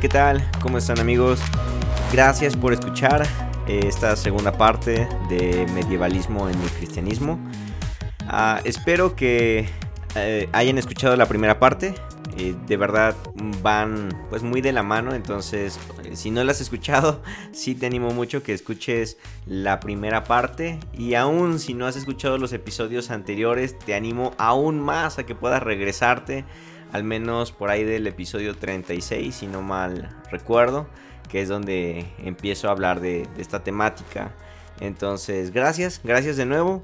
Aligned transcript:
¿qué 0.00 0.08
tal? 0.08 0.42
¿Cómo 0.62 0.78
están 0.78 0.98
amigos? 0.98 1.40
Gracias 2.10 2.56
por 2.56 2.72
escuchar 2.72 3.26
esta 3.66 4.16
segunda 4.16 4.50
parte 4.50 5.06
de 5.28 5.66
medievalismo 5.74 6.48
en 6.48 6.58
el 6.58 6.70
cristianismo. 6.70 7.38
Ah, 8.26 8.62
espero 8.64 9.14
que 9.14 9.68
eh, 10.14 10.48
hayan 10.52 10.78
escuchado 10.78 11.16
la 11.16 11.26
primera 11.26 11.60
parte. 11.60 11.94
Eh, 12.38 12.54
de 12.66 12.76
verdad 12.78 13.14
van 13.62 14.08
pues 14.30 14.42
muy 14.42 14.62
de 14.62 14.72
la 14.72 14.82
mano. 14.82 15.12
Entonces, 15.12 15.78
eh, 16.04 16.16
si 16.16 16.30
no 16.30 16.42
la 16.44 16.52
has 16.52 16.62
escuchado, 16.62 17.22
sí 17.52 17.74
te 17.74 17.84
animo 17.84 18.10
mucho 18.10 18.42
que 18.42 18.54
escuches 18.54 19.18
la 19.44 19.80
primera 19.80 20.24
parte. 20.24 20.80
Y 20.94 21.12
aún 21.12 21.58
si 21.58 21.74
no 21.74 21.86
has 21.86 21.96
escuchado 21.96 22.38
los 22.38 22.54
episodios 22.54 23.10
anteriores, 23.10 23.78
te 23.78 23.94
animo 23.94 24.32
aún 24.38 24.80
más 24.80 25.18
a 25.18 25.26
que 25.26 25.34
puedas 25.34 25.62
regresarte. 25.62 26.46
Al 26.92 27.04
menos 27.04 27.52
por 27.52 27.70
ahí 27.70 27.84
del 27.84 28.06
episodio 28.06 28.56
36, 28.56 29.34
si 29.34 29.46
no 29.46 29.62
mal 29.62 30.08
recuerdo, 30.30 30.88
que 31.28 31.40
es 31.40 31.48
donde 31.48 32.06
empiezo 32.18 32.68
a 32.68 32.72
hablar 32.72 33.00
de 33.00 33.28
esta 33.38 33.62
temática. 33.62 34.34
Entonces, 34.80 35.52
gracias, 35.52 36.00
gracias 36.02 36.36
de 36.36 36.46
nuevo. 36.46 36.82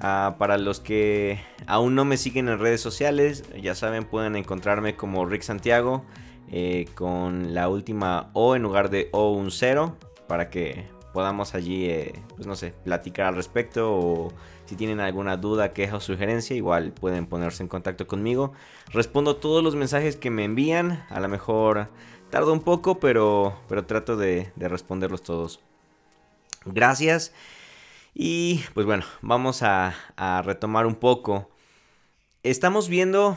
Ah, 0.00 0.36
para 0.38 0.58
los 0.58 0.80
que 0.80 1.40
aún 1.66 1.94
no 1.94 2.04
me 2.04 2.16
siguen 2.16 2.48
en 2.48 2.58
redes 2.58 2.80
sociales, 2.80 3.44
ya 3.60 3.74
saben, 3.74 4.04
pueden 4.04 4.36
encontrarme 4.36 4.96
como 4.96 5.26
Rick 5.26 5.42
Santiago 5.42 6.04
eh, 6.50 6.86
con 6.94 7.52
la 7.52 7.68
última 7.68 8.30
O 8.32 8.56
en 8.56 8.62
lugar 8.62 8.90
de 8.90 9.08
O 9.12 9.32
un 9.32 9.50
cero 9.50 9.96
para 10.28 10.50
que 10.50 10.86
podamos 11.18 11.56
allí, 11.56 11.86
eh, 11.86 12.12
pues 12.36 12.46
no 12.46 12.54
sé, 12.54 12.72
platicar 12.84 13.26
al 13.26 13.34
respecto 13.34 13.92
o 13.92 14.32
si 14.66 14.76
tienen 14.76 15.00
alguna 15.00 15.36
duda, 15.36 15.72
queja 15.72 15.96
o 15.96 16.00
sugerencia, 16.00 16.54
igual 16.54 16.92
pueden 16.92 17.26
ponerse 17.26 17.64
en 17.64 17.68
contacto 17.68 18.06
conmigo. 18.06 18.52
Respondo 18.92 19.34
todos 19.34 19.64
los 19.64 19.74
mensajes 19.74 20.14
que 20.14 20.30
me 20.30 20.44
envían, 20.44 21.04
a 21.10 21.18
lo 21.18 21.26
mejor 21.26 21.88
tardo 22.30 22.52
un 22.52 22.60
poco, 22.60 23.00
pero, 23.00 23.58
pero 23.68 23.84
trato 23.84 24.16
de, 24.16 24.52
de 24.54 24.68
responderlos 24.68 25.24
todos. 25.24 25.58
Gracias. 26.64 27.32
Y 28.14 28.60
pues 28.74 28.86
bueno, 28.86 29.04
vamos 29.20 29.64
a, 29.64 29.96
retomar 30.44 30.86
un 30.86 30.94
poco. 30.94 31.50
Estamos 32.44 32.88
viendo 32.88 33.36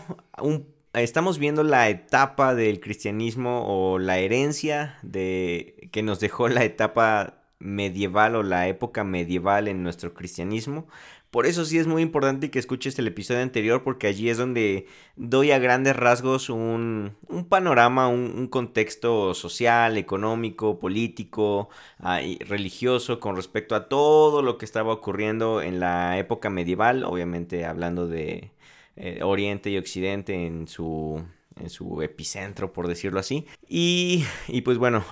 estamos 0.93 1.39
viendo 1.39 1.63
la 1.63 1.89
etapa 1.89 2.53
del 2.53 2.79
cristianismo 2.79 3.63
o 3.65 3.97
la 3.97 4.19
herencia 4.19 4.99
de 5.02 5.89
que 5.91 6.03
nos 6.03 6.19
dejó 6.19 6.47
la 6.47 6.63
etapa 6.63 7.41
medieval 7.62 8.36
o 8.36 8.44
la 8.44 8.67
época 8.67 9.04
medieval 9.04 9.67
en 9.67 9.84
nuestro 9.84 10.14
cristianismo. 10.14 10.88
Por 11.31 11.45
eso 11.45 11.64
sí 11.64 11.78
es 11.78 11.88
muy 11.88 12.02
importante 12.02 12.52
que 12.52 12.59
escuches 12.59 13.00
el 13.00 13.08
episodio 13.08 13.42
anterior 13.42 13.84
porque 13.84 14.08
allí 14.08 14.30
es 14.30 14.38
donde 14.38 14.88
doy 15.16 15.52
a 15.52 15.59
grandes 15.59 15.95
rasgos 15.95 16.50
un, 16.50 17.16
panorama, 17.48 18.09
un, 18.09 18.48
contexto 18.48 19.34
social, 19.34 19.98
económico, 19.98 20.78
político, 20.78 21.70
ah, 22.00 22.20
religioso 22.42 23.22
con 23.22 23.38
respecto 23.38 23.76
a 23.76 23.88
todo 23.88 24.42
lo 24.42 24.58
que 24.58 24.66
estaba 24.66 24.92
ocurriendo 24.92 25.62
en 25.62 25.80
la 25.80 26.17
época 26.17 26.50
medieval, 26.50 27.05
obviamente 27.05 27.66
hablando 27.66 28.08
de 28.08 28.52
eh, 28.98 29.21
Oriente 29.23 29.70
y 29.70 29.77
Occidente 29.77 30.45
en 30.45 30.67
su 30.67 31.23
en 31.61 31.70
su 31.70 32.02
epicentro, 32.02 32.73
por 32.73 32.88
decirlo 32.88 33.20
así. 33.20 33.45
Y, 33.67 34.26
y 34.48 34.61
pues 34.61 34.77
bueno, 34.77 35.05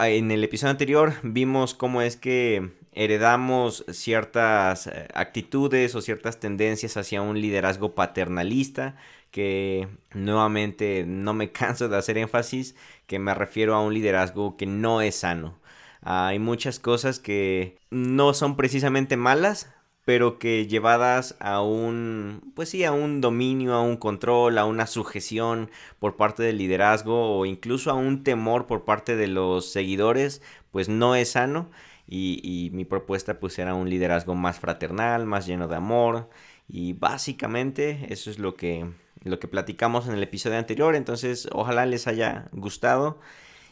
en 0.00 0.30
el 0.30 0.44
episodio 0.44 0.70
anterior 0.70 1.14
vimos 1.22 1.74
cómo 1.74 2.02
es 2.02 2.16
que 2.16 2.70
heredamos 2.92 3.84
ciertas 3.92 4.88
eh, 4.88 5.08
actitudes 5.14 5.94
o 5.94 6.00
ciertas 6.00 6.40
tendencias 6.40 6.96
hacia 6.96 7.22
un 7.22 7.40
liderazgo 7.40 7.94
paternalista 7.94 8.96
que 9.30 9.88
nuevamente 10.14 11.04
no 11.06 11.34
me 11.34 11.52
canso 11.52 11.88
de 11.88 11.96
hacer 11.96 12.18
énfasis 12.18 12.74
que 13.06 13.18
me 13.18 13.34
refiero 13.34 13.74
a 13.74 13.82
un 13.82 13.94
liderazgo 13.94 14.56
que 14.56 14.66
no 14.66 15.00
es 15.00 15.16
sano. 15.16 15.58
Hay 16.02 16.38
muchas 16.38 16.78
cosas 16.78 17.18
que 17.18 17.76
no 17.90 18.32
son 18.34 18.56
precisamente 18.56 19.16
malas, 19.16 19.72
pero 20.08 20.38
que 20.38 20.66
llevadas 20.66 21.36
a 21.38 21.60
un, 21.60 22.40
pues 22.54 22.70
sí, 22.70 22.82
a 22.82 22.92
un 22.92 23.20
dominio, 23.20 23.74
a 23.74 23.82
un 23.82 23.98
control, 23.98 24.56
a 24.56 24.64
una 24.64 24.86
sujeción 24.86 25.70
por 25.98 26.16
parte 26.16 26.42
del 26.42 26.56
liderazgo 26.56 27.36
o 27.38 27.44
incluso 27.44 27.90
a 27.90 27.94
un 27.94 28.24
temor 28.24 28.66
por 28.66 28.86
parte 28.86 29.16
de 29.16 29.26
los 29.26 29.70
seguidores, 29.70 30.40
pues 30.70 30.88
no 30.88 31.14
es 31.14 31.32
sano. 31.32 31.70
Y, 32.08 32.70
mi 32.72 32.86
propuesta 32.86 33.38
pues 33.38 33.58
era 33.58 33.74
un 33.74 33.90
liderazgo 33.90 34.34
más 34.34 34.58
fraternal, 34.58 35.26
más 35.26 35.44
lleno 35.44 35.68
de 35.68 35.76
amor. 35.76 36.30
Y 36.70 36.94
básicamente 36.94 38.06
eso 38.08 38.30
es 38.30 38.38
lo 38.38 38.54
que, 38.54 38.90
lo 39.24 39.38
que 39.38 39.46
platicamos 39.46 40.08
en 40.08 40.14
el 40.14 40.22
episodio 40.22 40.56
anterior, 40.56 40.94
entonces 40.94 41.50
ojalá 41.52 41.84
les 41.84 42.06
haya 42.06 42.48
gustado. 42.52 43.20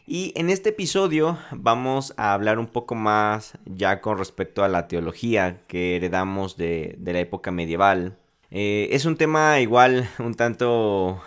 Y 0.09 0.33
en 0.37 0.51
este 0.51 0.69
episodio 0.69 1.37
vamos 1.51 2.15
a 2.17 2.33
hablar 2.33 2.61
un 2.61 2.69
poco 2.69 2.95
más 2.95 3.59
ya 3.65 4.01
con 4.01 4.19
respecto 4.19 4.63
a 4.63 4.69
la 4.69 4.87
teología 4.87 5.63
que 5.67 5.97
heredamos 5.97 6.57
de, 6.57 6.97
la 7.05 7.19
época 7.19 7.51
medieval. 7.51 8.17
Eh, 8.53 8.89
es 8.93 9.05
un 9.05 9.17
tema 9.17 9.59
igual 9.59 10.09
un 10.21 10.35
tanto... 10.35 11.21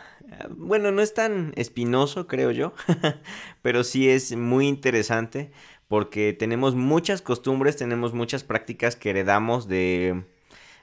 Bueno, 0.51 0.91
no 0.91 1.01
es 1.01 1.13
tan 1.13 1.51
espinoso, 1.57 2.25
creo 2.25 2.51
yo, 2.51 2.71
pero 3.61 3.83
sí 3.83 4.09
es 4.09 4.33
muy 4.37 4.67
interesante 4.67 5.51
porque 5.89 6.31
tenemos 6.31 6.75
muchas 6.75 7.21
costumbres, 7.21 7.75
tenemos 7.75 8.13
muchas 8.13 8.45
prácticas 8.45 8.95
que 8.95 9.09
heredamos 9.09 9.67
de, 9.67 10.23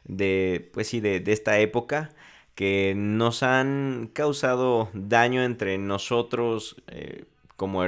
de 0.04 0.68
pues 0.74 0.88
sí, 0.88 1.00
de, 1.00 1.22
esta 1.28 1.58
época 1.60 2.10
que 2.54 2.92
nos 2.94 3.42
han 3.42 4.10
causado 4.12 4.90
daño 4.92 5.42
entre 5.42 5.78
nosotros 5.78 6.76
eh, 6.88 7.24
como, 7.56 7.80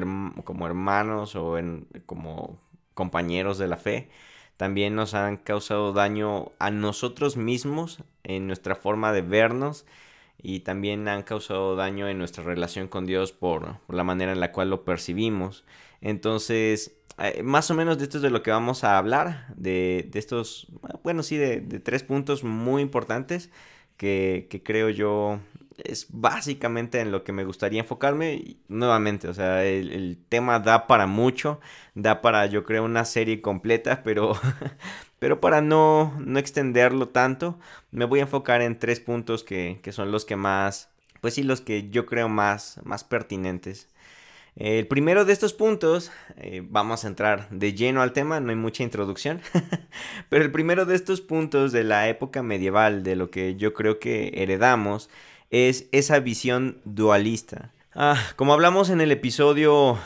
como, 0.44 0.66
hermanos 0.66 1.36
o 1.36 1.56
como 2.06 2.58
compañeros 2.94 3.58
de 3.58 3.68
la 3.68 3.76
fe. 3.76 4.08
También 4.56 4.96
nos 4.96 5.14
han 5.14 5.36
causado 5.36 5.92
daño 5.92 6.50
a 6.58 6.70
nosotros 6.70 7.36
mismos 7.36 8.02
en 8.24 8.46
nuestra 8.46 8.74
forma 8.74 9.12
de 9.12 9.22
vernos 9.22 9.86
y 10.40 10.60
también 10.60 11.08
han 11.08 11.22
causado 11.22 11.76
daño 11.76 12.08
en 12.08 12.18
nuestra 12.18 12.44
relación 12.44 12.88
con 12.88 13.06
Dios 13.06 13.32
por, 13.32 13.76
la 13.88 14.04
manera 14.04 14.32
en 14.32 14.40
la 14.40 14.52
cual 14.52 14.70
lo 14.70 14.84
percibimos. 14.84 15.64
Entonces, 16.00 16.96
eh, 17.18 17.42
más 17.42 17.70
o 17.70 17.74
menos 17.74 17.98
de 17.98 18.04
esto 18.04 18.18
es 18.18 18.22
de 18.22 18.30
lo 18.30 18.42
que 18.42 18.52
vamos 18.52 18.84
a 18.84 18.98
hablar, 18.98 19.46
de, 19.56 20.08
estos, 20.14 20.68
bueno, 21.02 21.22
sí, 21.22 21.36
de, 21.36 21.60
tres 21.80 22.04
puntos 22.04 22.44
muy 22.44 22.82
importantes 22.82 23.50
que, 23.96 24.48
creo 24.64 24.90
yo 24.90 25.40
es 25.84 26.06
básicamente 26.10 27.00
en 27.00 27.12
lo 27.12 27.24
que 27.24 27.32
me 27.32 27.44
gustaría 27.44 27.80
enfocarme. 27.80 28.56
nuevamente, 28.68 29.28
o 29.28 29.34
sea, 29.34 29.64
el, 29.64 30.18
tema 30.28 30.60
da 30.60 30.86
para 30.86 31.06
mucho, 31.06 31.60
da 31.94 32.20
para 32.20 32.46
yo 32.46 32.64
creo 32.64 32.84
una 32.84 33.04
serie 33.04 33.40
completa, 33.40 34.02
pero, 34.04 34.34
pero 35.18 35.40
para 35.40 35.60
no, 35.60 36.14
no 36.18 36.38
extenderlo 36.38 37.08
tanto, 37.08 37.58
me 37.90 38.04
voy 38.04 38.20
a 38.20 38.22
enfocar 38.22 38.62
en 38.62 38.78
tres 38.78 39.00
puntos 39.00 39.44
que, 39.44 39.80
que 39.82 39.92
son 39.92 40.12
los 40.12 40.24
que 40.24 40.36
más, 40.36 40.90
pues 41.20 41.34
sí, 41.34 41.42
los 41.42 41.60
que 41.60 41.90
yo 41.90 42.06
creo 42.06 42.28
más, 42.28 42.80
más 42.84 43.04
pertinentes. 43.04 43.88
El 44.58 44.88
primero 44.88 45.24
de 45.24 45.32
estos 45.32 45.52
puntos, 45.52 46.10
eh, 46.36 46.64
vamos 46.68 47.04
a 47.04 47.08
entrar 47.08 47.48
de 47.50 47.74
lleno 47.74 48.02
al 48.02 48.12
tema, 48.12 48.40
no 48.40 48.50
hay 48.50 48.56
mucha 48.56 48.82
introducción, 48.82 49.40
pero 50.28 50.44
el 50.44 50.50
primero 50.50 50.84
de 50.84 50.96
estos 50.96 51.20
puntos 51.20 51.70
de 51.70 51.84
la 51.84 52.08
época 52.08 52.42
medieval, 52.42 53.04
de 53.04 53.14
lo 53.14 53.30
que 53.30 53.54
yo 53.54 53.72
creo 53.72 54.00
que 54.00 54.32
heredamos, 54.34 55.10
es 55.50 55.88
esa 55.92 56.20
visión 56.20 56.80
dualista. 56.84 57.72
Ah, 57.94 58.20
como 58.36 58.52
hablamos 58.52 58.90
en 58.90 59.00
el 59.00 59.10
episodio 59.10 59.98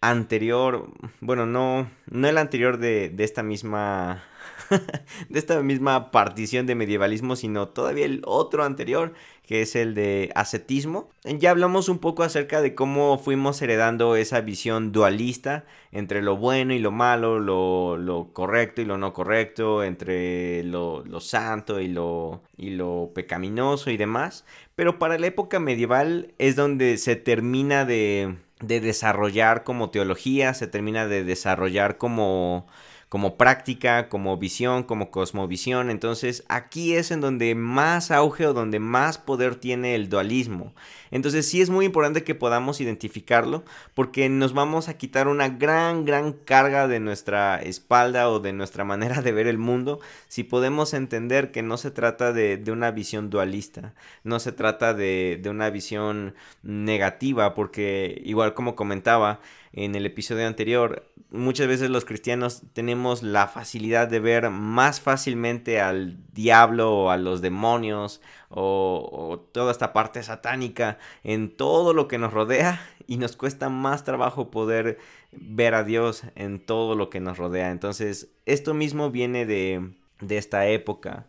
anterior, 0.00 0.92
bueno, 1.20 1.46
no, 1.46 1.90
no 2.10 2.28
el 2.28 2.38
anterior 2.38 2.78
de, 2.78 3.08
de 3.08 3.24
esta 3.24 3.42
misma 3.42 4.24
de 5.28 5.38
esta 5.38 5.60
misma 5.62 6.10
partición 6.10 6.66
de 6.66 6.74
medievalismo, 6.74 7.36
sino 7.36 7.68
todavía 7.68 8.04
el 8.04 8.22
otro 8.24 8.64
anterior, 8.64 9.14
que 9.52 9.60
es 9.60 9.76
el 9.76 9.92
de 9.92 10.32
ascetismo. 10.34 11.10
Ya 11.24 11.50
hablamos 11.50 11.90
un 11.90 11.98
poco 11.98 12.22
acerca 12.22 12.62
de 12.62 12.74
cómo 12.74 13.18
fuimos 13.18 13.60
heredando 13.60 14.16
esa 14.16 14.40
visión 14.40 14.92
dualista 14.92 15.66
entre 15.90 16.22
lo 16.22 16.38
bueno 16.38 16.72
y 16.72 16.78
lo 16.78 16.90
malo, 16.90 17.38
lo, 17.38 18.30
correcto 18.32 18.80
y 18.80 18.86
lo 18.86 18.96
no 18.96 19.12
correcto, 19.12 19.84
entre 19.84 20.64
lo, 20.64 21.04
santo 21.20 21.80
y 21.80 21.88
lo, 21.88 22.40
y 22.56 22.70
lo 22.70 23.10
pecaminoso 23.14 23.90
y 23.90 23.98
demás. 23.98 24.46
Pero 24.74 24.98
para 24.98 25.18
la 25.18 25.26
época 25.26 25.60
medieval 25.60 26.32
es 26.38 26.56
donde 26.56 26.96
se 26.96 27.16
termina 27.16 27.84
de, 27.84 28.36
de 28.60 28.80
desarrollar 28.80 29.64
como 29.64 29.90
teología, 29.90 30.54
se 30.54 30.66
termina 30.66 31.06
de 31.06 31.24
desarrollar 31.24 31.98
como 31.98 32.66
como 33.12 33.36
práctica, 33.36 34.08
como 34.08 34.38
visión, 34.38 34.84
como 34.84 35.10
cosmovisión. 35.10 35.90
Entonces 35.90 36.44
aquí 36.48 36.94
es 36.94 37.10
en 37.10 37.20
donde 37.20 37.54
más 37.54 38.10
auge 38.10 38.46
o 38.46 38.54
donde 38.54 38.78
más 38.78 39.18
poder 39.18 39.56
tiene 39.56 39.94
el 39.94 40.08
dualismo. 40.08 40.72
Entonces 41.10 41.46
sí 41.46 41.60
es 41.60 41.68
muy 41.68 41.84
importante 41.84 42.24
que 42.24 42.34
podamos 42.34 42.80
identificarlo 42.80 43.64
porque 43.92 44.30
nos 44.30 44.54
vamos 44.54 44.88
a 44.88 44.96
quitar 44.96 45.28
una 45.28 45.50
gran, 45.50 46.06
gran 46.06 46.32
carga 46.32 46.88
de 46.88 47.00
nuestra 47.00 47.60
espalda 47.60 48.30
o 48.30 48.40
de 48.40 48.54
nuestra 48.54 48.82
manera 48.92 49.20
de 49.20 49.32
ver 49.32 49.46
el 49.46 49.58
mundo 49.58 50.00
si 50.28 50.42
podemos 50.42 50.94
entender 50.94 51.52
que 51.52 51.60
no 51.60 51.76
se 51.76 51.90
trata 51.90 52.32
de, 52.32 52.64
una 52.72 52.92
visión 52.92 53.28
dualista, 53.28 53.92
no 54.24 54.40
se 54.40 54.52
trata 54.52 54.94
de, 54.94 55.38
de 55.42 55.50
una 55.50 55.68
visión 55.68 56.34
negativa 56.62 57.52
porque 57.52 58.22
igual 58.24 58.54
como 58.54 58.74
comentaba, 58.74 59.40
en 59.72 59.94
el 59.94 60.04
episodio 60.04 60.46
anterior, 60.46 61.10
muchas 61.32 61.66
veces 61.66 61.90
los 61.90 62.04
cristianos 62.04 62.62
tenemos 62.72 63.22
la 63.22 63.48
facilidad 63.48 64.08
de 64.08 64.20
ver 64.20 64.50
más 64.50 65.00
fácilmente 65.00 65.80
al 65.80 66.18
diablo 66.32 66.92
o 66.92 67.10
a 67.10 67.16
los 67.16 67.40
demonios 67.40 68.20
o, 68.48 69.48
toda 69.52 69.72
esta 69.72 69.92
parte 69.92 70.22
satánica 70.22 70.98
en 71.24 71.56
todo 71.56 71.94
lo 71.94 72.06
que 72.08 72.18
nos 72.18 72.32
rodea 72.32 72.80
y 73.06 73.16
nos 73.16 73.36
cuesta 73.36 73.68
más 73.68 74.04
trabajo 74.04 74.50
poder 74.50 74.98
ver 75.32 75.74
a 75.74 75.84
Dios 75.84 76.22
en 76.34 76.60
todo 76.60 76.94
lo 76.94 77.10
que 77.10 77.20
nos 77.20 77.38
rodea. 77.38 77.70
Entonces, 77.70 78.30
esto 78.46 78.74
mismo 78.74 79.10
viene 79.10 79.46
de, 79.46 79.92
de 80.20 80.38
esta 80.38 80.66
época. 80.66 81.26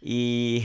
Y 0.00 0.64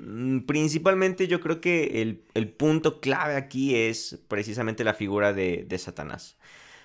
Mm, 0.00 0.40
principalmente 0.40 1.28
yo 1.28 1.40
creo 1.40 1.60
que 1.60 2.02
el, 2.34 2.48
punto 2.48 3.00
clave 3.00 3.36
aquí 3.36 3.74
es 3.74 4.18
precisamente 4.28 4.84
la 4.84 4.94
figura 4.94 5.32
de, 5.32 5.66
Satanás. 5.78 6.36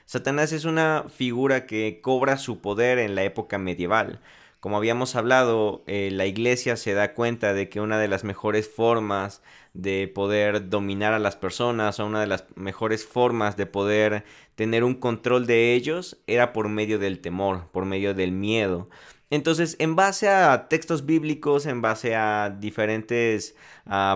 Satanás 0.06 0.52
es 0.52 0.66
una 0.66 1.06
figura 1.10 1.66
que 1.66 2.00
cobra 2.02 2.38
su 2.38 2.62
poder 2.62 3.00
en 3.00 3.16
la 3.16 3.24
época 3.24 3.58
medieval. 3.58 4.20
Como 4.60 4.78
habíamos 4.78 5.16
hablado, 5.16 5.84
eh, 5.88 6.10
la 6.12 6.28
iglesia 6.28 6.76
se 6.76 6.94
da 6.94 7.14
cuenta 7.14 7.54
de 7.54 7.70
que 7.70 7.82
una 7.82 8.00
de 8.00 8.08
las 8.08 8.24
mejores 8.24 8.70
formas 8.70 9.42
de 9.74 10.08
poder 10.08 10.70
dominar 10.70 11.14
a 11.14 11.20
las 11.20 11.36
personas 11.36 12.00
o 12.00 12.06
una 12.06 12.22
de 12.22 12.28
las 12.28 12.46
mejores 12.56 13.06
formas 13.06 13.58
de 13.58 13.66
poder 13.66 14.26
tener 14.56 14.84
un 14.84 14.96
control 14.96 15.48
de 15.48 15.74
ellos 15.74 16.18
era 16.28 16.54
por 16.54 16.70
medio 16.70 17.00
del 17.00 17.20
temor, 17.20 17.68
por 17.72 17.86
medio 17.86 18.14
del 18.14 18.32
miedo. 18.32 18.90
Entonces, 19.30 19.76
en 19.80 19.96
base 19.96 20.30
a 20.30 20.68
textos 20.70 21.06
bíblicos, 21.06 21.66
en 21.66 21.82
base 21.82 22.16
a 22.16 22.56
diferentes 22.60 23.56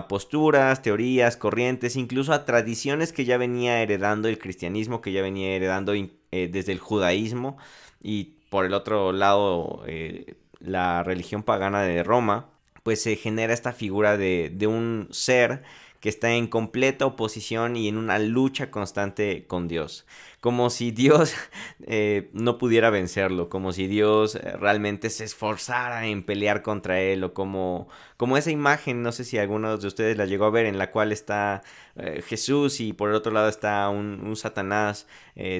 posturas, 0.08 0.82
teorías, 0.82 1.36
corrientes, 1.36 1.96
incluso 1.96 2.32
a 2.32 2.44
tradiciones 2.44 3.12
que 3.12 3.24
ya 3.24 3.36
venía 3.36 3.82
heredando 3.82 4.28
el 4.28 4.38
cristianismo, 4.38 5.00
que 5.00 5.12
ya 5.12 5.22
venía 5.22 5.54
heredando 5.54 5.94
eh, 5.94 6.48
desde 6.52 6.72
el 6.72 6.78
judaísmo 6.78 7.56
y 8.02 8.36
por 8.50 8.64
el 8.64 8.74
otro 8.74 9.12
lado 9.12 9.82
eh, 9.86 10.34
la 10.60 11.02
religión 11.02 11.42
pagana 11.42 11.82
de 11.82 12.02
Roma, 12.02 12.50
pues 12.82 13.02
se 13.02 13.16
genera 13.16 13.52
esta 13.52 13.72
figura 13.72 14.16
de 14.16 14.66
un 14.66 15.08
ser 15.10 15.62
que 16.00 16.08
está 16.08 16.32
en 16.32 16.46
completa 16.46 17.04
oposición 17.06 17.76
y 17.76 17.88
en 17.88 17.98
una 17.98 18.18
lucha 18.18 18.70
constante 18.70 19.46
con 19.46 19.68
Dios 19.68 20.06
como 20.40 20.70
si 20.70 20.90
Dios 20.90 21.34
eh, 21.86 22.30
no 22.32 22.58
pudiera 22.58 22.90
vencerlo, 22.90 23.48
como 23.48 23.72
si 23.72 23.86
Dios 23.86 24.34
eh, 24.34 24.56
realmente 24.58 25.10
se 25.10 25.24
esforzara 25.24 26.06
en 26.06 26.22
pelear 26.24 26.62
contra 26.62 27.00
él, 27.00 27.22
o 27.24 27.34
como, 27.34 27.88
como 28.16 28.36
esa 28.36 28.50
imagen, 28.50 29.02
no 29.02 29.12
sé 29.12 29.24
si 29.24 29.38
alguno 29.38 29.76
de 29.76 29.86
ustedes 29.86 30.16
la 30.16 30.26
llegó 30.26 30.46
a 30.46 30.50
ver, 30.50 30.66
en 30.66 30.78
la 30.78 30.90
cual 30.90 31.12
está 31.12 31.62
eh, 31.96 32.22
Jesús 32.26 32.80
y 32.80 32.92
por 32.94 33.10
el 33.10 33.16
otro 33.16 33.32
lado 33.32 33.48
está 33.48 33.88
un, 33.90 34.20
Satanás 34.36 35.06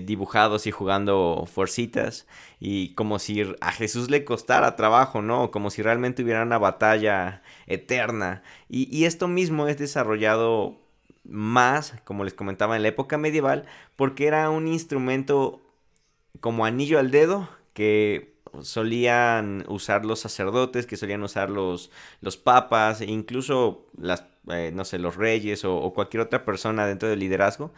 dibujado 0.05 0.59
y 0.62 0.71
jugando 0.71 1.47
fuercitas, 1.50 2.27
y 2.59 2.94
como 2.94 3.19
si 3.19 3.43
a 3.61 3.73
Jesús 3.73 4.11
le 4.11 4.25
costara 4.25 4.77
trabajo, 4.77 5.23
¿no? 5.23 5.50
Como 5.50 5.71
si 5.71 5.82
realmente 5.82 6.23
hubiera 6.23 6.43
una 6.43 6.59
batalla 6.59 7.43
eterna. 7.67 8.43
Y 8.69 9.05
esto 9.05 9.27
mismo 9.27 9.69
es 9.69 9.79
desarrollado 9.79 10.79
más, 11.31 11.94
como 12.05 12.25
les 12.25 12.35
comentaba, 12.35 12.77
en 12.77 12.82
la 12.82 12.88
época 12.88 13.19
medieval, 13.19 13.67
porque 13.97 14.27
era 14.27 14.50
un 14.50 14.69
instrumento 14.69 15.62
como 16.41 16.65
anillo 16.65 16.99
al 16.99 17.11
dedo 17.11 17.49
que 17.75 18.35
solían 18.62 19.65
usar 19.69 20.05
los 20.05 20.21
sacerdotes, 20.21 20.87
que 20.87 20.97
solían 20.97 21.23
usar 21.23 21.50
los, 21.50 21.91
los 22.21 22.37
papas, 22.37 23.00
e 23.00 23.06
incluso 23.06 23.87
las, 23.97 24.25
eh, 24.49 24.73
no 24.75 24.85
sé, 24.85 24.99
los 24.99 25.17
reyes 25.17 25.65
o, 25.65 25.93
cualquier 25.94 26.23
otra 26.23 26.44
persona 26.44 26.87
dentro 26.87 27.09
del 27.09 27.21
liderazgo, 27.21 27.73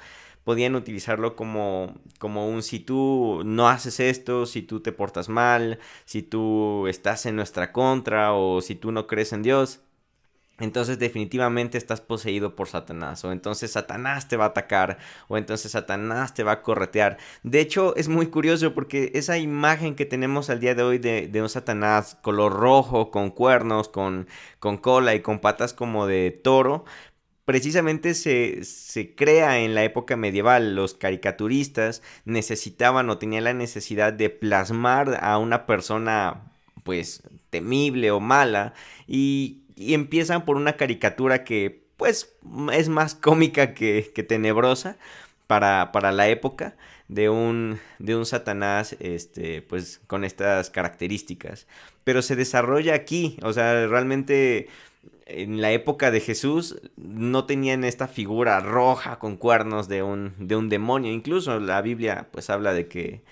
podían 0.45 0.75
utilizarlo 0.75 1.37
como, 1.37 1.95
como 2.19 2.49
un 2.49 2.63
si 2.63 2.81
tú 2.81 3.43
no 3.45 3.69
haces 3.69 4.01
esto, 4.01 4.47
si 4.47 4.63
tú 4.63 4.81
te 4.81 4.93
portas 4.93 5.29
mal, 5.29 5.79
si 6.05 6.23
tú 6.23 6.87
estás 6.89 7.27
en 7.27 7.37
nuestra 7.37 7.73
contra 7.73 8.33
o 8.33 8.61
si 8.61 8.75
tú 8.75 8.93
no 8.93 9.07
crees 9.07 9.33
en 9.33 9.43
Dios, 9.43 9.81
entonces 10.63 11.01
definitivamente 11.01 11.77
estás 11.77 12.01
poseído 12.01 12.55
por 12.55 12.69
Satanás, 12.69 13.25
o 13.25 13.33
entonces 13.33 13.73
Satanás 13.73 14.29
te 14.29 14.37
va 14.37 14.45
a 14.45 14.49
atacar, 14.49 14.99
o 15.27 15.37
entonces 15.37 15.73
Satanás 15.73 16.35
te 16.35 16.45
va 16.45 16.53
a 16.53 16.63
corretear. 16.63 17.19
De 17.43 17.61
hecho, 17.61 17.97
es 17.97 18.09
muy 18.09 18.29
curioso 18.29 18.73
porque 18.73 19.11
esa 19.15 19.39
imagen 19.39 19.97
que 19.97 20.07
tenemos 20.07 20.51
al 20.51 20.61
día 20.61 20.77
de 20.77 20.85
hoy 20.85 20.99
de, 20.99 21.43
un 21.43 21.49
Satanás 21.49 22.17
color 22.23 22.53
rojo, 22.53 23.11
con 23.11 23.31
cuernos, 23.31 23.89
con, 23.89 24.29
con 24.61 24.79
cola 24.79 25.17
y 25.17 25.21
con 25.21 25.41
patas 25.41 25.75
como 25.75 26.07
de 26.07 26.31
toro, 26.31 26.85
precisamente 27.45 28.15
se, 28.15 28.63
se, 28.63 29.17
crea 29.17 29.59
en 29.59 29.75
la 29.75 29.83
época 29.83 30.17
medieval. 30.17 30.77
Los 30.77 30.95
caricaturistas 30.95 32.03
necesitaban 32.25 33.11
o 33.11 33.19
tenían 33.19 33.45
la 33.45 33.55
necesidad 33.55 34.13
de 34.13 34.31
plasmar 34.31 35.19
a 35.23 35.39
una 35.39 35.67
persona 35.67 36.53
pues 36.85 37.23
temible 37.51 38.11
o 38.11 38.21
mala 38.21 38.75
y 39.07 39.62
y 39.77 39.95
empiezan 39.95 40.45
por 40.45 40.57
una 40.57 40.75
caricatura 40.77 41.45
que 41.45 41.83
pues 41.97 42.35
es 42.73 42.89
más 42.89 43.15
cómica 43.15 43.75
que, 43.75 44.03
tenebrosa 44.29 44.97
para, 45.47 46.13
la 46.13 46.29
época 46.29 46.77
de 47.09 47.29
un, 47.29 47.79
de 47.99 48.17
un 48.17 48.27
Satanás 48.27 48.97
este, 48.99 49.63
pues 49.63 50.01
con 50.07 50.25
estas 50.25 50.71
características. 50.71 51.67
Pero 52.05 52.23
se 52.23 52.37
desarrolla 52.37 52.95
aquí, 52.95 53.39
o 53.43 53.53
sea, 53.53 53.87
realmente 53.87 54.69
en 55.27 55.61
la 55.61 55.71
época 55.71 56.11
de 56.11 56.21
Jesús 56.21 56.81
no 56.97 57.45
tenían 57.45 57.85
esta 57.85 58.09
figura 58.09 58.61
roja 58.61 59.19
con 59.19 59.37
cuernos 59.37 59.89
de 59.89 60.03
un, 60.03 60.35
de 60.39 60.57
un 60.57 60.69
demonio. 60.69 61.13
Incluso 61.13 61.61
la 61.61 61.83
Biblia 61.83 62.29
pues 62.33 62.51
habla 62.51 62.73
de 62.73 62.89
que 62.89 63.23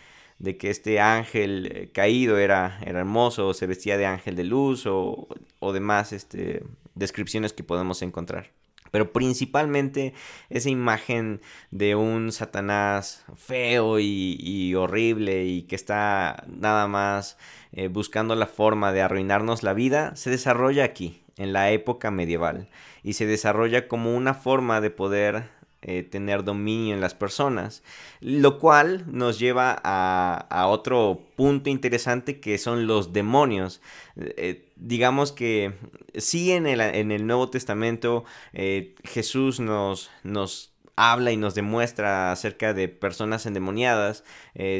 de 0.41 0.57
que 0.57 0.71
este 0.71 0.99
ángel 1.01 1.71
eh, 1.73 1.91
caído 1.93 2.39
era, 2.39 2.81
era 2.85 2.99
hermoso, 3.01 3.47
o 3.49 3.55
se 3.55 3.67
vestía 3.67 3.97
de 3.97 4.07
ángel 4.07 4.35
de 4.35 4.45
luz, 4.45 4.87
o, 4.87 5.29
o 5.61 5.73
demás 5.73 6.13
este, 6.13 6.65
descripciones 6.95 7.53
que 7.53 7.63
podemos 7.63 8.03
encontrar. 8.03 8.51
Pero 8.91 9.13
principalmente 9.13 10.15
esa 10.49 10.69
imagen 10.69 11.41
de 11.71 11.95
un 11.95 12.33
Satanás 12.33 13.25
feo 13.37 14.01
y, 14.01 14.75
horrible 14.75 15.45
y 15.45 15.63
que 15.63 15.77
está 15.77 16.45
nada 16.49 16.89
más 16.89 17.39
eh, 17.73 17.89
buscando 17.89 18.35
la 18.35 18.47
forma 18.47 18.93
de 18.93 19.03
arruinarnos 19.03 19.63
la 19.63 19.75
vida, 19.75 20.17
se 20.17 20.31
desarrolla 20.31 20.85
aquí, 20.85 21.23
en 21.37 21.53
la 21.53 21.71
época 21.71 22.11
medieval. 22.11 22.69
Y 23.03 23.13
se 23.13 23.27
desarrolla 23.27 23.89
como 23.89 24.17
una 24.17 24.35
forma 24.35 24.81
de 24.81 24.91
poder 24.91 25.49
eh, 25.83 26.03
tener 26.03 26.45
dominio 26.45 26.95
en 26.95 27.01
las 27.01 27.15
personas. 27.15 27.83
Lo 28.21 28.59
cual 28.59 29.05
nos 29.07 29.39
lleva 29.39 29.81
a, 29.83 30.67
otro 30.69 31.23
punto 31.37 31.71
interesante 31.71 32.39
que 32.39 32.59
son 32.59 32.87
los 32.87 33.15
demonios. 33.15 33.81
Eh, 34.17 34.69
digamos 34.77 35.33
que 35.33 35.73
sí 36.15 36.53
en 36.53 36.67
el, 36.67 36.83
en 36.83 37.13
el 37.13 37.27
Nuevo 37.27 37.49
Testamento 37.49 38.25
eh, 38.53 38.95
Jesús 39.05 39.59
nos, 39.59 40.11
nos 40.23 40.75
habla 40.97 41.33
y 41.33 41.39
nos 41.39 41.55
demuestra 41.55 42.31
acerca 42.31 42.75
de 42.75 42.89
personas 42.89 43.47
endemoniadas, 43.47 44.23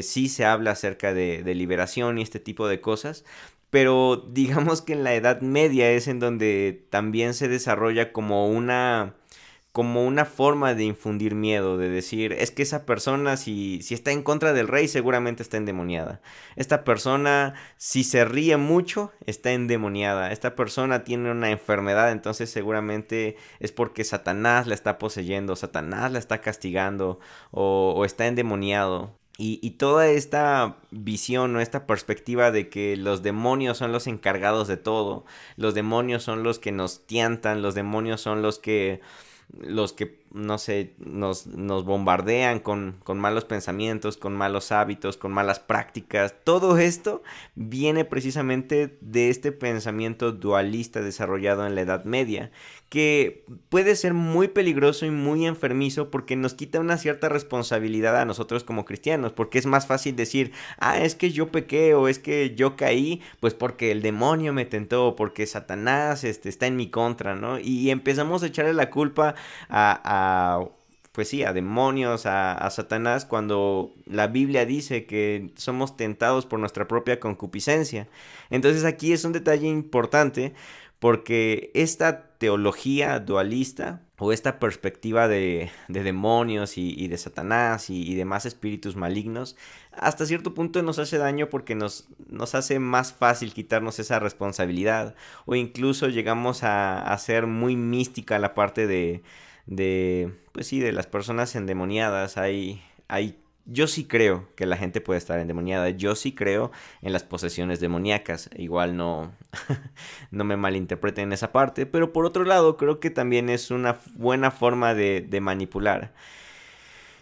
sí 0.03 0.29
se 0.29 0.45
habla 0.45 0.71
acerca 0.71 1.15
de, 1.15 1.41
liberación 1.55 2.19
y 2.19 2.21
este 2.21 2.39
tipo 2.39 2.67
de 2.67 2.79
cosas, 2.79 3.25
pero 3.71 4.17
digamos 4.29 4.83
que 4.83 4.93
en 4.93 5.03
la 5.03 5.15
Edad 5.15 5.41
Media 5.41 5.89
es 5.89 6.07
en 6.07 6.19
donde 6.19 6.85
también 6.91 7.33
se 7.33 7.47
desarrolla 7.47 8.11
como 8.11 8.47
una 8.47 9.15
como 9.71 10.05
una 10.05 10.25
forma 10.25 10.73
de 10.73 10.83
infundir 10.83 11.33
miedo, 11.33 11.77
de 11.77 11.89
decir, 11.89 12.33
es 12.33 12.51
que 12.51 12.63
esa 12.63 12.85
persona 12.85 13.37
si, 13.37 13.81
si 13.81 13.93
está 13.93 14.11
en 14.11 14.21
contra 14.21 14.51
del 14.51 14.67
rey 14.67 14.89
seguramente 14.89 15.43
está 15.43 15.55
endemoniada. 15.55 16.21
Esta 16.57 16.83
persona 16.83 17.53
si 17.77 18.03
se 18.03 18.25
ríe 18.25 18.57
mucho 18.57 19.13
está 19.25 19.51
endemoniada. 19.53 20.31
Esta 20.33 20.55
persona 20.55 21.05
tiene 21.05 21.31
una 21.31 21.51
enfermedad, 21.51 22.11
entonces 22.11 22.49
seguramente 22.49 23.37
es 23.59 23.71
porque 23.71 24.03
Satanás 24.03 24.67
la 24.67 24.75
está 24.75 24.97
poseyendo, 24.97 25.55
Satanás 25.55 26.11
la 26.11 26.19
está 26.19 26.41
castigando 26.41 27.19
o, 27.51 28.03
está 28.03 28.27
endemoniado. 28.27 29.15
Y, 29.37 29.59
y, 29.63 29.71
toda 29.71 30.07
esta 30.09 30.77
visión 30.91 31.55
o 31.55 31.61
esta 31.61 31.87
perspectiva 31.87 32.51
de 32.51 32.69
que 32.69 32.95
los 32.97 33.23
demonios 33.23 33.77
son 33.77 33.91
los 33.91 34.05
encargados 34.05 34.67
de 34.67 34.77
todo, 34.77 35.25
los 35.55 35.73
demonios 35.73 36.21
son 36.21 36.43
los 36.43 36.59
que 36.59 36.71
nos 36.71 37.07
tientan, 37.07 37.61
los 37.63 37.73
demonios 37.73 38.21
son 38.21 38.41
los 38.43 38.59
que 38.59 39.01
los 39.59 39.93
que 39.93 40.20
no 40.33 40.57
sé, 40.57 40.93
nos, 40.97 41.47
nos 41.47 41.83
bombardean 41.83 42.59
con, 42.59 42.97
con, 43.03 43.19
malos 43.19 43.45
pensamientos, 43.45 44.17
con 44.17 44.33
malos 44.33 44.71
hábitos, 44.71 45.17
con 45.17 45.31
malas 45.31 45.59
prácticas. 45.59 46.35
Todo 46.43 46.77
esto 46.77 47.21
viene 47.55 48.05
precisamente 48.05 48.97
de 49.01 49.29
este 49.29 49.51
pensamiento 49.51 50.31
dualista 50.31 51.01
desarrollado 51.01 51.65
en 51.65 51.75
la 51.75 51.81
Edad 51.81 52.05
Media, 52.05 52.51
que 52.89 53.45
puede 53.69 53.95
ser 53.95 54.13
muy 54.13 54.49
peligroso 54.49 55.05
y 55.05 55.11
muy 55.11 55.45
enfermizo 55.45 56.11
porque 56.11 56.35
nos 56.35 56.53
quita 56.53 56.79
una 56.79 56.97
cierta 56.97 57.29
responsabilidad 57.29 58.19
a 58.19 58.25
nosotros 58.25 58.63
como 58.63 58.85
cristianos, 58.85 59.31
porque 59.31 59.59
es 59.59 59.65
más 59.65 59.87
fácil 59.87 60.15
decir, 60.15 60.51
ah, 60.77 60.99
es 60.99 61.15
que 61.15 61.31
yo 61.31 61.51
pequé 61.51 61.93
o 61.93 62.07
es 62.07 62.19
que 62.19 62.53
yo 62.55 62.75
caí, 62.75 63.21
pues 63.39 63.53
porque 63.53 63.91
el 63.91 64.01
demonio 64.01 64.51
me 64.51 64.65
tentó, 64.65 65.15
porque 65.15 65.45
Satanás 65.45 66.23
este, 66.23 66.49
está 66.49 66.67
en 66.67 66.75
mi 66.75 66.89
contra, 66.89 67.35
¿no? 67.35 67.59
Y 67.59 67.91
empezamos 67.91 68.43
a 68.43 68.47
echarle 68.47 68.73
la 68.73 68.89
culpa 68.89 69.35
a, 69.69 70.20
pues 71.11 71.27
sí, 71.27 71.43
a 71.43 71.51
demonios, 71.53 72.25
a, 72.25 72.69
Satanás, 72.69 73.25
cuando 73.25 73.93
la 74.05 74.27
Biblia 74.27 74.65
dice 74.65 75.05
que 75.05 75.51
somos 75.55 75.97
tentados 75.97 76.45
por 76.45 76.59
nuestra 76.59 76.87
propia 76.87 77.19
concupiscencia. 77.19 78.07
Entonces 78.49 78.85
aquí 78.85 79.11
es 79.11 79.25
un 79.25 79.33
detalle 79.33 79.67
importante 79.67 80.53
porque 80.99 81.71
esta 81.73 82.29
teología 82.37 83.19
dualista 83.19 84.01
o 84.19 84.31
esta 84.31 84.59
perspectiva 84.59 85.27
de, 85.27 85.71
demonios 85.89 86.77
y, 86.77 87.07
de 87.07 87.17
Satanás 87.17 87.89
y, 87.89 88.13
demás 88.15 88.45
espíritus 88.45 88.95
malignos, 88.95 89.57
hasta 89.91 90.27
cierto 90.27 90.53
punto 90.53 90.81
nos 90.83 90.99
hace 90.99 91.17
daño 91.17 91.49
porque 91.49 91.75
nos, 91.75 92.07
nos 92.29 92.55
hace 92.55 92.79
más 92.79 93.13
fácil 93.13 93.53
quitarnos 93.53 93.99
esa 93.99 94.19
responsabilidad 94.19 95.15
o 95.45 95.55
incluso 95.55 96.07
llegamos 96.07 96.63
a, 96.63 97.01
a 97.01 97.17
ser 97.17 97.47
muy 97.47 97.75
mística 97.75 98.37
la 98.37 98.53
parte 98.53 98.85
de, 98.85 99.23
de, 99.65 100.33
pues 100.51 100.67
sí, 100.67 100.79
de 100.79 100.91
las 100.91 101.07
personas 101.07 101.55
endemoniadas. 101.55 102.37
Hay, 102.37 102.83
hay 103.07 103.41
yo 103.65 103.87
sí 103.87 104.05
creo 104.05 104.49
que 104.55 104.65
la 104.65 104.77
gente 104.77 105.01
puede 105.01 105.17
estar 105.17 105.39
endemoniada. 105.39 105.89
Yo 105.89 106.15
sí 106.15 106.33
creo 106.33 106.71
en 107.01 107.13
las 107.13 107.23
posesiones 107.23 107.79
demoníacas.Igual 107.79 108.97
no, 108.97 109.33
no 110.31 110.43
me 110.43 110.57
malinterpreten 110.57 111.25
en 111.25 111.33
esa 111.33 111.51
parte. 111.51 111.85
Pero 111.85 112.13
por 112.13 112.25
otro 112.25 112.43
lado, 112.43 112.77
creo 112.77 112.99
que 112.99 113.09
también 113.09 113.49
es 113.49 113.71
una 113.71 113.99
buena 114.15 114.51
forma 114.51 114.93
de, 114.93 115.39
manipular. 115.41 116.13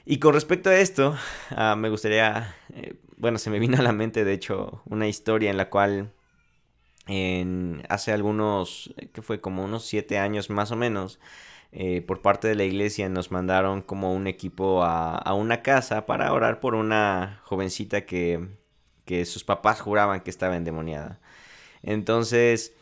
Y 0.06 0.18
con 0.20 0.34
respecto 0.34 0.70
a 0.70 0.78
esto, 0.80 1.16
ah, 1.52 1.76
me 1.76 1.90
gustaría, 1.90 2.56
eh, 2.74 2.96
bueno, 3.18 3.38
se 3.38 3.50
me 3.50 3.60
vino 3.60 3.78
a 3.78 3.84
la 3.84 3.92
mente 3.92 4.24
de 4.24 4.34
hecho 4.34 4.82
una 4.86 5.08
historia 5.08 5.52
en 5.52 5.58
la 5.58 5.70
cual 5.70 6.12
en, 7.06 7.84
hace 7.90 8.12
algunos, 8.12 8.94
que 9.14 9.22
fue 9.22 9.42
como 9.42 9.64
unos 9.64 9.86
siete 9.86 10.18
años 10.18 10.50
más 10.50 10.72
o 10.72 10.76
menos, 10.76 11.20
eh, 11.72 12.02
por 12.02 12.22
parte 12.22 12.48
de 12.48 12.56
la 12.56 12.64
iglesia 12.64 13.10
nos 13.10 13.32
mandaron 13.32 13.82
como 13.82 14.14
un 14.14 14.28
equipo 14.28 14.84
a, 14.84 15.34
una 15.34 15.62
casa 15.62 16.06
para 16.06 16.34
orar 16.34 16.60
por 16.60 16.76
una 16.76 17.42
jovencita 17.44 18.06
que, 18.06 18.48
que 19.06 19.26
sus 19.26 19.44
papás 19.44 19.82
juraban 19.82 20.22
que 20.22 20.32
estaba 20.32 20.56
endemoniada. 20.56 21.20
Entonces, 21.84 22.76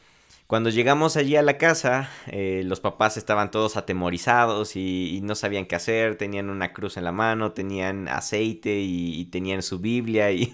cuando 0.48 0.70
llegamos 0.70 1.18
allí 1.18 1.36
a 1.36 1.42
la 1.42 1.58
casa, 1.58 2.10
eh, 2.28 2.62
los 2.66 2.80
papás 2.80 3.18
estaban 3.18 3.52
todos 3.52 3.76
atemorizados 3.76 4.78
y, 4.78 5.20
no 5.22 5.36
sabían 5.36 5.66
qué 5.66 5.76
hacer, 5.76 6.16
tenían 6.16 6.50
una 6.50 6.72
cruz 6.72 6.96
en 6.96 7.04
la 7.04 7.12
mano, 7.12 7.52
tenían 7.52 8.08
aceite 8.08 8.80
y, 8.80 9.26
tenían 9.26 9.62
su 9.62 9.80
Biblia 9.80 10.32
y, 10.32 10.50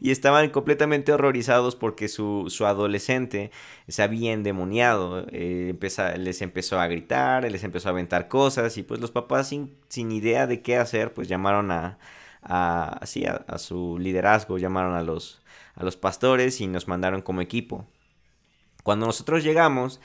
estaban 0.00 0.48
completamente 0.48 1.12
horrorizados 1.12 1.76
porque 1.76 2.08
su, 2.08 2.46
adolescente 2.66 3.50
se 3.88 4.02
había 4.02 4.32
endemoniado, 4.32 5.26
eh, 5.32 5.74
les 6.16 6.40
empezó 6.40 6.80
a 6.80 6.86
gritar, 6.86 7.50
les 7.50 7.62
empezó 7.62 7.88
a 7.88 7.92
aventar 7.92 8.28
cosas 8.28 8.78
y 8.78 8.82
pues 8.84 9.00
los 9.00 9.10
papás 9.10 9.48
sin, 9.48 9.74
sin 9.88 10.12
idea 10.12 10.46
de 10.46 10.62
qué 10.62 10.78
hacer 10.78 11.12
pues 11.12 11.28
llamaron 11.28 11.70
a, 11.72 11.98
su 13.58 13.98
liderazgo, 13.98 14.56
llamaron 14.56 14.94
a 14.94 15.02
los 15.02 15.96
pastores 16.00 16.60
y 16.62 16.68
nos 16.68 16.88
mandaron 16.88 17.20
como 17.20 17.42
equipo. 17.42 17.86
Cuando 18.82 19.06
nosotros 19.06 19.44
llegamos, 19.44 20.00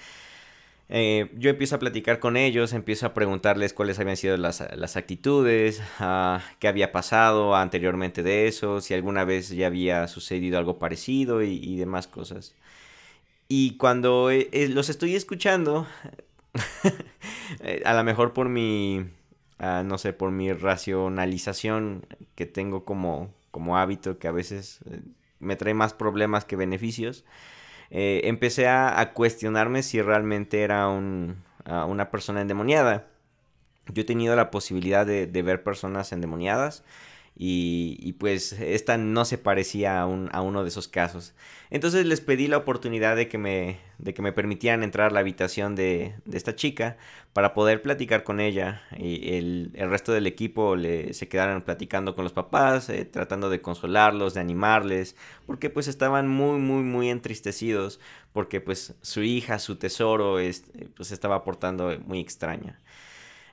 eh, 0.87 1.31
yo 1.35 1.49
empiezo 1.49 1.75
a 1.75 1.79
platicar 1.79 2.19
con 2.19 2.37
ellos, 2.37 2.73
empiezo 2.73 3.07
a 3.07 3.13
preguntarles 3.13 3.73
cuáles 3.73 3.99
habían 3.99 4.17
sido 4.17 4.37
las, 4.37 4.61
actitudes, 4.61 5.81
uh, 5.99 6.37
qué 6.59 6.67
había 6.67 6.91
pasado 6.91 7.55
anteriormente 7.55 8.21
de 8.21 8.47
eso, 8.47 8.81
si 8.81 8.93
alguna 8.93 9.25
vez 9.25 9.49
ya 9.49 9.67
había 9.67 10.07
sucedido 10.07 10.59
algo 10.59 10.77
parecido 10.77 11.41
y, 11.41 11.75
demás 11.75 12.07
cosas. 12.07 12.53
Y 13.47 13.77
cuando 13.77 14.29
eh, 14.31 14.49
eh, 14.51 14.69
los 14.69 14.89
estoy 14.89 15.15
escuchando, 15.15 15.87
a 17.85 17.93
lo 17.93 18.03
mejor 18.03 18.33
por 18.33 18.49
mi, 18.49 19.05
ah, 19.59 19.83
no 19.83 19.97
sé, 19.97 20.13
por 20.13 20.31
mi 20.31 20.53
racionalización 20.53 22.05
que 22.35 22.45
tengo 22.45 22.85
como, 22.85 23.33
como 23.51 23.77
hábito, 23.77 24.19
que 24.19 24.27
a 24.27 24.31
veces 24.31 24.79
me 25.39 25.55
trae 25.55 25.73
más 25.73 25.93
problemas 25.93 26.45
que 26.45 26.55
beneficios, 26.55 27.25
eh, 27.97 28.27
empecé 28.27 28.67
a, 28.67 29.13
cuestionarme 29.13 29.81
si 29.81 30.01
realmente 30.01 30.63
era 30.63 30.89
una 30.89 32.11
persona 32.11 32.41
endemoniada. 32.41 33.07
Yo 33.87 34.01
he 34.01 34.05
tenido 34.05 34.35
la 34.35 34.51
posibilidad 34.51 35.05
de, 35.05 35.27
de 35.27 35.41
ver 35.41 35.63
personas 35.63 36.11
endemoniadas 36.11 36.83
y, 37.37 38.13
pues 38.13 38.53
esta 38.53 38.97
no 38.97 39.25
se 39.25 39.37
parecía 39.37 40.01
a, 40.01 40.03
a, 40.03 40.41
uno 40.41 40.63
de 40.63 40.69
esos 40.69 40.87
casos. 40.87 41.33
Entonces 41.69 42.05
les 42.05 42.21
pedí 42.21 42.47
la 42.47 42.57
oportunidad 42.57 43.17
de 43.17 43.27
que 43.27 43.37
me, 43.37 43.79
de 43.97 44.13
que 44.13 44.21
me 44.21 44.31
permitieran 44.31 44.83
entrar 44.83 45.11
a 45.11 45.13
la 45.13 45.19
habitación 45.19 45.75
de, 45.75 46.15
de 46.23 46.37
esta 46.37 46.55
chica 46.55 46.95
para 47.33 47.53
poder 47.53 47.81
platicar 47.81 48.23
con 48.23 48.39
ella. 48.39 48.83
Y 48.97 49.35
el, 49.35 49.73
resto 49.75 50.13
del 50.13 50.27
equipo 50.27 50.77
le, 50.77 51.13
se 51.13 51.27
quedaron 51.27 51.61
platicando 51.63 52.15
con 52.15 52.23
los 52.23 52.31
papás, 52.31 52.87
eh, 52.89 53.03
tratando 53.03 53.49
de 53.49 53.61
consolarlos, 53.61 54.33
de 54.33 54.39
animarles, 54.39 55.17
porque 55.45 55.69
pues 55.69 55.89
estaban 55.89 56.29
muy, 56.29 56.59
muy, 56.59 56.83
muy 56.83 57.09
entristecidos, 57.09 57.99
porque 58.31 58.61
pues 58.61 58.95
su 59.01 59.23
hija, 59.23 59.59
su 59.59 59.75
tesoro, 59.75 60.37
pues 60.95 61.11
estaba 61.11 61.43
portando 61.43 61.99
muy 62.05 62.21
extraña. 62.21 62.79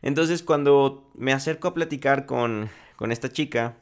Entonces 0.02 0.44
cuando 0.44 1.10
me 1.14 1.32
acerco 1.32 1.66
a 1.66 1.74
platicar 1.74 2.26
con, 2.26 2.70
con 3.02 3.10
esta 3.10 3.30
chica, 3.30 3.78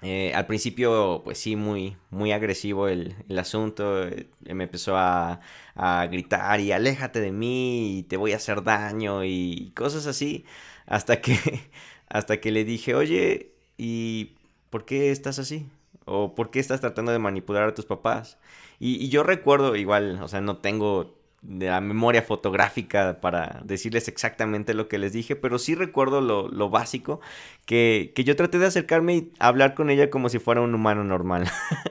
eh, 0.00 0.32
al 0.34 0.46
principio, 0.46 1.20
pues 1.22 1.36
sí, 1.36 1.54
muy, 1.54 1.98
muy 2.08 2.32
agresivo 2.32 2.88
el, 2.88 3.14
asunto. 3.38 4.08
Eh, 4.08 4.26
me 4.54 4.64
empezó 4.64 4.96
a, 4.96 5.40
a, 5.74 6.06
gritar 6.06 6.60
y 6.60 6.72
aléjate 6.72 7.20
de 7.20 7.30
mí 7.30 7.98
y 7.98 8.02
te 8.04 8.16
voy 8.16 8.32
a 8.32 8.36
hacer 8.36 8.62
daño 8.64 9.22
y 9.22 9.70
cosas 9.76 10.06
así. 10.06 10.46
Hasta 10.86 11.20
que, 11.20 11.36
hasta 12.08 12.40
que 12.40 12.52
le 12.52 12.64
dije, 12.64 12.94
oye, 12.94 13.52
¿y 13.76 14.32
por 14.70 14.86
qué 14.86 15.10
estás 15.10 15.38
así? 15.38 15.68
¿O 16.06 16.34
por 16.34 16.50
qué 16.50 16.58
estás 16.58 16.80
tratando 16.80 17.12
de 17.12 17.18
manipular 17.18 17.68
a 17.68 17.74
tus 17.74 17.84
papás? 17.84 18.38
Y, 18.80 18.94
y 18.94 19.10
yo 19.10 19.24
recuerdo, 19.24 19.76
igual, 19.76 20.22
o 20.22 20.28
sea, 20.28 20.40
no 20.40 20.56
tengo 20.56 21.18
de 21.44 21.66
la 21.66 21.80
memoria 21.80 22.22
fotográfica 22.22 23.20
para 23.20 23.60
decirles 23.64 24.08
exactamente 24.08 24.72
lo 24.72 24.88
que 24.88 24.98
les 24.98 25.12
dije, 25.12 25.36
pero 25.36 25.58
sí 25.58 25.74
recuerdo 25.74 26.20
lo, 26.20 26.70
básico, 26.70 27.20
que, 27.66 28.12
yo 28.16 28.34
traté 28.34 28.58
de 28.58 28.66
acercarme 28.66 29.14
y 29.14 29.32
hablar 29.38 29.74
con 29.74 29.90
ella 29.90 30.10
como 30.10 30.28
si 30.30 30.38
fuera 30.38 30.62
un 30.62 30.74
humano 30.74 31.04
normal. 31.04 31.44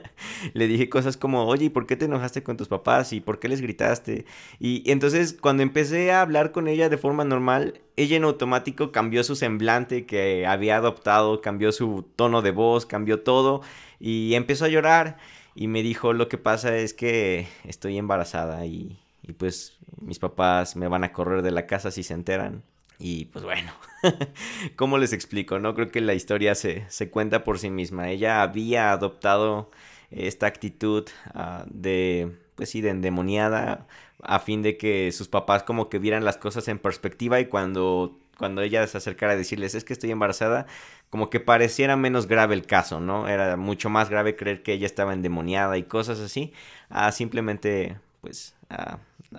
Le 0.54 0.66
dije 0.66 0.88
cosas 0.88 1.16
como, 1.16 1.46
oye, 1.46 1.66
¿y 1.66 1.70
por 1.70 1.86
qué 1.86 1.96
te 1.96 2.06
enojaste 2.06 2.42
con 2.42 2.56
tus 2.56 2.68
papás? 2.68 3.12
¿Y 3.12 3.20
por 3.20 3.38
qué 3.38 3.48
les 3.48 3.60
gritaste? 3.60 4.26
Y, 4.58 4.90
entonces 4.90 5.36
cuando 5.40 5.62
empecé 5.62 6.12
a 6.12 6.20
hablar 6.20 6.52
con 6.52 6.66
ella 6.68 6.88
de 6.88 6.98
forma 6.98 7.24
normal, 7.24 7.80
ella 7.96 8.16
en 8.16 8.24
automático 8.24 8.90
cambió 8.90 9.22
su 9.22 9.36
semblante 9.36 10.04
que 10.04 10.46
había 10.46 10.76
adoptado, 10.76 11.40
cambió 11.40 11.70
su 11.70 12.04
tono 12.16 12.42
de 12.42 12.50
voz, 12.50 12.86
cambió 12.86 13.20
todo 13.22 13.62
y 14.00 14.34
empezó 14.34 14.64
a 14.64 14.68
llorar 14.68 15.16
y 15.54 15.68
me 15.68 15.82
dijo, 15.82 16.12
lo 16.12 16.28
que 16.28 16.38
pasa 16.38 16.76
es 16.76 16.92
que 16.92 17.46
estoy 17.64 17.96
embarazada 17.96 18.66
y 18.66 19.03
y 19.26 19.32
pues 19.32 19.78
mis 20.00 20.18
papás 20.18 20.76
me 20.76 20.88
van 20.88 21.04
a 21.04 21.12
correr 21.12 21.42
de 21.42 21.50
la 21.50 21.66
casa 21.66 21.90
si 21.90 22.02
se 22.02 22.14
enteran. 22.14 22.62
Y 22.98 23.26
pues 23.26 23.44
bueno, 23.44 23.72
¿cómo 24.76 24.98
les 24.98 25.12
explico? 25.12 25.58
No 25.58 25.74
creo 25.74 25.90
que 25.90 26.00
la 26.00 26.14
historia 26.14 26.54
se, 26.54 26.86
cuenta 27.10 27.42
por 27.42 27.58
sí 27.58 27.70
misma. 27.70 28.10
Ella 28.10 28.42
había 28.42 28.92
adoptado 28.92 29.70
esta 30.10 30.46
actitud 30.46 31.08
ah, 31.34 31.64
de, 31.68 32.36
pues 32.54 32.70
sí, 32.70 32.80
de 32.80 32.90
endemoniada 32.90 33.86
a 34.22 34.38
fin 34.38 34.62
de 34.62 34.76
que 34.76 35.10
sus 35.12 35.28
papás 35.28 35.64
como 35.64 35.88
que 35.88 35.98
vieran 35.98 36.24
las 36.24 36.36
cosas 36.36 36.68
en 36.68 36.78
perspectiva 36.78 37.40
y 37.40 37.46
cuando, 37.46 38.16
cuando 38.38 38.62
ella 38.62 38.86
se 38.86 38.98
acercara 38.98 39.32
a 39.32 39.36
decirles 39.36 39.74
es 39.74 39.84
que 39.84 39.92
estoy 39.92 40.10
embarazada, 40.10 40.66
como 41.10 41.30
que 41.30 41.40
pareciera 41.40 41.96
menos 41.96 42.26
grave 42.26 42.54
el 42.54 42.64
caso, 42.64 43.00
¿no? 43.00 43.28
Era 43.28 43.56
mucho 43.56 43.90
más 43.90 44.08
grave 44.08 44.36
creer 44.36 44.62
que 44.62 44.72
ella 44.72 44.86
estaba 44.86 45.12
endemoniada 45.12 45.76
y 45.78 45.82
cosas 45.82 46.20
así, 46.20 46.52
a 46.88 47.12
simplemente 47.12 47.98
pues 48.20 48.54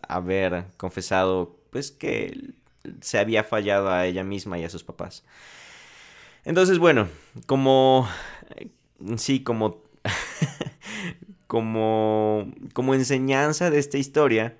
haber 0.07 0.65
confesado 0.77 1.57
pues 1.69 1.91
que 1.91 2.53
se 3.01 3.19
había 3.19 3.43
fallado 3.43 3.91
a 3.91 4.05
ella 4.05 4.23
misma 4.23 4.59
y 4.59 4.63
a 4.63 4.69
sus 4.69 4.83
papás. 4.83 5.23
Entonces, 6.43 6.77
bueno, 6.77 7.07
como 7.47 8.07
sí, 9.17 9.43
como 9.43 9.81
como 11.47 12.51
como 12.73 12.93
enseñanza 12.93 13.69
de 13.69 13.79
esta 13.79 13.97
historia, 13.97 14.57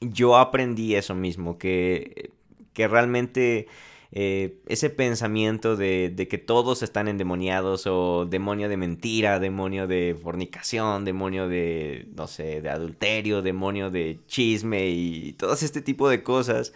yo 0.00 0.36
aprendí 0.36 0.94
eso 0.94 1.14
mismo, 1.14 1.58
que 1.58 2.30
que 2.72 2.88
realmente 2.88 3.68
eh, 4.12 4.58
ese 4.66 4.90
pensamiento 4.90 5.76
de, 5.76 6.12
de, 6.14 6.28
que 6.28 6.38
todos 6.38 6.82
están 6.82 7.08
endemoniados 7.08 7.86
o 7.86 8.26
demonio 8.26 8.68
de 8.68 8.76
mentira, 8.76 9.40
demonio 9.40 9.86
de 9.86 10.16
fornicación, 10.22 11.04
demonio 11.04 11.48
de, 11.48 12.06
no 12.14 12.26
sé, 12.26 12.60
de 12.62 12.70
adulterio, 12.70 13.42
demonio 13.42 13.90
de 13.90 14.20
chisme 14.26 14.88
y 14.88 15.32
todo 15.34 15.54
este 15.54 15.80
tipo 15.82 16.08
de 16.08 16.22
cosas. 16.22 16.72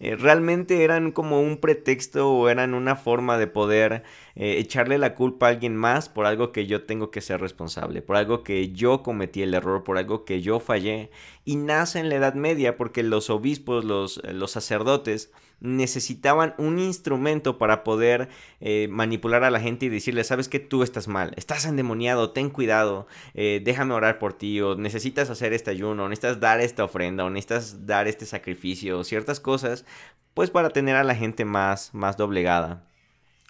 Eh, 0.00 0.16
realmente 0.16 0.84
eran 0.84 1.12
como 1.12 1.40
un 1.40 1.58
pretexto 1.58 2.30
o 2.30 2.48
eran 2.48 2.74
una 2.74 2.96
forma 2.96 3.38
de 3.38 3.46
poder 3.46 4.02
eh, 4.36 4.58
echarle 4.58 4.98
la 4.98 5.14
culpa 5.14 5.46
a 5.46 5.50
alguien 5.50 5.76
más 5.76 6.08
por 6.08 6.26
algo 6.26 6.50
que 6.50 6.66
yo 6.66 6.84
tengo 6.84 7.12
que 7.12 7.20
ser 7.20 7.40
responsable, 7.40 8.02
por 8.02 8.16
algo 8.16 8.42
que 8.42 8.72
yo 8.72 9.02
cometí 9.02 9.42
el 9.42 9.54
error, 9.54 9.84
por 9.84 9.96
algo 9.96 10.24
que 10.24 10.42
yo 10.42 10.58
fallé. 10.58 11.10
Y 11.44 11.56
nace 11.56 12.00
en 12.00 12.08
la 12.08 12.16
Edad 12.16 12.34
Media 12.34 12.76
porque 12.76 13.04
los 13.04 13.30
obispos, 13.30 13.84
los, 13.84 14.20
los 14.24 14.50
sacerdotes, 14.50 15.30
necesitaban 15.60 16.54
un 16.58 16.80
instrumento 16.80 17.58
para 17.58 17.84
poder 17.84 18.28
eh, 18.60 18.88
manipular 18.90 19.44
a 19.44 19.50
la 19.50 19.60
gente 19.60 19.86
y 19.86 19.88
decirle, 19.88 20.24
sabes 20.24 20.48
que 20.48 20.58
tú 20.58 20.82
estás 20.82 21.06
mal, 21.06 21.32
estás 21.36 21.64
endemoniado, 21.64 22.32
ten 22.32 22.50
cuidado, 22.50 23.06
déjame 23.34 23.94
orar 23.94 24.18
por 24.18 24.34
ti, 24.34 24.60
o 24.60 24.74
necesitas 24.74 25.30
hacer 25.30 25.52
este 25.52 25.70
ayuno, 25.70 26.04
o 26.04 26.08
necesitas 26.08 26.40
dar 26.40 26.60
esta 26.60 26.84
ofrenda, 26.84 27.24
o 27.24 27.30
necesitas 27.30 27.86
dar 27.86 28.08
este 28.08 28.26
sacrificio, 28.26 29.04
ciertas 29.04 29.40
cosas, 29.40 29.86
pues 30.34 30.50
para 30.50 30.70
tener 30.70 30.96
a 30.96 31.04
la 31.04 31.14
gente 31.14 31.44
más, 31.44 31.94
más 31.94 32.16
doblegada 32.16 32.84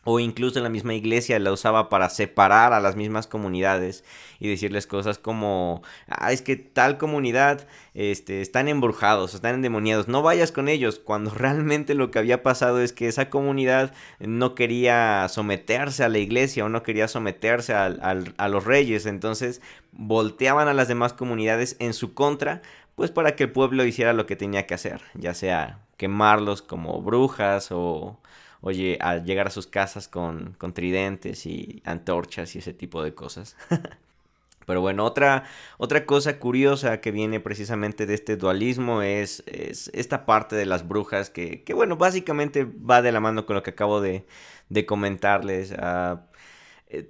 o 0.04 0.20
incluso 0.20 0.60
la 0.60 0.68
misma 0.68 0.94
iglesia 0.94 1.38
la 1.38 1.52
usaba 1.52 1.88
para 1.88 2.10
separar 2.10 2.72
a 2.72 2.80
las 2.80 2.96
mismas 2.96 3.26
comunidades 3.26 4.04
y 4.38 4.48
decirles 4.48 4.86
cosas 4.86 5.18
como, 5.18 5.82
ah, 6.08 6.32
es 6.32 6.42
que 6.42 6.56
tal 6.56 6.98
comunidad 6.98 7.66
este, 7.94 8.40
están 8.40 8.68
embrujados, 8.68 9.34
están 9.34 9.56
endemoniados, 9.56 10.08
no 10.08 10.22
vayas 10.22 10.52
con 10.52 10.68
ellos, 10.68 10.98
cuando 10.98 11.30
realmente 11.34 11.94
lo 11.94 12.10
que 12.10 12.18
había 12.18 12.42
pasado 12.42 12.80
es 12.80 12.92
que 12.92 13.08
esa 13.08 13.30
comunidad 13.30 13.94
no 14.20 14.54
quería 14.54 15.26
someterse 15.28 16.04
a 16.04 16.08
la 16.08 16.18
iglesia 16.18 16.64
o 16.64 16.68
no 16.68 16.82
quería 16.82 17.08
someterse 17.08 17.72
a, 17.74 17.86
a 17.86 18.48
los 18.48 18.64
reyes, 18.64 19.06
entonces 19.06 19.60
volteaban 19.92 20.68
a 20.68 20.74
las 20.74 20.88
demás 20.88 21.12
comunidades 21.12 21.76
en 21.78 21.94
su 21.94 22.14
contra, 22.14 22.62
pues 22.94 23.10
para 23.10 23.34
que 23.36 23.44
el 23.44 23.52
pueblo 23.52 23.84
hiciera 23.84 24.12
lo 24.12 24.26
que 24.26 24.36
tenía 24.36 24.66
que 24.66 24.74
hacer, 24.74 25.00
ya 25.14 25.34
sea 25.34 25.80
quemarlos 25.96 26.62
como 26.62 27.00
brujas 27.02 27.68
o 27.70 28.18
oye, 28.64 28.96
al 29.00 29.24
llegar 29.24 29.46
a 29.46 29.50
sus 29.50 29.66
casas 29.66 30.08
con, 30.08 30.54
con 30.58 30.72
tridentes 30.72 31.44
y 31.44 31.82
antorchas 31.84 32.56
y 32.56 32.60
ese 32.60 32.72
tipo 32.72 33.02
de 33.02 33.14
cosas. 33.14 33.56
Pero 34.66 34.80
bueno, 34.80 35.04
otra, 35.04 35.44
otra 35.76 36.06
cosa 36.06 36.38
curiosa 36.38 37.02
que 37.02 37.10
viene 37.10 37.40
precisamente 37.40 38.06
de 38.06 38.14
este 38.14 38.36
dualismo 38.36 39.02
es, 39.02 39.44
es 39.46 39.90
esta 39.92 40.24
parte 40.24 40.56
de 40.56 40.64
las 40.64 40.88
brujas 40.88 41.28
que, 41.28 41.62
que, 41.62 41.74
bueno, 41.74 41.96
básicamente 41.96 42.64
va 42.64 43.02
de 43.02 43.12
la 43.12 43.20
mano 43.20 43.44
con 43.44 43.56
lo 43.56 43.62
que 43.62 43.70
acabo 43.70 44.00
de, 44.00 44.24
de 44.70 44.86
comentarles. 44.86 45.72
Uh, 45.72 46.18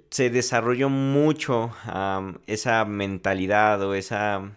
se 0.09 0.29
desarrolló 0.29 0.89
mucho 0.89 1.71
um, 1.93 2.35
esa 2.47 2.83
mentalidad 2.83 3.81
o 3.81 3.93
esa 3.95 4.51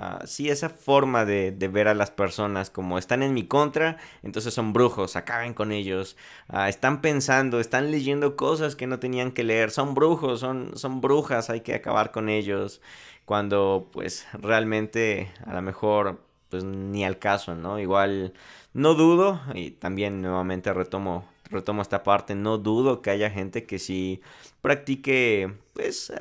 Ah, 0.00 0.20
sí, 0.26 0.48
esa 0.48 0.68
forma 0.68 1.24
de, 1.24 1.50
ver 1.72 1.88
a 1.88 1.94
las 1.94 2.12
personas 2.12 2.70
como 2.70 2.98
están 2.98 3.24
en 3.24 3.34
mi 3.34 3.48
contra, 3.48 3.96
entonces 4.22 4.54
son 4.54 4.72
brujos, 4.72 5.16
acaben 5.16 5.54
con 5.54 5.72
ellos. 5.72 6.16
Ah, 6.46 6.68
están 6.68 7.00
pensando, 7.00 7.58
están 7.58 7.90
leyendo 7.90 8.36
cosas 8.36 8.76
que 8.76 8.86
no 8.86 9.00
tenían 9.00 9.32
que 9.32 9.42
leer, 9.42 9.72
son 9.72 9.94
brujos, 9.94 10.38
son, 10.38 10.76
son 10.76 11.00
brujas, 11.00 11.50
hay 11.50 11.62
que 11.62 11.74
acabar 11.74 12.12
con 12.12 12.28
ellos. 12.28 12.80
Cuando 13.24 13.88
pues 13.92 14.28
realmente 14.34 15.32
a 15.44 15.52
lo 15.52 15.62
mejor 15.62 16.20
pues 16.48 16.62
ni 16.62 17.04
al 17.04 17.18
caso, 17.18 17.56
¿no? 17.56 17.80
Igual 17.80 18.34
no 18.74 18.94
dudo, 18.94 19.40
y 19.54 19.72
también 19.72 20.22
nuevamente 20.22 20.72
retomo, 20.72 21.28
retomo 21.50 21.82
esta 21.82 22.04
parte, 22.04 22.36
no 22.36 22.58
dudo 22.58 23.02
que 23.02 23.10
haya 23.10 23.30
gente 23.30 23.66
que 23.66 23.80
sí 23.80 24.22
practique 24.62 25.52
pues... 25.72 26.12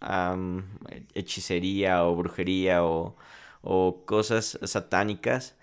Ah, 0.00 0.36
hechicería 1.14 2.04
o 2.04 2.16
brujería 2.16 2.84
o, 2.84 3.16
cosas 4.06 4.58
satánicas. 4.62 5.56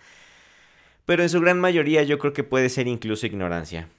Pero 1.05 1.23
en 1.23 1.29
su 1.29 1.39
gran 1.41 1.59
mayoría 1.59 2.03
yo 2.03 2.19
creo 2.19 2.33
que 2.33 2.43
puede 2.43 2.69
ser 2.69 2.87
incluso 2.87 3.25
ignorancia. 3.25 3.89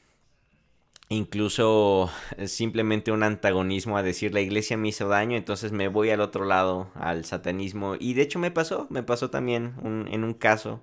Incluso 1.10 2.10
eh, 2.36 2.48
simplemente 2.48 3.12
un 3.12 3.22
antagonismo 3.22 3.96
a 3.96 4.02
decir 4.02 4.32
la 4.32 4.40
iglesia 4.40 4.76
me 4.76 4.88
hizo 4.88 5.08
daño, 5.08 5.36
entonces 5.36 5.70
me 5.72 5.88
voy 5.88 6.10
al 6.10 6.20
otro 6.20 6.44
lado, 6.44 6.90
al 6.94 7.24
satanismo. 7.24 7.96
Y 7.98 8.14
de 8.14 8.22
hecho 8.22 8.38
me 8.38 8.50
pasó, 8.50 8.86
me 8.90 9.02
pasó 9.02 9.30
también 9.30 9.74
en 10.10 10.24
un 10.24 10.34
caso, 10.34 10.82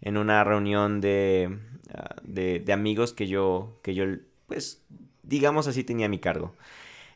en 0.00 0.16
una 0.16 0.44
reunión 0.44 1.00
de, 1.00 1.58
ah, 1.94 2.16
de, 2.22 2.60
de 2.60 2.72
amigos 2.72 3.12
que 3.12 3.26
yo, 3.28 3.78
que 3.82 3.94
yo, 3.94 4.04
pues, 4.46 4.82
digamos 5.22 5.66
así, 5.68 5.84
tenía 5.84 6.08
mi 6.08 6.18
cargo. 6.18 6.54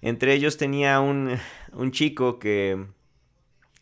Entre 0.05 0.35
ellos 0.35 0.59
tenía 0.59 1.01
un, 1.01 1.41
chico 1.91 2.39
que 2.39 2.85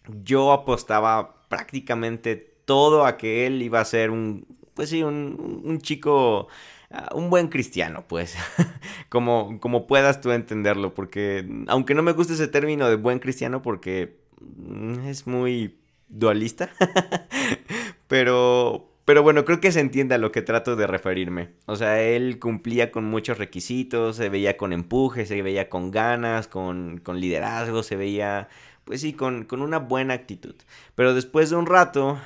yo 0.07 0.53
apostaba 0.53 1.49
prácticamente 1.49 2.37
todo 2.65 3.07
a 3.07 3.17
que 3.17 3.45
él 3.45 3.61
iba 3.61 3.81
a 3.81 3.85
ser 3.85 4.11
un, 4.11 4.47
pues 4.75 4.91
sí, 4.91 5.03
un, 5.03 5.81
chico, 5.81 6.47
ah, 6.93 7.09
un 7.17 7.29
buen 7.29 7.49
cristiano, 7.49 8.05
pues, 8.07 8.37
como, 9.09 9.59
como 9.59 9.89
puedas 9.89 10.21
tú 10.21 10.31
entenderlo, 10.31 10.95
porque 10.95 11.45
aunque 11.67 11.97
no 11.97 12.05
me 12.05 12.13
guste 12.13 12.35
ese 12.35 12.47
término 12.47 12.89
de 12.89 12.95
buen 12.95 13.19
cristiano, 13.19 13.61
porque 13.61 14.21
mm, 14.41 15.09
es 15.09 15.27
muy 15.27 15.77
dualista, 16.09 16.71
pero, 18.07 18.92
pero 19.13 19.23
bueno, 19.23 19.45
creo 19.45 19.61
que 19.61 19.73
se 19.73 19.81
entiende 19.81 20.15
a 20.15 20.19
lo 20.19 20.33
que 20.33 20.41
trato 20.41 20.75
de 20.75 20.87
referirme. 20.87 21.51
O 21.67 21.77
sea, 21.77 22.01
él 22.01 22.39
cumplía 22.39 22.91
con 22.91 23.05
muchos 23.05 23.37
requisitos, 23.37 24.17
se 24.17 24.31
veía 24.31 24.57
con 24.57 24.73
empuje, 24.73 25.27
se 25.27 25.43
veía 25.43 25.69
con 25.69 25.91
ganas, 25.91 26.49
con, 26.49 26.97
con 26.97 27.21
liderazgo, 27.21 27.83
se 27.83 27.97
veía, 27.97 28.49
pues 28.87 29.03
sí, 29.03 29.13
con, 29.13 29.45
con, 29.45 29.61
una 29.61 29.79
buena 29.81 30.15
actitud. 30.15 30.55
Pero 30.95 31.13
después 31.13 31.51
de 31.51 31.57
un 31.57 31.67
rato, 31.67 32.19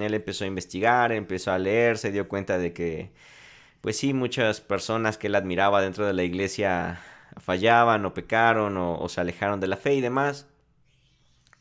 él 0.00 0.14
empezó 0.14 0.42
a 0.42 0.48
investigar, 0.48 1.12
empezó 1.12 1.52
a 1.52 1.60
leer, 1.60 1.96
se 1.96 2.10
dio 2.10 2.26
cuenta 2.26 2.58
de 2.58 2.72
que, 2.72 3.12
pues 3.80 3.96
sí, 3.96 4.12
muchas 4.12 4.60
personas 4.60 5.18
que 5.18 5.28
él 5.28 5.36
admiraba 5.36 5.80
dentro 5.80 6.08
de 6.08 6.12
la 6.12 6.24
iglesia 6.24 7.00
fallaban 7.36 8.04
o 8.04 8.14
pecaron 8.14 8.76
o 8.78 9.08
se 9.08 9.20
alejaron 9.20 9.60
de 9.60 9.68
la 9.68 9.76
fe 9.76 9.94
y 9.94 10.00
demás. 10.00 10.48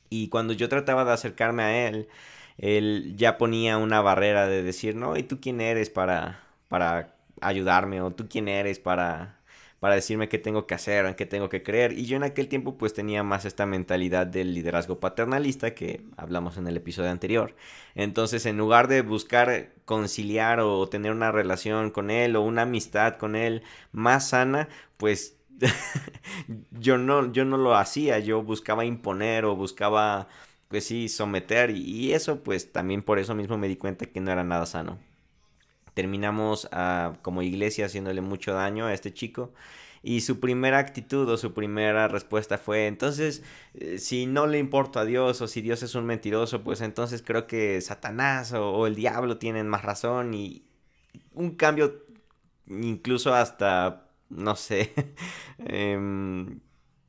Y 0.10 0.30
cuando 0.30 0.54
yo 0.54 0.70
trataba 0.70 1.06
de 1.06 1.12
acercarme 1.12 1.62
a 1.62 1.88
él, 1.88 2.10
él 2.58 3.14
ya 3.18 3.38
ponía 3.38 3.78
una 3.78 4.02
barrera 4.02 4.48
de 4.48 4.64
decir, 4.64 4.96
no, 4.96 5.18
¿y 5.18 5.24
tú 5.24 5.40
quién 5.42 5.62
eres 5.62 5.90
para, 5.90 6.44
para 6.68 7.16
ayudarme? 7.42 8.02
¿O 8.02 8.12
tú 8.12 8.28
quién 8.30 8.48
eres 8.48 8.80
para, 8.80 9.40
para 9.80 9.96
decirme 9.96 10.30
qué 10.30 10.38
tengo 10.38 10.66
que 10.66 10.74
hacer, 10.74 11.06
en 11.06 11.16
qué 11.16 11.26
tengo 11.26 11.50
que 11.50 11.64
creer? 11.64 11.94
Y 11.94 12.06
yo 12.06 12.16
en 12.16 12.24
aquel 12.24 12.48
tiempo 12.48 12.78
pues 12.78 12.94
tenía 12.94 13.24
más 13.24 13.46
esta 13.46 13.66
mentalidad 13.66 14.26
del 14.28 14.54
liderazgo 14.54 15.00
paternalista 15.00 15.76
que 15.76 16.02
hablamos 16.18 16.58
en 16.58 16.68
el 16.68 16.78
episodio 16.78 17.12
anterior. 17.12 17.56
Entonces 17.94 18.46
en 18.46 18.58
lugar 18.58 18.88
de 18.88 19.02
buscar 19.02 19.72
conciliar 19.84 20.62
o 20.62 20.88
tener 20.88 21.12
una 21.12 21.32
relación 21.32 21.92
con 21.92 22.10
él 22.10 22.36
o 22.36 22.42
una 22.42 22.64
amistad 22.64 23.18
con 23.18 23.36
él 23.36 23.64
más 23.92 24.30
sana, 24.30 24.70
pues 24.98 25.36
yo 26.72 26.98
no, 26.98 27.32
yo 27.32 27.46
no 27.46 27.58
lo 27.58 27.76
hacía, 27.76 28.20
yo 28.20 28.44
buscaba 28.44 28.86
imponer 28.86 29.46
o 29.46 29.56
buscaba 29.56 30.28
pues 30.70 30.86
sí, 30.86 31.10
someter 31.10 31.72
y, 31.72 32.14
eso 32.14 32.44
pues 32.44 32.72
también 32.72 33.04
por 33.04 33.20
eso 33.20 33.36
mismo 33.36 33.58
me 33.58 33.68
di 33.68 33.76
cuenta 33.78 34.06
que 34.06 34.22
no 34.22 34.32
era 34.32 34.44
nada 34.44 34.66
sano. 34.66 35.00
Terminamos 35.94 36.68
ah, 36.72 37.14
como 37.22 37.42
iglesia 37.42 37.86
haciéndole 37.86 38.22
mucho 38.22 38.54
daño 38.54 38.86
a 38.88 38.94
este 38.94 39.14
chico 39.14 39.54
y 40.06 40.22
su 40.22 40.40
primera 40.40 40.78
actitud 40.78 41.28
o 41.30 41.36
su 41.36 41.54
primera 41.54 42.08
respuesta 42.08 42.60
fue, 42.60 42.86
entonces, 42.86 43.42
eh, 43.74 43.98
si 43.98 44.28
no 44.28 44.46
le 44.46 44.60
importa 44.60 45.00
a 45.02 45.06
Dios 45.06 45.42
o 45.42 45.48
si 45.48 45.62
Dios 45.62 45.82
es 45.82 45.96
un 45.96 46.06
mentiroso, 46.06 46.64
pues 46.64 46.82
entonces 46.82 47.24
creo 47.24 47.48
que 47.48 47.82
Satanás 47.82 48.54
o, 48.54 48.86
el 48.86 48.94
diablo 48.96 49.38
tienen 49.40 49.68
más 49.68 49.84
razón 49.84 50.36
y 50.36 50.64
un 51.34 51.56
cambio 51.56 52.06
incluso 52.68 53.34
hasta, 53.34 54.08
no 54.30 54.56
sé, 54.56 54.94
em, 55.60 56.60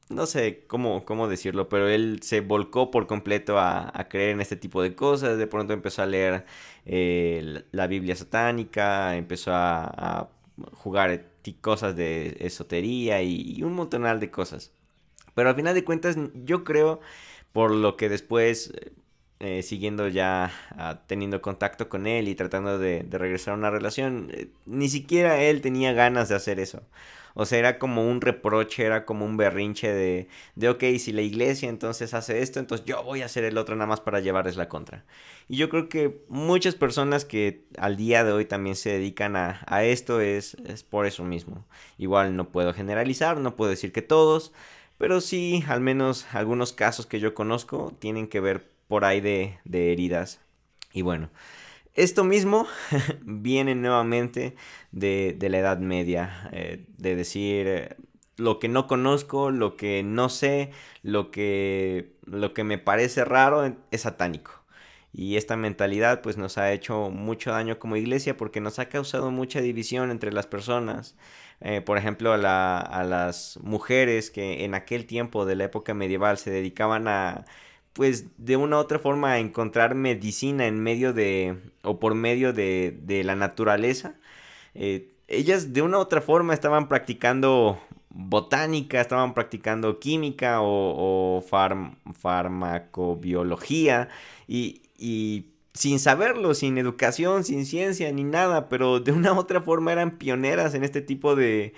no 0.08 0.26
sé 0.26 0.64
cómo, 0.66 1.04
cómo 1.04 1.28
decirlo, 1.28 1.68
pero 1.68 1.88
él 1.88 2.20
se 2.22 2.40
volcó 2.40 2.90
por 2.90 3.06
completo 3.06 3.58
a, 3.58 3.92
creer 4.08 4.30
en 4.30 4.40
este 4.40 4.56
tipo 4.56 4.82
de 4.82 4.94
cosas. 4.94 5.38
De 5.38 5.46
pronto 5.46 5.72
empezó 5.72 6.02
a 6.02 6.06
leer 6.06 6.44
eh, 6.84 7.64
la 7.72 7.86
Biblia 7.86 8.16
satánica, 8.16 9.16
empezó 9.16 9.52
a, 9.54 10.30
jugar 10.72 11.26
cosas 11.60 11.96
de 11.96 12.36
esotería 12.40 13.22
y, 13.22 13.62
un 13.62 13.74
montonal 13.74 14.20
de 14.20 14.30
cosas. 14.30 14.72
Pero 15.34 15.50
al 15.50 15.56
final 15.56 15.74
de 15.74 15.84
cuentas, 15.84 16.16
yo 16.44 16.64
creo, 16.64 17.00
por 17.52 17.70
lo 17.70 17.96
que 17.96 18.08
después 18.08 18.72
eh, 19.38 19.62
siguiendo 19.62 20.08
ya 20.08 20.50
ah, 20.78 21.02
teniendo 21.06 21.42
contacto 21.42 21.90
con 21.90 22.06
él 22.06 22.28
y 22.28 22.34
tratando 22.34 22.78
de, 22.78 23.06
regresar 23.10 23.52
a 23.54 23.56
una 23.58 23.70
relación, 23.70 24.30
eh, 24.32 24.48
ni 24.64 24.88
siquiera 24.88 25.42
él 25.42 25.60
tenía 25.60 25.92
ganas 25.92 26.28
de 26.30 26.36
hacer 26.36 26.58
eso. 26.58 26.82
O 27.38 27.44
sea, 27.46 27.58
era 27.58 27.78
como 27.78 28.08
un 28.08 28.20
reproche, 28.22 28.84
era 28.84 29.04
como 29.04 29.26
un 29.26 29.36
berrinche 29.36 29.92
de, 29.92 30.28
de, 30.54 30.68
ok, 30.70 30.82
si 30.98 31.12
la 31.12 31.20
iglesia 31.22 31.68
entonces 31.68 32.14
hace 32.14 32.40
esto, 32.40 32.58
entonces 32.58 32.86
yo 32.86 33.02
voy 33.04 33.22
a 33.22 33.26
hacer 33.26 33.44
el 33.44 33.58
otro 33.58 33.76
nada 33.76 33.86
más 33.86 34.00
para 34.00 34.20
llevarles 34.20 34.56
la 34.56 34.68
contra. 34.70 35.04
Y 35.48 35.56
yo 35.58 35.68
creo 35.68 35.88
que 35.90 36.22
muchas 36.28 36.74
personas 36.74 37.24
que 37.26 37.64
al 37.78 37.96
día 37.96 38.24
de 38.24 38.32
hoy 38.32 38.46
también 38.46 38.74
se 38.74 38.90
dedican 38.90 39.36
a, 39.36 39.60
a 39.66 39.84
esto 39.84 40.20
es, 40.20 40.54
es 40.66 40.82
por 40.82 41.06
eso 41.06 41.24
mismo. 41.24 41.66
Igual 41.98 42.36
no 42.36 42.48
puedo 42.50 42.72
generalizar, 42.72 43.38
no 43.38 43.54
puedo 43.54 43.70
decir 43.70 43.92
que 43.92 44.02
todos, 44.02 44.52
pero 44.98 45.20
sí, 45.20 45.62
al 45.68 45.80
menos 45.80 46.26
algunos 46.32 46.72
casos 46.72 47.06
que 47.06 47.20
yo 47.20 47.34
conozco 47.34 47.94
tienen 47.98 48.28
que 48.28 48.40
ver 48.40 48.70
por 48.88 49.04
ahí 49.04 49.20
de, 49.20 49.58
de 49.64 49.92
heridas. 49.92 50.40
Y 50.92 51.02
bueno, 51.02 51.30
esto 51.96 52.24
mismo 52.24 52.66
viene 53.22 53.74
nuevamente 53.74 54.54
de, 54.92 55.36
la 55.40 55.58
Edad 55.58 55.78
Media, 55.78 56.48
eh, 56.52 56.86
de 56.98 57.16
decir 57.16 57.66
eh, 57.66 57.96
lo 58.36 58.58
que 58.58 58.68
no 58.68 58.86
conozco, 58.86 59.50
lo 59.50 59.76
que 59.76 60.02
no 60.02 60.28
sé, 60.28 60.70
lo 61.02 61.30
que, 61.30 62.14
lo 62.24 62.54
que 62.54 62.64
me 62.64 62.78
parece 62.78 63.24
raro 63.24 63.74
es 63.90 64.00
satánico. 64.02 64.62
Y 65.12 65.36
esta 65.36 65.56
mentalidad 65.56 66.20
pues 66.20 66.36
nos 66.36 66.58
ha 66.58 66.72
hecho 66.72 67.08
mucho 67.10 67.50
daño 67.50 67.78
como 67.78 67.96
iglesia 67.96 68.36
porque 68.36 68.60
nos 68.60 68.78
ha 68.78 68.90
causado 68.90 69.30
mucha 69.30 69.62
división 69.62 70.10
entre 70.10 70.30
las 70.30 70.46
personas. 70.46 71.16
Eh, 71.62 71.80
por 71.80 71.96
ejemplo, 71.96 72.34
a 72.34 73.04
las 73.04 73.58
mujeres 73.62 74.30
que 74.30 74.64
en 74.64 74.74
aquel 74.74 75.06
tiempo 75.06 75.46
de 75.46 75.56
la 75.56 75.64
época 75.64 75.94
medieval 75.94 76.36
se 76.36 76.50
dedicaban 76.50 77.08
a 77.08 77.46
pues 77.96 78.26
de 78.36 78.56
una 78.56 78.76
u 78.76 78.80
otra 78.80 78.98
forma 78.98 79.38
encontrar 79.38 79.94
medicina 79.94 80.66
en 80.66 80.78
medio 80.80 81.14
de 81.14 81.56
o 81.82 81.98
por 81.98 82.14
medio 82.14 82.52
de, 82.52 82.94
de 83.02 83.24
la 83.24 83.36
naturaleza. 83.36 84.16
Eh, 84.74 85.08
ellas 85.28 85.72
de 85.72 85.80
una 85.80 85.96
u 85.96 86.00
otra 86.02 86.20
forma 86.20 86.52
estaban 86.52 86.88
practicando 86.88 87.80
botánica, 88.10 89.00
estaban 89.00 89.32
practicando 89.32 89.98
química 89.98 90.60
o, 90.60 91.38
o 91.38 91.42
farmacobiología 92.12 94.10
y, 94.46 94.82
y 94.98 95.46
sin 95.72 95.98
saberlo, 95.98 96.52
sin 96.52 96.76
educación, 96.76 97.44
sin 97.44 97.64
ciencia 97.64 98.12
ni 98.12 98.24
nada, 98.24 98.68
pero 98.68 99.00
de 99.00 99.12
una 99.12 99.32
u 99.32 99.38
otra 99.38 99.62
forma 99.62 99.92
eran 99.92 100.18
pioneras 100.18 100.74
en 100.74 100.84
este 100.84 101.00
tipo 101.00 101.34
de, 101.34 101.72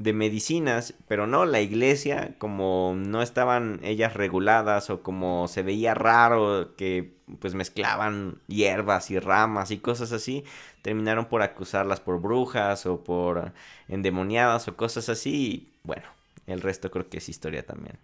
de 0.00 0.14
medicinas, 0.14 0.94
pero 1.08 1.26
no, 1.26 1.44
la 1.44 1.60
iglesia, 1.60 2.34
como 2.38 2.94
no 2.96 3.20
estaban 3.20 3.80
ellas 3.82 4.14
reguladas 4.14 4.88
o 4.88 5.02
como 5.02 5.46
se 5.46 5.62
veía 5.62 5.92
raro 5.92 6.74
que 6.74 7.12
pues 7.38 7.54
mezclaban 7.54 8.38
hierbas 8.46 9.10
y 9.10 9.18
ramas 9.18 9.70
y 9.70 9.76
cosas 9.76 10.12
así, 10.12 10.42
terminaron 10.80 11.26
por 11.26 11.42
acusarlas 11.42 12.00
por 12.00 12.18
brujas 12.18 12.86
o 12.86 13.04
por 13.04 13.52
endemoniadas 13.88 14.68
o 14.68 14.76
cosas 14.76 15.10
así, 15.10 15.34
y 15.34 15.72
bueno, 15.82 16.04
el 16.46 16.62
resto 16.62 16.90
creo 16.90 17.10
que 17.10 17.18
es 17.18 17.28
historia 17.28 17.66
también. 17.66 17.98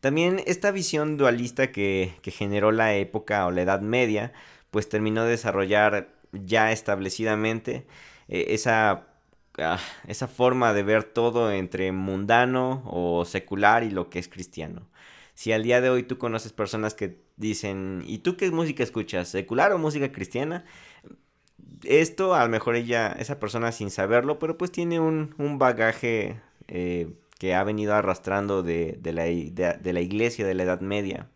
También 0.00 0.42
esta 0.46 0.70
visión 0.70 1.18
dualista 1.18 1.70
que, 1.70 2.14
que 2.22 2.30
generó 2.30 2.72
la 2.72 2.94
época 2.94 3.44
o 3.44 3.50
la 3.50 3.60
Edad 3.60 3.82
Media, 3.82 4.32
pues 4.70 4.88
terminó 4.88 5.24
de 5.24 5.32
desarrollar 5.32 6.08
ya 6.32 6.72
establecidamente 6.72 7.84
eh, 8.28 8.46
esa 8.54 9.09
Ah, 9.58 9.80
esa 10.06 10.28
forma 10.28 10.72
de 10.72 10.82
ver 10.82 11.04
todo 11.04 11.52
entre 11.52 11.92
mundano 11.92 12.82
o 12.86 13.24
secular 13.24 13.82
y 13.84 13.90
lo 13.90 14.08
que 14.08 14.18
es 14.18 14.28
cristiano. 14.28 14.88
Si 15.34 15.52
al 15.52 15.62
día 15.64 15.80
de 15.80 15.90
hoy 15.90 16.02
tú 16.04 16.18
conoces 16.18 16.52
personas 16.52 16.94
que 16.94 17.20
dicen, 17.36 18.02
¿y 18.06 18.18
tú 18.18 18.36
qué 18.36 18.50
música 18.50 18.82
escuchas? 18.82 19.28
¿Secular 19.28 19.72
o 19.72 19.78
música 19.78 20.12
cristiana? 20.12 20.64
Esto 21.84 22.34
a 22.34 22.44
lo 22.44 22.50
mejor 22.50 22.76
ella, 22.76 23.12
esa 23.18 23.40
persona 23.40 23.72
sin 23.72 23.90
saberlo, 23.90 24.38
pero 24.38 24.58
pues 24.58 24.70
tiene 24.72 25.00
un, 25.00 25.58
bagaje 25.58 26.40
eh, 26.68 27.14
que 27.38 27.54
ha 27.54 27.64
venido 27.64 27.94
arrastrando 27.94 28.62
de, 28.62 28.98
la, 29.02 29.24
de 29.24 29.92
la 29.92 30.00
iglesia 30.00 30.46
de 30.46 30.54
la 30.54 30.64
Edad 30.64 30.80
Media 30.80 31.28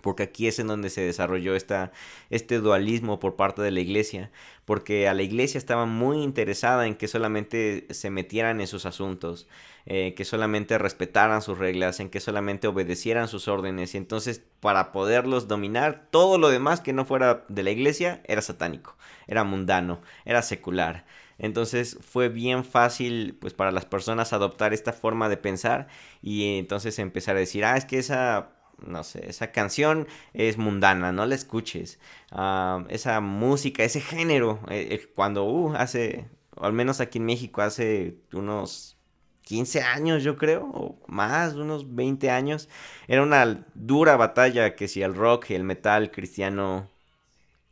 porque 0.00 0.22
aquí 0.22 0.46
es 0.46 0.58
en 0.58 0.66
donde 0.66 0.90
se 0.90 1.02
desarrolló 1.02 1.54
esta, 1.54 1.92
este 2.30 2.58
dualismo 2.58 3.20
por 3.20 3.36
parte 3.36 3.62
de 3.62 3.70
la 3.70 3.80
iglesia, 3.80 4.30
porque 4.64 5.08
a 5.08 5.14
la 5.14 5.22
iglesia 5.22 5.58
estaba 5.58 5.86
muy 5.86 6.22
interesada 6.22 6.86
en 6.86 6.94
que 6.94 7.08
solamente 7.08 7.86
se 7.90 8.10
metieran 8.10 8.60
en 8.60 8.66
sus 8.66 8.86
asuntos, 8.86 9.48
eh, 9.86 10.14
que 10.14 10.24
solamente 10.24 10.78
respetaran 10.78 11.42
sus 11.42 11.58
reglas, 11.58 12.00
en 12.00 12.10
que 12.10 12.20
solamente 12.20 12.68
obedecieran 12.68 13.28
sus 13.28 13.48
órdenes, 13.48 13.94
y 13.94 13.98
entonces 13.98 14.42
para 14.60 14.92
poderlos 14.92 15.48
dominar, 15.48 16.08
todo 16.10 16.38
lo 16.38 16.50
demás 16.50 16.80
que 16.80 16.92
no 16.92 17.04
fuera 17.04 17.44
de 17.48 17.62
la 17.62 17.70
iglesia 17.70 18.22
era 18.26 18.42
satánico, 18.42 18.96
era 19.26 19.44
mundano, 19.44 20.00
era 20.24 20.42
secular. 20.42 21.04
Entonces 21.40 21.96
fue 22.02 22.28
bien 22.28 22.64
fácil 22.64 23.34
pues 23.40 23.54
para 23.54 23.72
las 23.72 23.86
personas 23.86 24.34
adoptar 24.34 24.74
esta 24.74 24.92
forma 24.92 25.30
de 25.30 25.38
pensar 25.38 25.88
y 26.20 26.58
entonces 26.58 26.98
empezar 26.98 27.34
a 27.36 27.40
decir, 27.40 27.64
ah, 27.64 27.78
es 27.78 27.86
que 27.86 27.98
esa 27.98 28.59
no 28.86 29.04
sé, 29.04 29.28
esa 29.28 29.52
canción 29.52 30.06
es 30.34 30.58
mundana, 30.58 31.12
no 31.12 31.26
la 31.26 31.34
escuches. 31.34 31.98
Ah, 32.30 32.84
esa 32.88 33.20
música, 33.20 33.84
ese 33.84 34.00
género, 34.00 34.60
eh, 34.68 34.88
eh, 34.92 35.12
cuando 35.14 35.44
uh, 35.44 35.74
hace, 35.74 36.28
al 36.56 36.72
menos 36.72 37.00
aquí 37.00 37.18
en 37.18 37.26
México, 37.26 37.62
hace 37.62 38.18
unos 38.32 38.96
15 39.42 39.82
años 39.82 40.22
yo 40.22 40.36
creo, 40.36 40.64
o 40.72 40.98
más, 41.08 41.54
unos 41.54 41.94
20 41.94 42.30
años, 42.30 42.68
era 43.08 43.22
una 43.22 43.66
dura 43.74 44.16
batalla 44.16 44.76
que 44.76 44.88
si 44.88 45.02
el 45.02 45.14
rock 45.14 45.50
y 45.50 45.54
el 45.54 45.64
metal 45.64 46.10
cristiano 46.10 46.88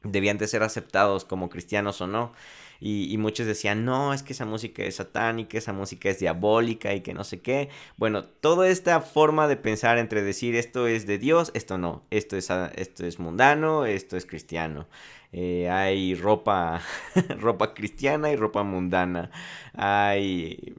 debían 0.02 0.38
de 0.38 0.48
ser 0.48 0.62
aceptados 0.62 1.24
como 1.24 1.48
cristianos 1.50 2.00
o 2.00 2.06
no. 2.06 2.32
Y, 2.80 3.16
muchos 3.18 3.46
decían, 3.46 3.84
no, 3.84 4.14
es 4.14 4.22
que 4.22 4.32
esa 4.32 4.44
música 4.46 4.84
es 4.84 4.96
satánica, 4.96 5.58
esa 5.58 5.72
música 5.72 6.08
es 6.10 6.20
diabólica 6.20 6.94
y 6.94 7.00
que 7.00 7.12
no 7.12 7.24
sé 7.24 7.40
qué. 7.40 7.70
Bueno, 7.96 8.24
toda 8.24 8.68
esta 8.68 9.00
forma 9.00 9.48
de 9.48 9.56
pensar 9.56 9.98
entre 9.98 10.22
decir 10.22 10.54
esto 10.54 10.86
es 10.86 11.06
de 11.06 11.18
Dios, 11.18 11.50
esto 11.54 11.76
no, 11.76 12.04
esto 12.10 12.36
es, 12.36 12.50
esto 12.76 13.04
es 13.04 13.18
mundano, 13.18 13.84
esto 13.84 14.16
es 14.16 14.26
cristiano. 14.26 14.86
Eh, 15.32 15.68
hay 15.68 16.14
ropa, 16.14 16.80
ropa 17.40 17.74
cristiana 17.74 18.30
y 18.30 18.36
ropa 18.36 18.62
mundana. 18.62 19.30
Hay 19.74 20.74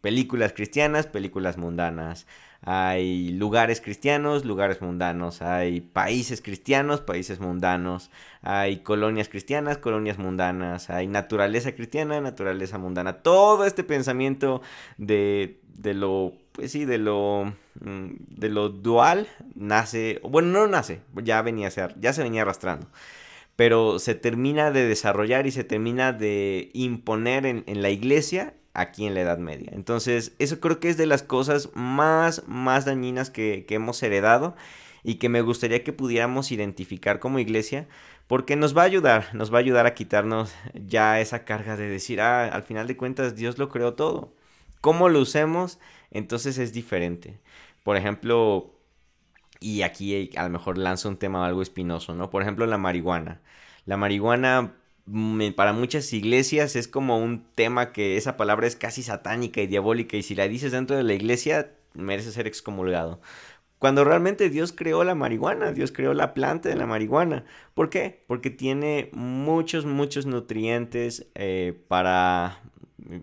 películas 0.00 0.52
cristianas, 0.52 1.06
películas 1.06 1.56
mundanas. 1.58 2.26
Hay 2.62 3.30
lugares 3.30 3.80
cristianos, 3.80 4.44
lugares 4.44 4.82
mundanos. 4.82 5.40
Hay 5.40 5.80
países 5.80 6.42
cristianos, 6.42 7.00
países 7.00 7.40
mundanos. 7.40 8.10
Hay 8.42 8.78
colonias 8.78 9.28
cristianas, 9.28 9.78
colonias 9.78 10.18
mundanas. 10.18 10.90
Hay 10.90 11.06
naturaleza 11.06 11.72
cristiana, 11.72 12.20
naturaleza 12.20 12.76
mundana. 12.76 13.22
Todo 13.22 13.64
este 13.64 13.82
pensamiento 13.82 14.60
de, 14.98 15.60
de 15.74 15.94
lo, 15.94 16.34
pues 16.52 16.72
sí, 16.72 16.84
de 16.84 16.98
lo, 16.98 17.52
mm, 17.80 18.08
de 18.28 18.48
lo 18.50 18.68
dual 18.68 19.26
nace, 19.54 20.20
bueno, 20.22 20.48
no 20.48 20.66
nace, 20.66 21.00
ya 21.22 21.40
venía 21.42 21.68
a 21.68 21.70
ser, 21.70 21.94
ya 21.98 22.12
se 22.12 22.22
venía 22.22 22.42
arrastrando 22.42 22.86
pero 23.56 23.98
se 23.98 24.14
termina 24.14 24.70
de 24.70 24.86
desarrollar 24.86 25.46
y 25.46 25.50
se 25.50 25.64
termina 25.64 26.14
de 26.14 26.70
imponer 26.72 27.44
en, 27.44 27.62
en, 27.66 27.82
la 27.82 27.90
iglesia 27.90 28.54
aquí 28.74 29.06
en 29.06 29.14
la 29.14 29.20
Edad 29.20 29.38
Media. 29.38 29.70
Entonces, 29.72 30.32
eso 30.38 30.60
creo 30.60 30.80
que 30.80 30.88
es 30.88 30.96
de 30.96 31.06
las 31.06 31.22
cosas 31.22 31.70
más, 31.74 32.44
más 32.46 32.84
dañinas 32.84 33.30
que, 33.30 33.66
hemos 33.70 34.02
heredado 34.02 34.54
y 35.02 35.16
que 35.16 35.28
me 35.28 35.42
gustaría 35.42 35.82
que 35.82 35.92
pudiéramos 35.92 36.52
identificar 36.52 37.20
como 37.20 37.38
iglesia, 37.38 37.88
porque 38.26 38.56
nos 38.56 38.76
va 38.76 38.82
a 38.82 38.86
ayudar, 38.86 39.34
nos 39.34 39.52
va 39.52 39.58
a 39.58 39.60
ayudar 39.60 39.86
a 39.86 39.94
quitarnos 39.94 40.54
ya 40.74 41.20
esa 41.20 41.44
carga 41.44 41.76
de 41.76 41.88
decir, 41.88 42.20
ah, 42.20 42.46
al 42.46 42.62
final 42.62 42.86
de 42.86 42.96
cuentas 42.96 43.34
Dios 43.34 43.58
lo 43.58 43.68
creó 43.68 43.94
todo. 43.94 44.34
¿Cómo 44.80 45.08
lo 45.08 45.20
usemos? 45.20 45.78
Entonces 46.10 46.58
es 46.58 46.72
diferente. 46.72 47.40
Por 47.82 47.96
ejemplo, 47.96 48.74
y 49.60 49.82
aquí 49.82 50.30
a 50.36 50.44
lo 50.44 50.50
mejor 50.50 50.78
lanzo 50.78 51.08
un 51.08 51.18
tema 51.18 51.44
algo 51.46 51.62
espinoso, 51.62 52.14
¿no? 52.14 52.30
Por 52.30 52.42
ejemplo, 52.42 52.66
la 52.66 52.78
marihuana. 52.78 53.40
La 53.84 53.96
marihuana 53.96 54.74
para 55.56 55.72
muchas 55.72 56.12
iglesias 56.12 56.76
es 56.76 56.88
como 56.88 57.18
un 57.18 57.44
tema 57.54 57.92
que 57.92 58.16
esa 58.16 58.36
palabra 58.36 58.66
es 58.66 58.76
casi 58.76 59.02
satánica 59.02 59.60
y 59.60 59.66
diabólica 59.66 60.16
y 60.16 60.22
si 60.22 60.34
la 60.34 60.48
dices 60.48 60.72
dentro 60.72 60.96
de 60.96 61.02
la 61.02 61.14
iglesia 61.14 61.72
merece 61.94 62.32
ser 62.32 62.46
excomulgado. 62.46 63.20
Cuando 63.78 64.04
realmente 64.04 64.50
Dios 64.50 64.72
creó 64.72 65.04
la 65.04 65.14
marihuana, 65.14 65.72
Dios 65.72 65.90
creó 65.90 66.12
la 66.12 66.34
planta 66.34 66.68
de 66.68 66.76
la 66.76 66.86
marihuana. 66.86 67.44
¿Por 67.72 67.88
qué? 67.88 68.22
Porque 68.26 68.50
tiene 68.50 69.08
muchos, 69.12 69.86
muchos 69.86 70.26
nutrientes 70.26 71.26
eh, 71.34 71.80
para 71.88 72.60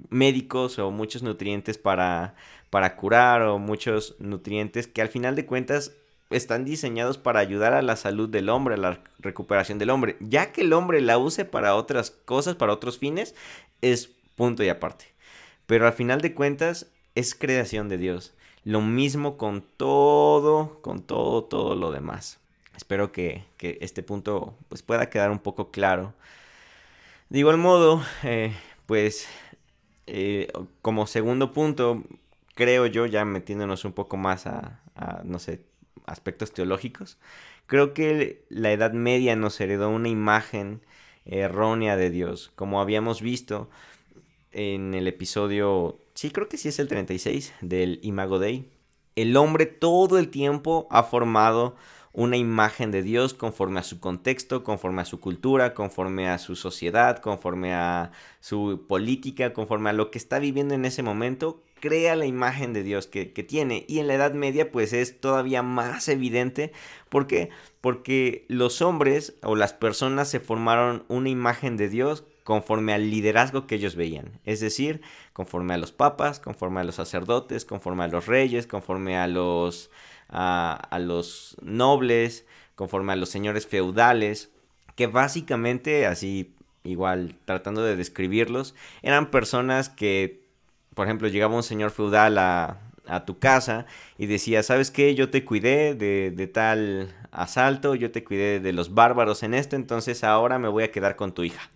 médicos 0.09 0.79
o 0.79 0.89
muchos 0.89 1.21
nutrientes 1.21 1.77
para, 1.77 2.33
para 2.71 2.95
curar 2.95 3.43
o 3.43 3.59
muchos 3.59 4.15
nutrientes 4.19 4.87
que 4.87 5.01
al 5.03 5.09
final 5.09 5.35
de 5.35 5.45
cuentas 5.45 5.95
están 6.29 6.65
diseñados 6.65 7.17
para 7.17 7.39
ayudar 7.39 7.73
a 7.73 7.81
la 7.81 7.95
salud 7.95 8.29
del 8.29 8.49
hombre, 8.49 8.75
a 8.75 8.77
la 8.77 9.03
recuperación 9.19 9.77
del 9.79 9.89
hombre. 9.89 10.17
Ya 10.19 10.51
que 10.51 10.61
el 10.61 10.73
hombre 10.73 11.01
la 11.01 11.17
use 11.17 11.45
para 11.45 11.75
otras 11.75 12.11
cosas, 12.11 12.55
para 12.55 12.73
otros 12.73 12.97
fines, 12.97 13.35
es 13.81 14.09
punto 14.35 14.63
y 14.63 14.69
aparte. 14.69 15.05
Pero 15.65 15.87
al 15.87 15.93
final 15.93 16.21
de 16.21 16.33
cuentas 16.33 16.87
es 17.15 17.35
creación 17.35 17.89
de 17.89 17.97
Dios. 17.97 18.33
Lo 18.63 18.81
mismo 18.81 19.37
con 19.37 19.61
todo, 19.61 20.81
con 20.81 21.01
todo, 21.01 21.43
todo 21.43 21.75
lo 21.75 21.91
demás. 21.91 22.39
Espero 22.75 23.11
que, 23.11 23.45
este 23.59 24.03
punto 24.03 24.55
pues, 24.69 24.83
pueda 24.83 25.09
quedar 25.09 25.31
un 25.31 25.39
poco 25.39 25.71
claro. 25.71 26.13
De 27.29 27.39
igual 27.39 27.57
modo, 27.57 28.01
eh, 28.23 28.53
pues 28.85 29.27
eh, 30.05 30.47
como 30.81 31.07
segundo 31.07 31.53
punto, 31.53 32.03
creo 32.55 32.85
yo, 32.85 33.05
ya 33.05 33.25
metiéndonos 33.25 33.83
un 33.83 33.93
poco 33.93 34.15
más 34.15 34.47
a, 34.47 34.81
no 35.23 35.39
sé, 35.39 35.61
aspectos 36.07 36.51
teológicos, 36.51 37.17
creo 37.67 37.93
que 37.93 38.43
la 38.49 38.71
Edad 38.71 38.93
Media 38.93 39.35
nos 39.35 39.61
heredó 39.61 39.89
una 39.89 40.09
imagen 40.09 40.81
errónea 41.25 41.95
de 41.95 42.09
Dios. 42.09 42.51
Como 42.55 42.81
habíamos 42.81 43.21
visto 43.21 43.69
en 44.51 44.93
el 44.95 45.07
episodio, 45.07 45.99
sí, 46.15 46.31
creo 46.31 46.49
que 46.49 46.57
sí 46.57 46.69
es 46.69 46.79
el 46.79 46.87
36 46.87 47.53
del 47.61 47.99
Imago 48.01 48.39
Dei, 48.39 48.69
el 49.15 49.35
hombre 49.35 49.65
todo 49.65 50.17
el 50.17 50.29
tiempo 50.29 50.87
ha 50.89 51.03
formado 51.03 51.75
una 52.13 52.37
imagen 52.37 52.89
de 52.91 53.03
Dios 53.03 53.33
conforme 53.33 53.79
a 53.79 53.83
su 53.83 53.99
contexto, 53.99 54.63
conforme 54.63 55.01
a 55.01 55.05
su 55.05 55.19
cultura, 55.19 55.73
conforme 55.75 56.29
a 56.29 56.39
su 56.39 56.55
sociedad, 56.55 57.19
conforme 57.19 57.73
a 57.75 58.11
su 58.39 58.85
política, 58.87 59.53
conforme 59.53 59.91
a 59.91 59.93
lo 59.93 60.09
que 60.09 60.17
está 60.17 60.39
viviendo 60.39 60.73
en 60.73 60.85
ese 60.85 61.03
momento, 61.03 61.61
crea 61.79 62.15
la 62.15 62.25
imagen 62.25 62.73
de 62.73 62.83
Dios 62.83 63.07
que, 63.07 63.25
tiene. 63.25 63.85
Y 63.87 63.99
en 63.99 64.07
la 64.07 64.15
Edad 64.15 64.33
Media 64.33 64.71
pues 64.71 64.93
es 64.93 65.19
todavía 65.19 65.63
más 65.63 66.07
evidente. 66.07 66.71
¿Por 67.09 67.27
qué? 67.27 67.49
Porque 67.81 68.45
los 68.47 68.81
hombres 68.81 69.35
o 69.43 69.55
las 69.55 69.73
personas 69.73 70.29
se 70.29 70.39
formaron 70.39 71.05
una 71.07 71.29
imagen 71.29 71.77
de 71.77 71.89
Dios 71.89 72.23
conforme 72.43 72.93
al 72.93 73.11
liderazgo 73.11 73.67
que 73.67 73.75
ellos 73.75 73.95
veían. 73.95 74.39
Es 74.45 74.59
decir, 74.59 75.01
conforme 75.33 75.73
a 75.73 75.77
los 75.77 75.91
papas, 75.91 76.39
conforme 76.39 76.79
a 76.79 76.83
los 76.83 76.95
sacerdotes, 76.95 77.65
conforme 77.65 78.05
a 78.05 78.07
los 78.07 78.25
reyes, 78.25 78.67
conforme 78.67 79.17
a 79.17 79.27
los 79.27 79.89
a, 80.29 80.99
los 80.99 81.57
nobles, 81.61 82.45
conforme 82.75 83.13
a 83.13 83.15
los 83.15 83.29
señores 83.29 83.67
feudales, 83.67 84.51
que 84.95 85.07
básicamente, 85.07 86.05
así 86.05 86.53
igual 86.83 87.35
tratando 87.45 87.83
de 87.83 87.95
describirlos, 87.95 88.75
eran 89.01 89.29
personas 89.29 89.89
que, 89.89 90.46
por 90.97 91.05
ejemplo, 91.05 91.27
llegaba 91.27 91.55
un 91.55 91.61
señor 91.61 91.91
feudal 91.91 92.39
a, 92.39 92.79
tu 93.27 93.37
casa 93.37 93.85
y 94.17 94.25
decía, 94.25 94.63
¿sabes 94.63 94.89
qué? 94.89 95.13
Yo 95.13 95.29
te 95.29 95.45
cuidé 95.45 95.93
de, 95.93 96.33
de, 96.35 96.47
tal 96.47 97.15
asalto, 97.31 97.93
yo 97.93 98.11
te 98.11 98.23
cuidé 98.23 98.59
de 98.59 98.73
los 98.73 98.95
bárbaros 98.95 99.43
en 99.43 99.53
esto, 99.53 99.75
entonces 99.75 100.23
ahora 100.23 100.57
me 100.57 100.67
voy 100.67 100.83
a 100.83 100.91
quedar 100.91 101.15
con 101.15 101.33
tu 101.33 101.43
hija. 101.43 101.69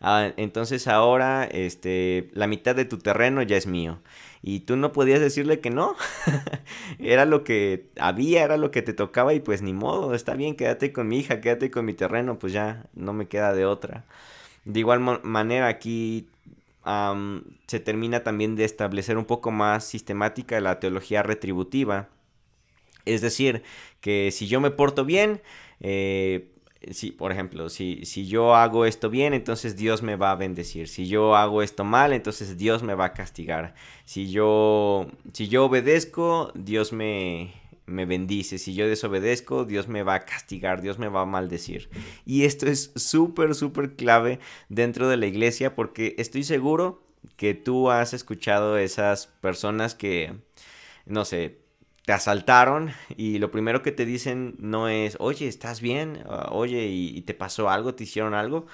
Ah, 0.00 0.32
entonces 0.38 0.88
ahora 0.88 1.44
este, 1.44 2.30
la 2.32 2.46
mitad 2.46 2.74
de 2.74 2.86
tu 2.86 2.96
terreno 2.96 3.42
ya 3.42 3.58
es 3.58 3.66
mío. 3.66 4.00
Y 4.40 4.60
tú 4.60 4.76
no 4.76 4.90
podías 4.92 5.20
decirle 5.20 5.60
que 5.60 5.68
no. 5.70 5.94
era 6.98 7.26
lo 7.26 7.44
que 7.44 7.90
había, 8.00 8.42
era 8.42 8.56
lo 8.56 8.70
que 8.70 8.80
te 8.80 8.94
tocaba 8.94 9.34
y 9.34 9.40
pues 9.40 9.60
ni 9.60 9.74
modo, 9.74 10.14
está 10.14 10.34
bien, 10.34 10.56
quédate 10.56 10.94
con 10.94 11.08
mi 11.08 11.18
hija, 11.18 11.42
quédate 11.42 11.70
con 11.70 11.84
mi 11.84 11.92
terreno, 11.92 12.38
pues 12.38 12.54
ya 12.54 12.86
no 12.94 13.12
me 13.12 13.28
queda 13.28 13.52
de 13.52 13.66
otra. 13.66 14.06
De 14.64 14.80
igual 14.80 15.00
manera 15.22 15.68
aquí 15.68 16.26
se 17.66 17.80
termina 17.80 18.22
también 18.22 18.56
de 18.56 18.64
establecer 18.64 19.18
un 19.18 19.24
poco 19.24 19.50
más 19.50 19.84
sistemática 19.84 20.60
la 20.60 20.80
teología 20.80 21.22
retributiva. 21.22 22.08
Es 23.04 23.20
decir, 23.20 23.62
que 24.00 24.30
si 24.32 24.46
yo 24.46 24.60
me 24.60 24.70
porto 24.70 25.04
bien, 25.04 25.42
eh, 25.80 26.52
si, 26.90 27.12
por 27.12 27.32
ejemplo, 27.32 27.68
si, 27.68 28.04
si 28.04 28.26
yo 28.26 28.54
hago 28.54 28.86
esto 28.86 29.10
bien, 29.10 29.34
entonces 29.34 29.76
Dios 29.76 30.02
me 30.02 30.16
va 30.16 30.32
a 30.32 30.36
bendecir. 30.36 30.88
Si 30.88 31.06
yo 31.06 31.36
hago 31.36 31.62
esto 31.62 31.84
mal, 31.84 32.12
entonces 32.12 32.58
Dios 32.58 32.82
me 32.82 32.94
va 32.94 33.06
a 33.06 33.12
castigar. 33.12 33.74
Si 34.04 34.30
yo, 34.30 35.06
si 35.32 35.48
yo 35.48 35.66
obedezco, 35.66 36.52
Dios 36.54 36.92
me, 36.92 37.52
me 37.92 38.06
bendice. 38.06 38.58
Si 38.58 38.74
yo 38.74 38.88
desobedezco, 38.88 39.64
Dios 39.64 39.88
me 39.88 40.02
va 40.02 40.14
a 40.14 40.24
castigar, 40.24 40.82
Dios 40.82 40.98
me 40.98 41.08
va 41.08 41.22
a 41.22 41.26
maldecir. 41.26 41.88
Y 42.26 42.44
esto 42.44 42.66
es 42.66 42.92
súper, 42.96 43.54
súper 43.54 43.94
clave 43.94 44.40
dentro 44.68 45.08
de 45.08 45.16
la 45.16 45.26
iglesia 45.26 45.74
porque 45.74 46.14
estoy 46.18 46.44
seguro 46.44 47.02
que 47.36 47.54
tú 47.54 47.90
has 47.90 48.14
escuchado 48.14 48.78
esas 48.78 49.26
personas 49.26 49.94
que, 49.94 50.34
no 51.06 51.24
sé, 51.24 51.62
te 52.04 52.12
asaltaron 52.12 52.90
y 53.16 53.38
lo 53.38 53.50
primero 53.50 53.82
que 53.82 53.92
te 53.92 54.04
dicen 54.04 54.56
no 54.58 54.88
es, 54.88 55.16
oye, 55.20 55.46
¿estás 55.46 55.80
bien? 55.80 56.22
Ah, 56.26 56.48
oye, 56.50 56.86
¿y, 56.86 57.20
te 57.22 57.34
pasó 57.34 57.70
algo? 57.70 57.94
¿Te 57.94 58.04
hicieron 58.04 58.34
algo? 58.34 58.66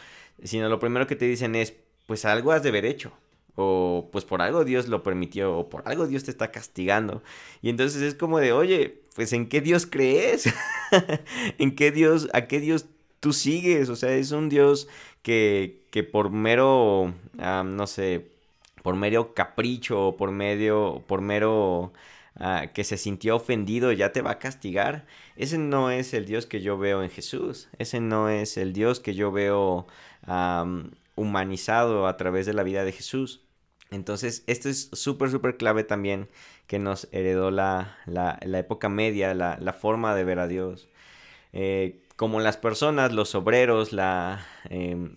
Sino 0.42 0.68
lo 0.68 0.78
primero 0.78 1.06
que 1.06 1.16
te 1.16 1.26
dicen 1.26 1.54
es, 1.54 1.74
pues 2.06 2.24
algo 2.24 2.52
has 2.52 2.62
de 2.62 2.70
haber 2.70 2.86
hecho. 2.86 3.12
O 3.54 4.08
pues 4.12 4.24
por 4.24 4.40
algo 4.40 4.64
Dios 4.64 4.88
lo 4.88 5.02
permitió, 5.02 5.56
o 5.58 5.68
por 5.68 5.82
algo 5.86 6.06
Dios 6.06 6.24
te 6.24 6.30
está 6.30 6.50
castigando. 6.52 7.22
Y 7.60 7.70
entonces 7.70 8.02
es 8.02 8.14
como 8.14 8.38
de, 8.38 8.52
oye, 8.52 9.02
pues 9.18 9.32
¿en 9.32 9.48
qué 9.48 9.60
Dios 9.60 9.84
crees? 9.84 10.48
¿En 11.58 11.74
qué 11.74 11.90
Dios, 11.90 12.28
a 12.32 12.46
qué 12.46 12.60
Dios 12.60 12.86
tú 13.18 13.32
sigues? 13.32 13.88
O 13.88 13.96
sea, 13.96 14.14
es 14.14 14.30
un 14.30 14.48
Dios 14.48 14.86
que, 15.22 15.82
que 15.90 16.04
por 16.04 16.30
mero, 16.30 17.12
no 17.34 17.86
sé, 17.88 18.28
por 18.84 18.94
mero 18.94 19.34
capricho, 19.34 20.14
por 20.16 20.30
medio, 20.30 21.02
por 21.08 21.20
mero 21.20 21.92
Ah, 22.40 22.70
que 22.72 22.84
se 22.84 22.96
sintió 22.96 23.34
ofendido 23.34 23.90
ya 23.92 24.12
te 24.12 24.22
va 24.22 24.32
a 24.32 24.38
castigar. 24.38 25.06
Ese 25.36 25.58
no 25.58 25.90
es 25.90 26.14
el 26.14 26.24
Dios 26.24 26.46
que 26.46 26.60
yo 26.60 26.78
veo 26.78 27.02
en 27.02 27.10
Jesús. 27.10 27.68
Ese 27.78 28.00
no 28.00 28.28
es 28.28 28.56
el 28.56 28.72
Dios 28.72 29.00
que 29.00 29.14
yo 29.14 29.32
veo 29.32 29.86
humanizado 31.16 32.06
a 32.06 32.16
través 32.16 32.46
de 32.46 32.54
la 32.54 32.62
vida 32.62 32.84
de 32.84 32.92
Jesús. 32.92 33.42
Entonces, 33.90 34.44
esto 34.46 34.68
es 34.68 34.90
súper, 34.92 35.30
súper 35.30 35.56
clave 35.56 35.84
también 35.84 36.28
que 36.66 36.78
nos 36.78 37.08
heredó 37.12 37.50
la, 37.50 37.96
la, 38.06 38.38
época 38.58 38.88
media, 38.88 39.34
la, 39.34 39.72
forma 39.72 40.14
de 40.14 40.24
ver 40.24 40.38
a 40.38 40.48
Dios. 40.48 40.88
Eh, 41.52 42.00
como 42.16 42.40
las 42.40 42.56
personas, 42.56 43.12
los 43.12 43.34
obreros, 43.34 43.92
la, 43.92 44.46
em, 44.68 45.14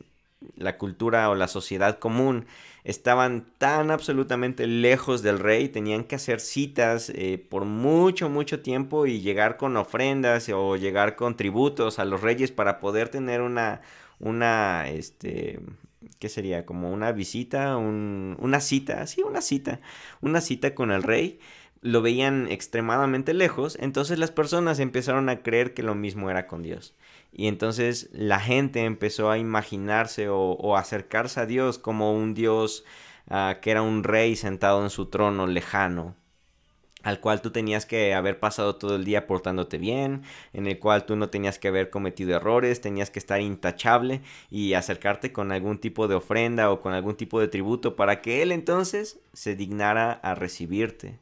la 0.56 0.78
cultura 0.78 1.30
o 1.30 1.36
la 1.36 1.48
sociedad 1.48 2.00
común 2.00 2.46
estaban 2.84 3.46
tan 3.58 3.92
absolutamente 3.92 4.66
lejos 4.68 5.22
del 5.22 5.40
rey, 5.40 5.70
tenían 5.70 6.04
que 6.04 6.16
hacer 6.16 6.40
citas 6.40 7.12
eh, 7.14 7.38
por 7.50 7.66
mucho, 7.66 8.30
mucho 8.30 8.62
tiempo 8.62 9.06
y 9.06 9.22
llegar 9.22 9.58
con 9.58 9.78
ofrendas 9.78 10.50
o 10.50 10.78
llegar 10.78 11.16
con 11.16 11.38
tributos 11.38 12.00
a 12.00 12.06
los 12.06 12.22
reyes 12.22 12.52
para 12.52 12.80
poder 12.80 13.10
tener 13.10 13.42
una, 13.42 13.82
una, 14.20 14.90
este, 14.90 15.60
¿qué 16.22 16.30
sería? 16.30 16.66
Como 16.68 16.94
una 16.94 17.12
visita, 17.12 17.76
una 17.78 18.60
cita, 18.62 19.08
sí, 19.08 19.24
una 19.24 19.42
cita, 19.42 19.82
una 20.22 20.40
cita 20.40 20.76
con 20.76 20.92
el 20.92 21.02
rey 21.04 21.40
lo 21.82 22.04
veían 22.04 22.48
extremadamente 22.48 23.34
lejos, 23.34 23.76
entonces 23.82 24.20
las 24.20 24.32
personas 24.32 24.80
empezaron 24.80 25.30
a 25.30 25.42
creer 25.42 25.74
que 25.74 25.82
lo 25.82 25.96
mismo 25.96 26.30
era 26.30 26.46
con 26.46 26.62
Dios. 26.62 26.96
Y 27.34 27.48
entonces 27.48 28.10
la 28.14 28.40
gente 28.40 28.86
empezó 28.86 29.32
a 29.32 29.40
imaginarse 29.40 30.28
o, 30.30 30.78
acercarse 30.78 31.40
a 31.40 31.48
Dios 31.48 31.80
como 31.80 32.14
un 32.14 32.36
Dios 32.36 32.86
ah, 33.28 33.58
que 33.62 33.72
era 33.72 33.82
un 33.82 34.04
rey 34.04 34.36
sentado 34.36 34.84
en 34.84 34.92
su 34.92 35.08
trono 35.08 35.48
lejano, 35.48 36.16
al 37.04 37.20
cual 37.20 37.42
tú 37.42 37.52
tenías 37.52 37.86
que 37.86 38.14
haber 38.14 38.40
pasado 38.40 38.76
todo 38.76 38.96
el 38.96 39.06
día 39.06 39.28
portándote 39.28 39.78
bien, 39.78 40.24
en 40.54 40.68
el 40.68 40.80
cual 40.80 41.06
tú 41.06 41.16
no 41.16 41.30
tenías 41.30 41.60
que 41.60 41.68
haber 41.68 41.90
cometido 41.90 42.36
errores, 42.36 42.82
tenías 42.82 43.10
que 43.10 43.20
estar 43.20 43.42
intachable 43.42 44.22
y 44.50 44.74
acercarte 44.74 45.32
con 45.32 45.52
algún 45.52 45.80
tipo 45.80 46.08
de 46.08 46.16
ofrenda 46.16 46.72
o 46.72 46.82
con 46.82 46.94
algún 46.94 47.16
tipo 47.16 47.40
de 47.40 47.48
tributo 47.48 47.96
para 47.96 48.22
que 48.22 48.42
Él 48.42 48.52
entonces 48.52 49.20
se 49.34 49.56
dignara 49.56 50.12
a 50.12 50.36
recibirte. 50.36 51.20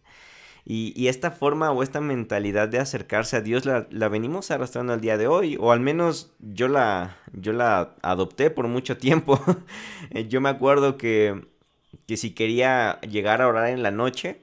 Y, 0.65 1.07
esta 1.07 1.31
forma 1.31 1.71
o 1.71 1.81
esta 1.81 1.99
mentalidad 1.99 2.69
de 2.69 2.77
acercarse 2.77 3.35
a 3.37 3.41
Dios 3.41 3.65
la, 3.65 4.09
venimos 4.09 4.51
arrastrando 4.51 4.93
al 4.93 5.01
día 5.01 5.17
de 5.17 5.25
hoy, 5.25 5.57
o 5.59 5.71
al 5.71 5.79
menos 5.79 6.31
yo 6.39 6.67
la, 6.67 7.17
yo 7.33 7.53
la 7.53 7.95
adopté 8.03 8.51
por 8.51 8.67
mucho 8.67 8.95
tiempo. 8.97 9.41
Yo 10.29 10.41
me 10.41 10.49
acuerdo 10.49 10.97
que, 10.97 11.47
que 12.05 12.17
si 12.17 12.31
quería 12.35 12.99
llegar 13.01 13.41
a 13.41 13.47
orar 13.47 13.69
en 13.69 13.81
la 13.81 13.89
noche, 13.89 14.41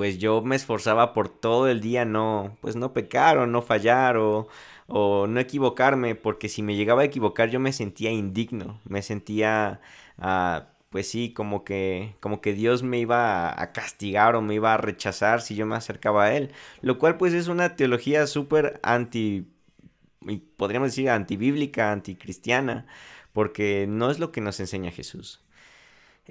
pues 0.00 0.16
yo 0.16 0.40
me 0.40 0.56
esforzaba 0.56 1.12
por 1.12 1.28
todo 1.28 1.68
el 1.68 1.82
día 1.82 2.06
no, 2.06 2.56
pues 2.62 2.74
no 2.74 2.94
pecar 2.94 3.36
o 3.36 3.46
no 3.46 3.60
fallar 3.60 4.16
o, 4.16 4.48
o 4.86 5.26
no 5.26 5.38
equivocarme, 5.40 6.14
porque 6.14 6.48
si 6.48 6.62
me 6.62 6.74
llegaba 6.74 7.02
a 7.02 7.04
equivocar 7.04 7.50
yo 7.50 7.60
me 7.60 7.70
sentía 7.74 8.10
indigno, 8.10 8.80
me 8.88 9.02
sentía... 9.02 9.82
Uh, 10.16 10.64
pues 10.88 11.06
sí, 11.10 11.34
como 11.34 11.64
que, 11.64 12.16
como 12.20 12.40
que 12.40 12.54
Dios 12.54 12.82
me 12.82 12.98
iba 12.98 13.60
a 13.60 13.72
castigar 13.72 14.36
o 14.36 14.40
me 14.40 14.54
iba 14.54 14.72
a 14.72 14.78
rechazar 14.78 15.42
si 15.42 15.54
yo 15.54 15.66
me 15.66 15.76
acercaba 15.76 16.24
a 16.24 16.34
Él. 16.34 16.50
Lo 16.80 16.98
cual 16.98 17.18
pues 17.18 17.34
es 17.34 17.48
una 17.48 17.76
teología 17.76 18.26
súper 18.26 18.80
anti, 18.82 19.48
podríamos 20.56 20.88
decir 20.92 21.10
antibíblica, 21.10 21.92
anticristiana, 21.92 22.86
porque 23.34 23.86
no 23.86 24.10
es 24.10 24.18
lo 24.18 24.32
que 24.32 24.40
nos 24.40 24.60
enseña 24.60 24.92
Jesús. 24.92 25.42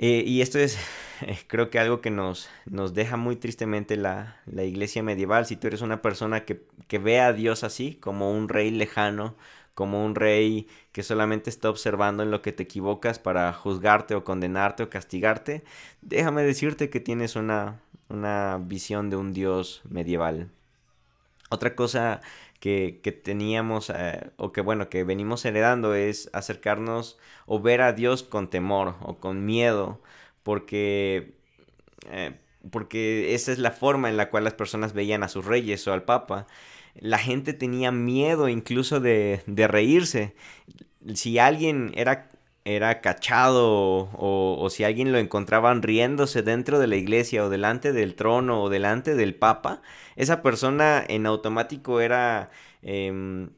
Eh, 0.02 0.24
y 0.26 0.42
esto 0.42 0.60
es, 0.60 0.78
creo 1.48 1.70
que 1.70 1.78
algo 1.78 2.00
que 2.00 2.10
nos, 2.10 2.50
nos 2.66 2.94
deja 2.94 3.18
muy 3.18 3.36
tristemente 3.36 3.98
la, 3.98 4.38
la 4.46 4.64
iglesia 4.64 5.04
medieval. 5.04 5.46
Si 5.46 5.58
tú 5.58 5.68
eres 5.68 5.82
una 5.82 6.02
persona 6.02 6.46
que, 6.46 6.64
que 6.88 7.00
ve 7.00 7.20
a 7.20 7.34
Dios 7.34 7.66
así, 7.66 7.96
como 7.96 8.32
un 8.32 8.48
rey 8.48 8.72
lejano, 8.72 9.36
como 9.76 10.06
un 10.06 10.16
rey 10.16 10.68
que 10.94 11.04
solamente 11.04 11.50
está 11.50 11.70
observando 11.70 12.24
en 12.24 12.32
lo 12.32 12.42
que 12.42 12.54
te 12.54 12.64
equivocas 12.64 13.20
para 13.20 13.52
juzgarte 13.52 14.16
o 14.16 14.24
condenarte 14.24 14.84
o 14.84 14.90
castigarte, 14.90 15.64
déjame 16.02 16.44
decirte 16.44 16.90
que 16.90 17.02
tienes 17.02 17.36
una, 17.36 17.82
una 18.08 18.58
visión 18.62 19.10
de 19.10 19.18
un 19.18 19.34
dios 19.34 19.82
medieval. 19.90 20.50
Otra 21.50 21.76
cosa 21.76 22.22
que, 22.60 23.22
teníamos 23.24 23.90
eh, 23.90 24.32
o 24.38 24.52
que 24.52 24.62
bueno, 24.62 24.90
que 24.90 25.04
venimos 25.04 25.46
heredando 25.46 25.96
es 25.96 26.30
acercarnos 26.34 27.18
o 27.46 27.62
ver 27.62 27.82
a 27.82 27.94
Dios 27.94 28.24
con 28.24 28.50
temor 28.50 28.96
o 29.02 29.18
con 29.20 29.46
miedo, 29.46 30.02
porque, 30.44 31.36
eh, 32.10 32.36
porque 32.70 33.34
esa 33.34 33.52
es 33.52 33.60
la 33.60 33.72
forma 33.72 34.10
en 34.10 34.18
la 34.18 34.30
cual 34.30 34.44
las 34.44 34.54
personas 34.54 34.94
veían 34.94 35.24
a 35.24 35.30
sus 35.30 35.46
reyes 35.46 35.88
o 35.88 35.94
al 35.94 36.04
papa. 36.04 36.48
La 36.96 37.18
gente 37.18 37.54
tenía 37.54 37.92
miedo 37.92 38.50
incluso 38.50 39.00
de, 39.00 39.42
de 39.46 39.68
reírse. 39.68 40.36
Si 41.14 41.40
alguien 41.40 41.92
era 41.96 42.30
era 42.76 43.02
cachado 43.02 44.10
o, 44.14 44.68
si 44.70 44.84
alguien 44.84 45.12
lo 45.12 45.18
encontraban 45.18 45.82
riéndose 45.82 46.44
dentro 46.44 46.80
de 46.80 46.88
la 46.88 46.96
iglesia 46.98 47.44
o 47.44 47.50
delante 47.50 47.94
del 47.94 48.16
trono 48.16 48.62
o 48.62 48.70
delante 48.70 49.16
del 49.16 49.36
papa, 49.36 49.82
esa 50.16 50.42
persona 50.42 51.04
en 51.08 51.26
automático 51.26 52.00
era, 52.02 52.52
em, 52.84 53.50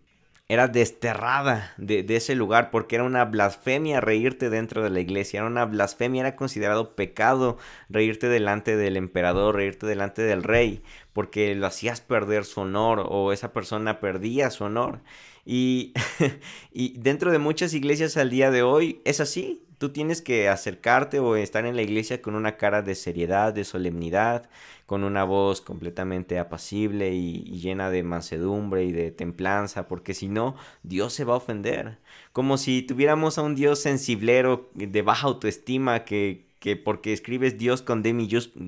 era 0.47 0.67
desterrada 0.67 1.73
de, 1.77 2.03
de, 2.03 2.15
ese 2.15 2.35
lugar 2.35 2.71
porque 2.71 2.95
era 2.95 3.03
una 3.03 3.25
blasfemia 3.25 3.99
reírte 4.01 4.49
dentro 4.49 4.83
de 4.83 4.89
la 4.89 4.99
iglesia, 5.01 5.39
era 5.39 5.47
una 5.47 5.65
blasfemia, 5.65 6.21
era 6.21 6.35
considerado 6.35 6.95
pecado 6.95 7.57
reírte 7.89 8.29
delante 8.29 8.77
del 8.77 8.97
emperador, 8.97 9.55
reírte 9.55 9.87
delante 9.87 10.21
del 10.21 10.43
rey, 10.43 10.83
porque 11.13 11.53
lo 11.55 11.67
hacías 11.67 12.01
perder 12.01 12.45
su 12.45 12.61
honor 12.61 13.05
o 13.09 13.33
esa 13.33 13.51
persona 13.51 13.99
perdía 13.99 14.49
su 14.51 14.63
honor. 14.65 15.01
Y, 15.45 15.93
y 16.71 16.97
dentro 16.99 17.31
de 17.31 17.39
muchas 17.39 17.73
iglesias 17.73 18.17
al 18.17 18.29
día 18.29 18.51
de 18.51 18.63
hoy 18.63 19.01
es 19.05 19.19
así. 19.19 19.63
Tú 19.77 19.89
tienes 19.89 20.21
que 20.21 20.47
acercarte 20.47 21.17
o 21.19 21.35
estar 21.35 21.65
en 21.65 21.75
la 21.75 21.81
iglesia 21.81 22.21
con 22.21 22.35
una 22.35 22.55
cara 22.55 22.83
de 22.83 22.93
seriedad, 22.93 23.51
de 23.51 23.63
solemnidad, 23.63 24.47
con 24.85 25.05
una 25.05 25.23
voz 25.23 25.61
completamente 25.61 26.37
apacible 26.37 27.13
y, 27.13 27.43
llena 27.61 27.89
de 27.89 28.03
mansedumbre 28.03 28.83
y 28.83 28.91
de 28.91 29.09
templanza, 29.09 29.87
porque 29.87 30.13
si 30.13 30.27
no, 30.27 30.55
Dios 30.83 31.13
se 31.13 31.23
va 31.23 31.33
a 31.33 31.37
ofender. 31.37 31.97
Como 32.33 32.57
si 32.57 32.81
tuviéramos 32.81 33.37
a 33.37 33.41
un 33.41 33.55
Dios 33.55 33.79
sensiblero, 33.79 34.69
de 34.75 35.01
baja 35.01 35.27
autoestima, 35.27 36.03
que, 36.03 36.50
que 36.61 36.75
porque 36.75 37.11
escribes 37.11 37.57
Dios 37.57 37.81
con 37.81 38.03
D, 38.03 38.13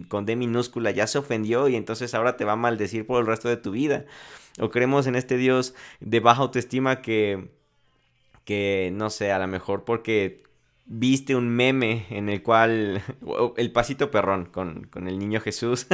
con 0.08 0.26
minúscula 0.26 0.90
ya 0.90 1.06
se 1.06 1.20
ofendió 1.20 1.70
y 1.70 1.76
entonces 1.76 2.16
ahora 2.16 2.38
te 2.38 2.44
va 2.44 2.54
a 2.54 2.56
maldecir 2.56 3.06
por 3.06 3.22
el 3.22 3.28
resto 3.28 3.50
de 3.50 3.56
tu 3.56 3.70
vida. 3.70 4.06
O 4.60 4.72
creemos 4.72 5.06
en 5.06 5.14
este 5.16 5.38
Dios 5.38 5.76
de 6.00 6.20
baja 6.20 6.42
autoestima 6.42 7.04
que, 7.04 7.50
que 8.46 8.90
no 8.94 9.12
sé, 9.12 9.32
a 9.32 9.38
lo 9.38 9.48
mejor 9.48 9.84
porque 9.86 10.43
viste 10.86 11.36
un 11.36 11.50
meme 11.50 12.06
en 12.10 12.30
el 12.30 12.44
cual 12.44 13.02
el 13.58 13.72
pasito 13.72 14.12
perrón 14.12 14.46
con, 14.46 14.86
con 14.88 15.08
el 15.08 15.18
niño 15.18 15.40
Jesús 15.40 15.88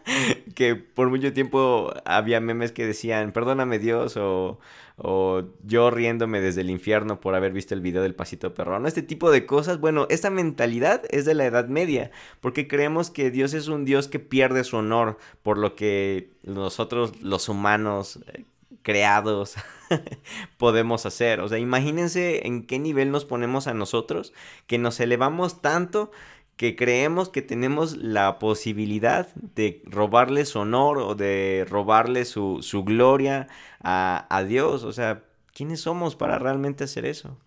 que 0.54 0.76
por 0.76 1.08
mucho 1.08 1.32
tiempo 1.32 1.92
había 2.04 2.40
memes 2.40 2.72
que 2.72 2.86
decían 2.86 3.32
perdóname 3.32 3.78
Dios 3.78 4.16
o, 4.16 4.58
o, 4.96 5.42
yo 5.64 5.90
riéndome 5.90 6.40
desde 6.40 6.60
el 6.60 6.70
infierno 6.70 7.20
por 7.20 7.34
haber 7.34 7.52
visto 7.52 7.74
el 7.74 7.80
video 7.80 8.02
del 8.02 8.14
pasito 8.14 8.54
perrón 8.54 8.86
este 8.86 9.02
tipo 9.02 9.30
de 9.30 9.46
cosas. 9.46 9.80
Bueno 9.80 10.06
esta 10.10 10.30
mentalidad 10.30 11.02
es 11.10 11.24
de 11.24 11.34
la 11.34 11.46
edad 11.46 11.68
media 11.68 12.10
porque 12.40 12.68
creemos 12.68 13.10
que 13.10 13.30
Dios 13.30 13.54
es 13.54 13.68
un 13.68 13.84
Dios 13.84 14.08
que 14.08 14.18
pierde 14.18 14.62
su 14.64 14.76
honor 14.76 15.18
por 15.42 15.58
lo 15.58 15.74
que 15.74 16.30
nosotros 16.42 17.20
los 17.22 17.48
humanos 17.48 18.20
eh, 18.26 18.44
creados 18.82 19.54
podemos 20.58 21.06
hacer. 21.06 21.40
O 21.40 21.48
sea, 21.48 21.58
imagínense 21.58 22.46
en 22.46 22.66
qué 22.66 22.78
nivel 22.78 23.10
nos 23.10 23.24
ponemos 23.24 23.66
a 23.66 23.74
nosotros, 23.74 24.32
que 24.66 24.78
nos 24.78 25.00
elevamos 25.00 25.60
tanto 25.60 26.10
que 26.56 26.76
creemos 26.76 27.28
que 27.28 27.42
tenemos 27.42 27.96
la 27.96 28.38
posibilidad 28.38 29.28
de 29.34 29.82
robarle 29.86 30.44
su 30.44 30.60
honor 30.60 30.98
o 30.98 31.14
de 31.14 31.66
robarle 31.68 32.24
su, 32.24 32.60
gloria 32.86 33.48
a, 33.82 34.26
a, 34.30 34.44
Dios. 34.44 34.84
O 34.84 34.92
sea, 34.92 35.24
¿quiénes 35.52 35.80
somos 35.80 36.14
para 36.16 36.38
realmente 36.38 36.84
hacer 36.84 37.06
eso? 37.06 37.38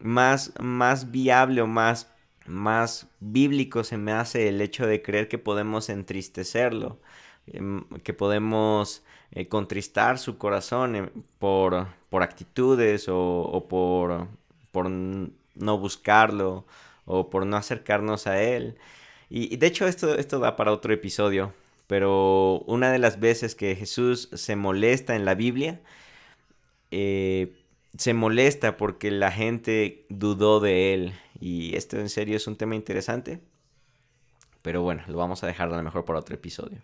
Más, 0.00 0.52
más 0.60 1.12
viable 1.12 1.62
o 1.62 1.66
más, 1.66 2.10
más 2.46 3.08
bíblico 3.20 3.84
se 3.84 3.98
me 3.98 4.12
hace 4.12 4.48
el 4.48 4.60
hecho 4.60 4.86
de 4.86 5.02
creer 5.02 5.28
que 5.28 5.38
podemos 5.38 5.88
entristecerlo, 5.88 7.00
em, 7.46 7.84
que 8.02 8.14
podemos 8.14 9.04
eh, 9.34 9.48
contristar 9.48 10.18
su 10.18 10.38
corazón 10.38 10.96
eh, 10.96 11.10
por, 11.38 11.88
por, 12.10 12.22
actitudes 12.22 13.06
o, 13.08 13.66
por, 13.68 14.28
por, 14.72 14.88
no 14.88 15.78
buscarlo 15.78 16.64
o 17.04 17.30
por 17.30 17.44
no 17.46 17.56
acercarnos 17.56 18.26
a 18.26 18.40
él. 18.40 18.76
Y, 19.30 19.56
de 19.56 19.66
hecho 19.66 19.86
esto, 19.86 20.14
esto 20.16 20.38
da 20.38 20.56
para 20.56 20.72
otro 20.72 20.92
episodio, 20.94 21.52
pero 21.86 22.60
una 22.66 22.92
de 22.92 22.98
las 22.98 23.20
veces 23.20 23.54
que 23.54 23.74
Jesús 23.76 24.28
se 24.32 24.56
molesta 24.56 25.16
en 25.16 25.24
la 25.24 25.34
Biblia, 25.34 25.80
eh, 26.90 27.52
se 27.98 28.14
molesta 28.14 28.76
porque 28.76 29.10
la 29.10 29.32
gente 29.32 30.06
dudó 30.08 30.60
de 30.60 30.94
él. 30.94 31.14
Y 31.40 31.76
esto 31.76 31.98
en 31.98 32.08
serio 32.08 32.36
es 32.36 32.46
un 32.46 32.56
tema 32.56 32.76
interesante. 32.76 33.40
Pero 34.62 34.82
bueno, 34.82 35.02
lo 35.08 35.18
vamos 35.18 35.42
a 35.44 35.46
dejar 35.46 35.72
a 35.72 35.76
lo 35.76 35.82
mejor 35.82 36.04
para 36.04 36.18
otro 36.18 36.34
episodio. 36.34 36.78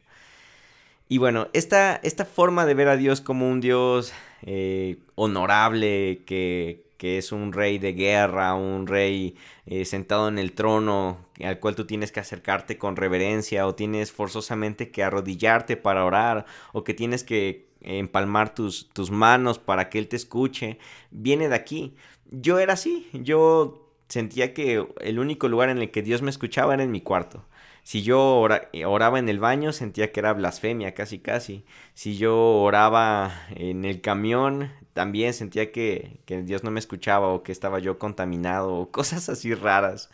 Y 1.11 1.19
bueno, 1.19 1.49
esta, 1.55 1.97
esta 2.05 2.25
forma 2.25 2.67
de 2.67 2.75
ver 2.75 2.87
a 2.87 2.97
Dios 2.97 3.21
como 3.21 3.49
un 3.51 3.61
Dios 3.61 4.13
eh, 4.43 4.99
honorable, 5.17 6.23
que, 6.25 6.85
es 7.01 7.33
un 7.33 7.53
rey 7.53 7.79
de 7.79 7.95
guerra, 7.95 8.55
un 8.55 8.87
rey 8.87 9.35
eh, 9.67 9.85
sentado 9.85 10.29
en 10.29 10.39
el 10.39 10.53
trono 10.53 11.19
al 11.43 11.59
cual 11.59 11.75
tú 11.75 11.85
tienes 11.85 12.13
que 12.13 12.21
acercarte 12.21 12.79
con 12.79 12.95
reverencia 12.95 13.67
o 13.67 13.75
tienes 13.75 14.13
forzosamente 14.13 14.93
que 14.93 15.03
arrodillarte 15.03 15.77
para 15.77 16.05
orar 16.05 16.47
o 16.73 16.85
que 16.85 16.95
tienes 16.95 17.25
que 17.25 17.67
empalmar 17.81 18.55
tus, 18.55 18.89
tus 18.91 19.11
manos 19.11 19.59
para 19.59 19.91
que 19.91 19.99
Él 19.99 20.07
te 20.07 20.15
escuche, 20.15 20.79
viene 21.11 21.49
de 21.49 21.57
aquí. 21.57 21.97
Yo 22.31 22.61
era 22.61 22.75
así, 22.75 23.09
yo 23.13 23.91
sentía 24.07 24.55
que 24.55 24.87
el 25.01 25.19
único 25.19 25.49
lugar 25.49 25.71
en 25.71 25.79
el 25.79 25.91
que 25.91 26.03
Dios 26.03 26.23
me 26.23 26.31
escuchaba 26.31 26.75
era 26.75 26.85
en 26.85 26.93
mi 26.93 27.01
cuarto. 27.01 27.45
Si 27.91 28.03
yo 28.03 28.39
oraba 28.87 29.19
en 29.19 29.29
el 29.29 29.41
baño, 29.41 29.73
sentía 29.73 30.13
que 30.13 30.21
era 30.21 30.33
blasfemia, 30.33 30.95
casi 30.95 31.19
casi. 31.19 31.65
Si 31.93 32.17
yo 32.17 32.39
oraba 32.63 33.33
en 33.57 33.85
el 33.85 34.01
camión, 34.01 34.71
también 34.93 35.35
sentía 35.35 35.73
que, 35.73 36.21
Dios 36.45 36.63
no 36.63 36.71
me 36.71 36.79
escuchaba 36.79 37.27
o 37.27 37.43
que 37.43 37.51
estaba 37.51 37.81
yo 37.81 37.99
contaminado 37.99 38.73
o 38.75 38.91
cosas 38.93 39.29
así 39.29 39.55
raras. 39.55 40.09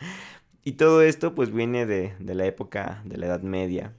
Y 0.65 0.73
todo 0.73 1.03
esto 1.03 1.35
pues 1.35 1.53
viene 1.53 1.85
de, 1.85 2.15
la 2.19 2.47
época 2.47 3.03
de 3.05 3.19
la 3.19 3.27
Edad 3.27 3.43
Media. 3.43 3.93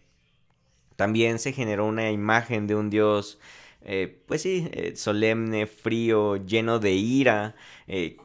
También 0.95 1.37
se 1.37 1.53
generó 1.53 1.85
una 1.85 2.09
imagen 2.09 2.65
de 2.65 2.73
un 2.73 2.89
Dios, 2.89 3.39
eh, 3.83 4.23
pues 4.25 4.41
sí, 4.41 4.67
eh, 4.73 4.95
solemne, 4.95 5.67
frío, 5.67 6.37
lleno 6.37 6.79
de 6.79 6.93
ira, 6.93 7.53
eh, 7.85 8.17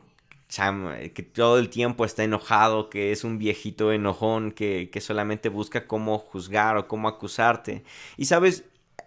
eh, 0.59 1.13
que 1.13 1.23
todo 1.23 1.59
el 1.59 1.71
tiempo 1.71 2.05
está 2.05 2.25
enojado, 2.25 2.91
que 2.91 3.13
es 3.13 3.25
un 3.25 3.39
viejito 3.39 3.93
enojón, 3.93 4.53
que, 4.53 4.91
solamente 5.01 5.49
busca 5.49 5.87
cómo 5.87 6.19
juzgar 6.19 6.77
o 6.77 6.89
cómo 6.89 7.09
acusarte. 7.09 7.85
Y 8.17 8.27
sabes, 8.27 8.65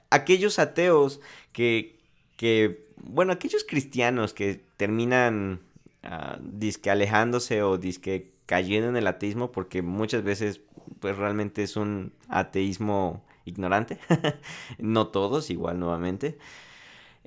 aquellos 0.09 0.59
ateos 0.59 1.21
que, 1.51 1.99
que 2.37 2.85
bueno, 2.97 3.33
aquellos 3.33 3.63
cristianos 3.63 4.33
que 4.33 4.63
terminan 4.77 5.61
uh, 6.03 6.39
disque 6.41 6.89
alejándose 6.89 7.61
o 7.61 7.77
disque 7.77 8.31
cayendo 8.45 8.89
en 8.89 8.97
el 8.97 9.07
ateísmo, 9.07 9.51
porque 9.51 9.81
muchas 9.81 10.23
veces 10.23 10.61
pues 10.99 11.17
realmente 11.17 11.63
es 11.63 11.75
un 11.77 12.13
ateísmo 12.27 13.23
ignorante, 13.45 13.99
no 14.79 15.07
todos, 15.07 15.49
igual 15.49 15.79
nuevamente. 15.79 16.37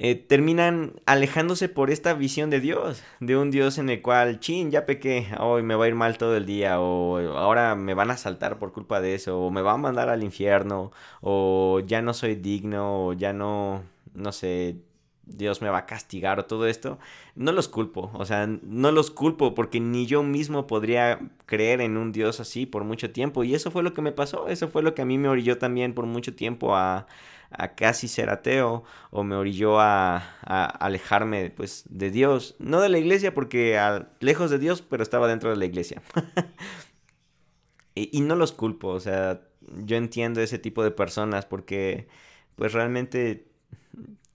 Eh, 0.00 0.14
terminan 0.14 0.92
alejándose 1.06 1.68
por 1.68 1.90
esta 1.90 2.14
visión 2.14 2.50
de 2.50 2.60
Dios, 2.60 3.02
de 3.18 3.36
un 3.36 3.50
Dios 3.50 3.78
en 3.78 3.90
el 3.90 4.00
cual, 4.00 4.38
chin, 4.38 4.70
ya 4.70 4.86
pequé, 4.86 5.26
hoy 5.40 5.64
me 5.64 5.74
va 5.74 5.86
a 5.86 5.88
ir 5.88 5.96
mal 5.96 6.16
todo 6.18 6.36
el 6.36 6.46
día, 6.46 6.78
o 6.80 7.18
ahora 7.36 7.74
me 7.74 7.94
van 7.94 8.12
a 8.12 8.16
saltar 8.16 8.60
por 8.60 8.72
culpa 8.72 9.00
de 9.00 9.16
eso, 9.16 9.40
o 9.40 9.50
me 9.50 9.60
va 9.60 9.72
a 9.72 9.76
mandar 9.76 10.08
al 10.08 10.22
infierno, 10.22 10.92
o 11.20 11.80
ya 11.84 12.00
no 12.00 12.14
soy 12.14 12.36
digno, 12.36 13.08
o 13.08 13.12
ya 13.12 13.32
no, 13.32 13.82
no 14.14 14.30
sé, 14.30 14.76
Dios 15.24 15.62
me 15.62 15.68
va 15.68 15.78
a 15.78 15.86
castigar 15.86 16.38
o 16.38 16.44
todo 16.44 16.68
esto, 16.68 17.00
no 17.34 17.50
los 17.50 17.66
culpo, 17.68 18.12
o 18.14 18.24
sea, 18.24 18.46
no 18.46 18.92
los 18.92 19.10
culpo 19.10 19.54
porque 19.54 19.80
ni 19.80 20.06
yo 20.06 20.22
mismo 20.22 20.68
podría 20.68 21.18
creer 21.46 21.80
en 21.80 21.96
un 21.96 22.12
Dios 22.12 22.38
así 22.38 22.66
por 22.66 22.84
mucho 22.84 23.10
tiempo 23.10 23.42
y 23.42 23.54
eso 23.54 23.72
fue 23.72 23.82
lo 23.82 23.94
que 23.94 24.02
me 24.02 24.12
pasó, 24.12 24.46
eso 24.46 24.68
fue 24.68 24.82
lo 24.84 24.94
que 24.94 25.02
a 25.02 25.04
mí 25.04 25.18
me 25.18 25.28
orilló 25.28 25.58
también 25.58 25.92
por 25.92 26.06
mucho 26.06 26.34
tiempo 26.36 26.76
a, 26.76 27.08
a 27.50 27.74
casi 27.74 28.08
ser 28.08 28.30
ateo 28.30 28.84
o 29.10 29.24
me 29.24 29.36
orilló 29.36 29.80
a, 29.80 30.16
alejarme 30.42 31.50
pues 31.50 31.84
de 31.88 32.10
Dios, 32.10 32.56
no 32.58 32.80
de 32.80 32.88
la 32.88 32.98
iglesia 32.98 33.34
porque 33.34 33.80
lejos 34.20 34.50
de 34.50 34.58
Dios, 34.58 34.82
pero 34.82 35.02
estaba 35.02 35.28
dentro 35.28 35.50
de 35.50 35.56
la 35.56 35.64
iglesia. 35.64 36.02
y, 37.94 38.20
no 38.20 38.36
los 38.36 38.52
culpo, 38.52 38.88
o 38.88 39.00
sea, 39.00 39.42
yo 39.84 39.96
entiendo 39.96 40.40
ese 40.40 40.58
tipo 40.58 40.84
de 40.84 40.90
personas 40.90 41.46
porque 41.46 42.08
pues 42.56 42.72
realmente 42.72 43.46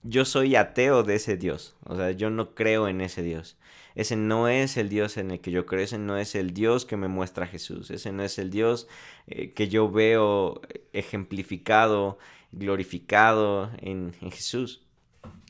yo 0.02 0.24
soy 0.24 0.56
ateo 0.56 1.02
de 1.02 1.16
ese 1.16 1.36
Dios, 1.36 1.76
o 1.84 1.96
sea, 1.96 2.10
yo 2.10 2.30
no 2.30 2.54
creo 2.54 2.88
en 2.88 3.00
ese 3.00 3.22
Dios. 3.22 3.56
Ese 3.94 4.16
no 4.16 4.48
es 4.48 4.76
el 4.76 4.88
Dios 4.88 5.16
en 5.16 5.30
el 5.30 5.40
que 5.40 5.52
yo 5.52 5.66
creo, 5.66 5.84
ese 5.84 5.98
no 5.98 6.16
es 6.16 6.34
el 6.34 6.52
Dios 6.52 6.84
que 6.84 6.96
me 6.96 7.06
muestra 7.06 7.46
Jesús, 7.46 7.92
ese 7.92 8.10
no 8.10 8.24
es 8.24 8.40
el 8.40 8.50
Dios 8.50 8.88
eh, 9.28 9.52
que 9.52 9.68
yo 9.68 9.88
veo 9.88 10.60
ejemplificado 10.92 12.18
glorificado 12.56 13.70
en, 13.78 14.12
Jesús. 14.30 14.86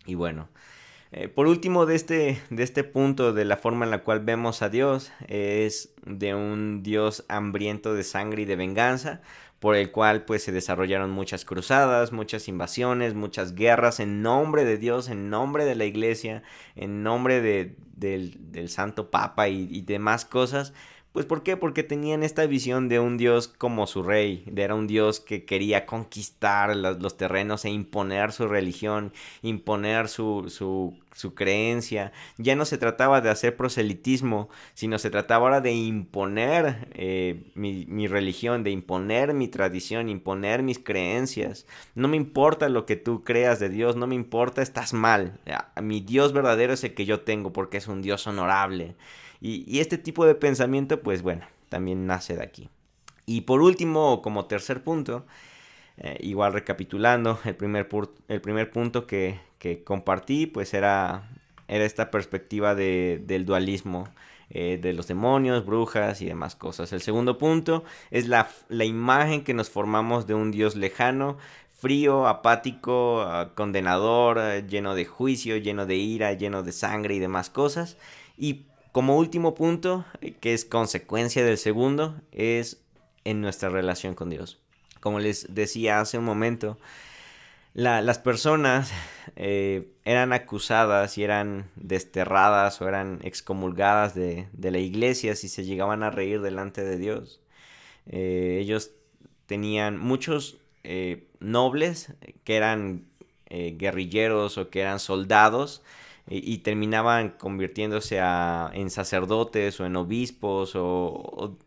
Y 0.07 0.15
bueno, 0.15 0.49
eh, 1.13 1.29
por 1.29 1.47
último 1.47 1.87
de 1.87 1.95
este, 1.95 2.41
de 2.51 2.63
este 2.63 2.85
punto, 2.85 3.33
de 3.33 3.45
la 3.45 3.57
forma 3.57 3.85
en 3.85 3.91
la 3.91 4.03
cual 4.03 4.21
vemos 4.21 4.63
a 4.63 4.69
Dios, 4.69 5.13
es 5.29 5.95
de 6.05 6.35
un 6.35 6.83
Dios 6.83 7.25
hambriento 7.29 7.95
de 7.95 8.05
sangre 8.05 8.43
y 8.43 8.45
de 8.45 8.57
venganza, 8.57 9.23
por 9.61 9.77
el 9.77 9.91
cual 9.91 10.25
pues 10.25 10.43
se 10.43 10.53
desarrollaron 10.53 11.11
muchas 11.11 11.45
cruzadas, 11.45 12.13
muchas 12.13 12.49
invasiones, 12.49 13.15
muchas 13.15 13.55
guerras 13.55 13.99
en 14.01 14.21
nombre 14.21 14.65
de 14.65 14.77
Dios, 14.77 15.09
en 15.09 15.31
nombre 15.31 15.65
de 15.65 15.75
la 15.75 15.87
iglesia, 15.87 16.43
en 16.77 17.03
nombre 17.03 17.41
de, 17.41 17.77
del, 17.97 18.69
Santo 18.69 19.11
Papa 19.11 19.49
y 19.49 19.81
demás 19.83 20.25
cosas 20.27 20.75
pues 21.15 21.27
¿por 21.27 21.45
qué? 21.45 21.57
Porque 21.57 21.85
tenían 21.85 22.25
esta 22.25 22.45
visión 22.45 22.89
de 22.89 22.99
un 22.99 23.17
dios 23.19 23.47
como 23.47 23.87
su 23.87 24.03
rey, 24.03 24.43
de 24.51 24.65
era 24.65 24.75
un 24.75 24.89
dios 24.89 25.21
que 25.21 25.45
quería 25.45 25.87
conquistar 25.87 26.75
los, 26.75 27.17
terrenos 27.17 27.65
e 27.65 27.71
imponer 27.71 28.33
su 28.33 28.49
religión, 28.49 29.13
imponer 29.41 30.09
su, 30.09 30.47
su, 30.49 30.99
su, 31.13 31.35
creencia. 31.37 32.11
Ya 32.37 32.57
no 32.57 32.65
se 32.65 32.79
trataba 32.79 33.21
de 33.21 33.31
hacer 33.31 33.57
proselitismo, 33.57 34.49
sino 34.75 34.99
se 34.99 35.09
trataba 35.09 35.45
ahora 35.45 35.61
de 35.61 35.71
imponer 35.71 36.89
eh, 36.95 37.45
mi, 37.55 37.87
mi 37.87 38.09
religión, 38.09 38.65
de 38.65 38.73
imponer 38.73 39.35
mi 39.35 39.47
tradición, 39.47 40.09
imponer 40.09 40.65
mis 40.65 40.81
creencias. 40.81 41.65
No 41.95 42.09
me 42.09 42.17
importa 42.17 42.69
lo 42.69 42.87
que 42.87 42.97
tú 42.97 43.23
creas 43.23 43.61
de 43.61 43.69
Dios, 43.69 43.95
no 43.95 44.09
me 44.09 44.17
importa, 44.17 44.63
estás 44.63 44.93
mal. 44.93 45.39
Mi 45.81 46.01
Dios 46.01 46.33
verdadero 46.33 46.73
es 46.73 46.83
el 46.83 46.95
que 46.95 47.05
yo 47.05 47.21
tengo 47.21 47.53
porque 47.53 47.77
es 47.77 47.87
un 47.87 48.03
Dios 48.03 48.27
honorable. 48.27 48.97
Y, 49.41 49.81
este 49.81 49.99
tipo 49.99 50.27
de 50.27 50.35
pensamiento, 50.35 51.01
pues 51.01 51.23
bueno, 51.23 51.47
también 51.69 52.07
nace 52.07 52.37
de 52.37 52.43
aquí. 52.43 52.69
Y 53.27 53.43
por 53.43 53.61
último, 53.61 54.23
como 54.23 54.47
tercer 54.47 54.83
punto, 54.83 55.25
eh, 55.99 56.19
igual 56.21 56.53
recapitulando, 56.53 57.39
el 57.45 57.57
primer, 57.57 57.89
el 58.29 58.41
primer 58.41 58.71
punto 58.71 59.07
que, 59.07 59.41
compartí, 59.85 60.47
pues 60.47 60.75
era, 60.75 61.31
era 61.69 61.85
esta 61.85 62.11
perspectiva 62.11 62.75
del 62.75 63.45
dualismo. 63.47 64.09
Eh, 64.51 64.79
de 64.81 64.93
los 64.93 65.09
demonios, 65.09 65.65
brujas 65.65 66.21
y 66.21 66.27
demás 66.27 66.55
cosas. 66.55 66.93
El 66.93 67.01
segundo 67.01 67.39
punto 67.39 67.83
es 68.11 68.29
la, 68.29 68.51
la 68.69 68.85
imagen 68.85 69.43
que 69.43 69.55
nos 69.55 69.71
formamos 69.71 70.27
de 70.27 70.35
un 70.35 70.51
Dios 70.51 70.77
lejano, 70.77 71.39
frío, 71.85 72.27
apático, 72.27 73.21
ah, 73.21 73.53
condenador, 73.55 74.39
ah, 74.39 74.61
lleno 74.61 74.95
de 74.95 75.05
juicio, 75.05 75.59
lleno 75.59 75.85
de 75.85 75.97
ira, 75.97 76.33
lleno 76.33 76.63
de 76.63 76.73
sangre 76.73 77.15
y 77.15 77.19
demás 77.19 77.51
cosas. 77.51 77.99
Y 78.39 78.63
como 78.95 79.19
último 79.19 79.57
punto, 79.57 80.05
eh, 80.21 80.35
que 80.41 80.55
es 80.55 80.65
consecuencia 80.65 81.45
del 81.45 81.59
segundo, 81.59 82.15
es 82.31 82.81
en 83.25 83.41
nuestra 83.41 83.69
relación 83.69 84.15
con 84.15 84.31
Dios. 84.31 84.61
Como 85.01 85.19
les 85.19 85.53
decía 85.53 85.99
hace 85.99 86.17
un 86.17 86.25
momento, 86.25 86.79
las 87.75 88.21
personas 88.21 88.93
eh, 89.35 89.89
eran 90.05 90.33
acusadas 90.33 91.19
y 91.19 91.25
eran 91.25 91.69
desterradas 91.75 92.81
o 92.81 92.89
eran 92.89 93.19
excomulgadas 93.25 94.15
de, 94.15 94.47
la 94.61 94.79
iglesia 94.79 95.35
si 95.35 95.49
se 95.49 95.65
llegaban 95.65 96.05
a 96.05 96.11
reír 96.11 96.41
delante 96.41 96.85
de 96.85 96.97
Dios. 96.97 97.41
Eh, 98.07 98.59
ellos 98.61 98.93
tenían 99.47 99.99
muchos 99.99 100.59
nobles 101.41 102.13
que 102.45 102.55
eran 102.55 103.07
guerrilleros 103.49 104.57
o 104.57 104.69
que 104.71 104.83
eran 104.83 105.01
soldados 105.01 105.83
y, 106.27 106.59
terminaban 106.59 107.31
convirtiéndose 107.31 108.19
en 108.19 108.91
sacerdotes 108.91 109.79
o 109.81 109.87
en 109.87 109.97
obispos 109.97 110.73
o, 110.75 111.59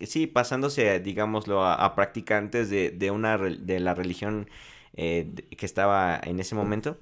sí, 0.00 0.26
pasándose, 0.26 1.00
digámoslo, 1.00 1.64
a, 1.64 1.94
practicantes 1.94 2.68
de, 2.70 3.10
una, 3.10 3.38
de 3.38 3.80
la 3.80 3.94
religión 3.94 4.48
eh, 4.94 5.32
que 5.56 5.66
estaba 5.66 6.20
en 6.22 6.40
ese 6.40 6.54
momento. 6.54 6.98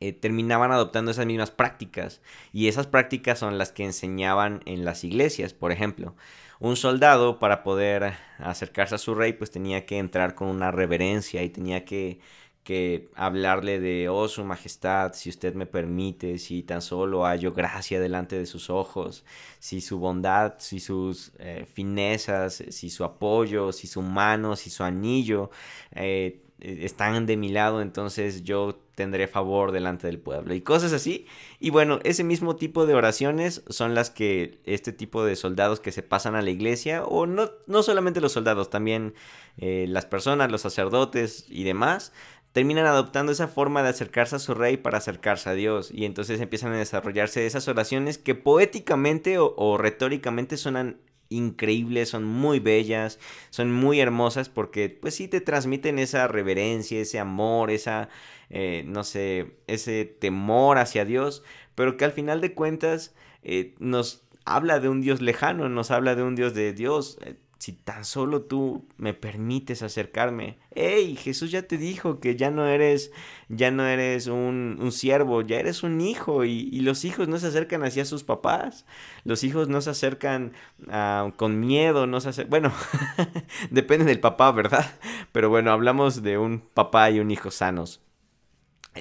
Eh, 0.00 0.12
terminaban 0.12 0.72
adoptando 0.72 1.12
esas 1.12 1.24
mismas 1.24 1.50
prácticas 1.50 2.20
y 2.52 2.68
esas 2.68 2.86
prácticas 2.86 3.38
son 3.38 3.56
las 3.56 3.72
que 3.72 3.84
enseñaban 3.84 4.60
en 4.66 4.84
las 4.84 5.04
iglesias, 5.04 5.54
por 5.54 5.72
ejemplo. 5.72 6.14
Un 6.60 6.76
soldado 6.76 7.38
para 7.38 7.62
poder 7.62 8.14
acercarse 8.38 8.96
a 8.96 8.98
su 8.98 9.14
rey 9.14 9.32
pues 9.32 9.50
tenía 9.50 9.86
que 9.86 9.98
entrar 9.98 10.34
con 10.34 10.48
una 10.48 10.70
reverencia 10.70 11.42
y 11.42 11.48
tenía 11.48 11.84
que 11.84 12.18
que 12.64 13.10
hablarle 13.14 13.78
de, 13.78 14.08
oh, 14.08 14.26
su 14.26 14.42
majestad, 14.42 15.12
si 15.12 15.28
usted 15.28 15.54
me 15.54 15.66
permite, 15.66 16.38
si 16.38 16.62
tan 16.62 16.80
solo 16.80 17.24
hallo 17.24 17.52
gracia 17.52 18.00
delante 18.00 18.38
de 18.38 18.46
sus 18.46 18.70
ojos, 18.70 19.24
si 19.58 19.82
su 19.82 19.98
bondad, 19.98 20.54
si 20.58 20.80
sus 20.80 21.32
eh, 21.38 21.66
finezas, 21.72 22.64
si 22.70 22.88
su 22.88 23.04
apoyo, 23.04 23.70
si 23.70 23.86
su 23.86 24.00
mano, 24.00 24.56
si 24.56 24.70
su 24.70 24.82
anillo 24.82 25.50
eh, 25.92 26.40
están 26.58 27.26
de 27.26 27.36
mi 27.36 27.50
lado, 27.50 27.82
entonces 27.82 28.42
yo 28.42 28.78
tendré 28.94 29.26
favor 29.26 29.72
delante 29.72 30.06
del 30.06 30.18
pueblo 30.18 30.54
y 30.54 30.60
cosas 30.60 30.92
así. 30.92 31.26
Y 31.60 31.70
bueno, 31.70 31.98
ese 32.04 32.24
mismo 32.24 32.56
tipo 32.56 32.86
de 32.86 32.94
oraciones 32.94 33.62
son 33.68 33.94
las 33.94 34.10
que 34.10 34.60
este 34.64 34.92
tipo 34.92 35.24
de 35.24 35.36
soldados 35.36 35.80
que 35.80 35.92
se 35.92 36.02
pasan 36.02 36.34
a 36.34 36.42
la 36.42 36.50
iglesia, 36.50 37.04
o 37.04 37.26
no, 37.26 37.50
no 37.66 37.82
solamente 37.82 38.20
los 38.20 38.32
soldados, 38.32 38.70
también 38.70 39.14
eh, 39.58 39.86
las 39.88 40.06
personas, 40.06 40.50
los 40.50 40.62
sacerdotes 40.62 41.46
y 41.48 41.64
demás, 41.64 42.12
terminan 42.54 42.86
adoptando 42.86 43.32
esa 43.32 43.48
forma 43.48 43.82
de 43.82 43.88
acercarse 43.88 44.36
a 44.36 44.38
su 44.38 44.54
rey 44.54 44.76
para 44.76 44.98
acercarse 44.98 45.50
a 45.50 45.54
Dios. 45.54 45.90
Y 45.92 46.04
entonces 46.04 46.40
empiezan 46.40 46.72
a 46.72 46.76
desarrollarse 46.76 47.46
esas 47.46 47.66
oraciones 47.66 48.16
que 48.16 48.36
poéticamente 48.36 49.38
o, 49.40 49.76
retóricamente 49.76 50.56
suenan 50.56 51.00
increíbles, 51.30 52.10
son 52.10 52.22
muy 52.22 52.60
bellas, 52.60 53.18
son 53.50 53.72
muy 53.72 53.98
hermosas 53.98 54.48
porque 54.48 54.88
pues 54.88 55.16
sí 55.16 55.26
te 55.26 55.40
transmiten 55.40 55.98
esa 55.98 56.28
reverencia, 56.28 57.00
ese 57.00 57.18
amor, 57.18 57.72
esa, 57.72 58.08
eh, 58.50 58.84
no 58.86 59.02
sé, 59.02 59.56
ese 59.66 60.04
temor 60.04 60.78
hacia 60.78 61.04
Dios, 61.04 61.42
pero 61.74 61.96
que 61.96 62.04
al 62.04 62.12
final 62.12 62.40
de 62.40 62.54
cuentas 62.54 63.16
eh, 63.42 63.74
nos 63.80 64.28
habla 64.44 64.78
de 64.78 64.88
un 64.88 65.00
Dios 65.00 65.20
lejano, 65.20 65.68
nos 65.68 65.90
habla 65.90 66.14
de 66.14 66.22
un 66.22 66.36
Dios 66.36 66.54
de 66.54 66.72
Dios. 66.72 67.18
Si 67.64 67.72
tan 67.72 68.04
solo 68.04 68.42
tú 68.42 68.84
me 68.98 69.14
permites 69.14 69.82
acercarme. 69.82 70.58
¡Ey! 70.74 71.16
Jesús 71.16 71.50
ya 71.50 71.62
te 71.62 71.78
dijo 71.78 72.20
que 72.20 72.36
ya 72.36 72.50
no 72.50 72.66
eres, 72.66 73.10
ya 73.48 73.70
no 73.70 73.86
eres 73.86 74.26
un, 74.26 74.76
un 74.78 74.92
siervo, 74.92 75.40
ya 75.40 75.60
eres 75.60 75.82
un 75.82 76.02
hijo. 76.02 76.44
Y, 76.44 76.78
los 76.80 77.06
hijos 77.06 77.26
no 77.26 77.38
se 77.38 77.46
acercan 77.46 77.82
hacia 77.82 78.04
sus 78.04 78.22
papás. 78.22 78.84
Los 79.24 79.44
hijos 79.44 79.70
no 79.70 79.80
se 79.80 79.88
acercan 79.88 80.52
ah, 80.90 81.32
con 81.36 81.58
miedo, 81.58 82.06
no 82.06 82.20
se 82.20 82.28
acercan... 82.28 82.50
Bueno, 82.50 82.72
depende 83.70 84.04
del 84.04 84.20
papá, 84.20 84.52
¿verdad? 84.52 84.84
Pero 85.32 85.48
bueno, 85.48 85.72
hablamos 85.72 86.22
de 86.22 86.36
un 86.36 86.60
papá 86.60 87.10
y 87.10 87.18
un 87.18 87.30
hijo 87.30 87.50
sanos 87.50 88.03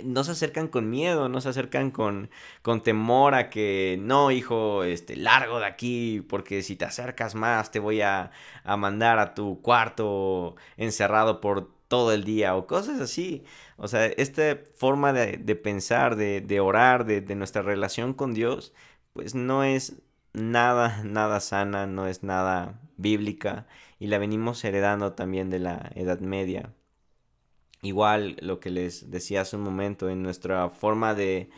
no 0.04 0.24
se 0.24 0.32
acercan 0.32 0.68
con 0.68 0.90
miedo, 0.90 1.30
no 1.30 1.42
se 1.42 1.50
acercan 1.50 1.92
con, 1.92 2.30
con 2.62 2.82
temor 2.84 3.36
a 3.36 3.50
que 3.50 3.98
no, 4.02 4.32
hijo, 4.32 4.84
este, 4.84 5.16
largo 5.16 5.60
de 5.60 5.66
aquí, 5.66 6.22
porque 6.30 6.64
si 6.64 6.76
te 6.76 6.86
acercas 6.86 7.36
más 7.36 7.72
te 7.72 7.80
voy 7.80 8.02
a, 8.02 8.32
a 8.64 8.78
mandar 8.78 9.20
a 9.20 9.34
tu 9.36 9.62
cuarto 9.62 10.56
encerrado 10.78 11.42
por 11.42 11.72
todo 11.88 12.12
el 12.14 12.24
día 12.24 12.56
o 12.56 12.66
cosas 12.68 13.00
así. 13.00 13.44
O 13.78 13.88
sea, 13.88 14.06
esta 14.08 14.58
forma 14.76 15.14
de, 15.14 15.38
de 15.38 15.56
pensar, 15.56 16.16
de, 16.16 16.42
de 16.42 16.60
orar, 16.60 17.06
de, 17.06 17.22
de 17.22 17.36
nuestra 17.36 17.62
relación 17.62 18.14
con 18.14 18.34
Dios, 18.34 18.74
pues 19.14 19.36
no 19.36 19.64
es 19.64 20.02
nada, 20.34 21.04
nada 21.04 21.40
sana, 21.40 21.86
no 21.88 22.08
es 22.08 22.24
nada 22.24 22.82
bíblica 22.98 23.68
y 24.00 24.08
la 24.08 24.18
venimos 24.18 24.64
heredando 24.64 25.14
también 25.14 25.50
de 25.50 25.60
la 25.60 25.92
Edad 25.96 26.20
Media. 26.20 26.74
Igual 27.84 28.38
lo 28.42 28.60
que 28.60 28.72
les 28.72 29.12
decía 29.12 29.42
hace 29.42 29.58
un 29.58 29.64
momento, 29.64 30.10
en 30.10 30.24
nuestra 30.24 30.70
forma 30.70 31.14
de, 31.16 31.50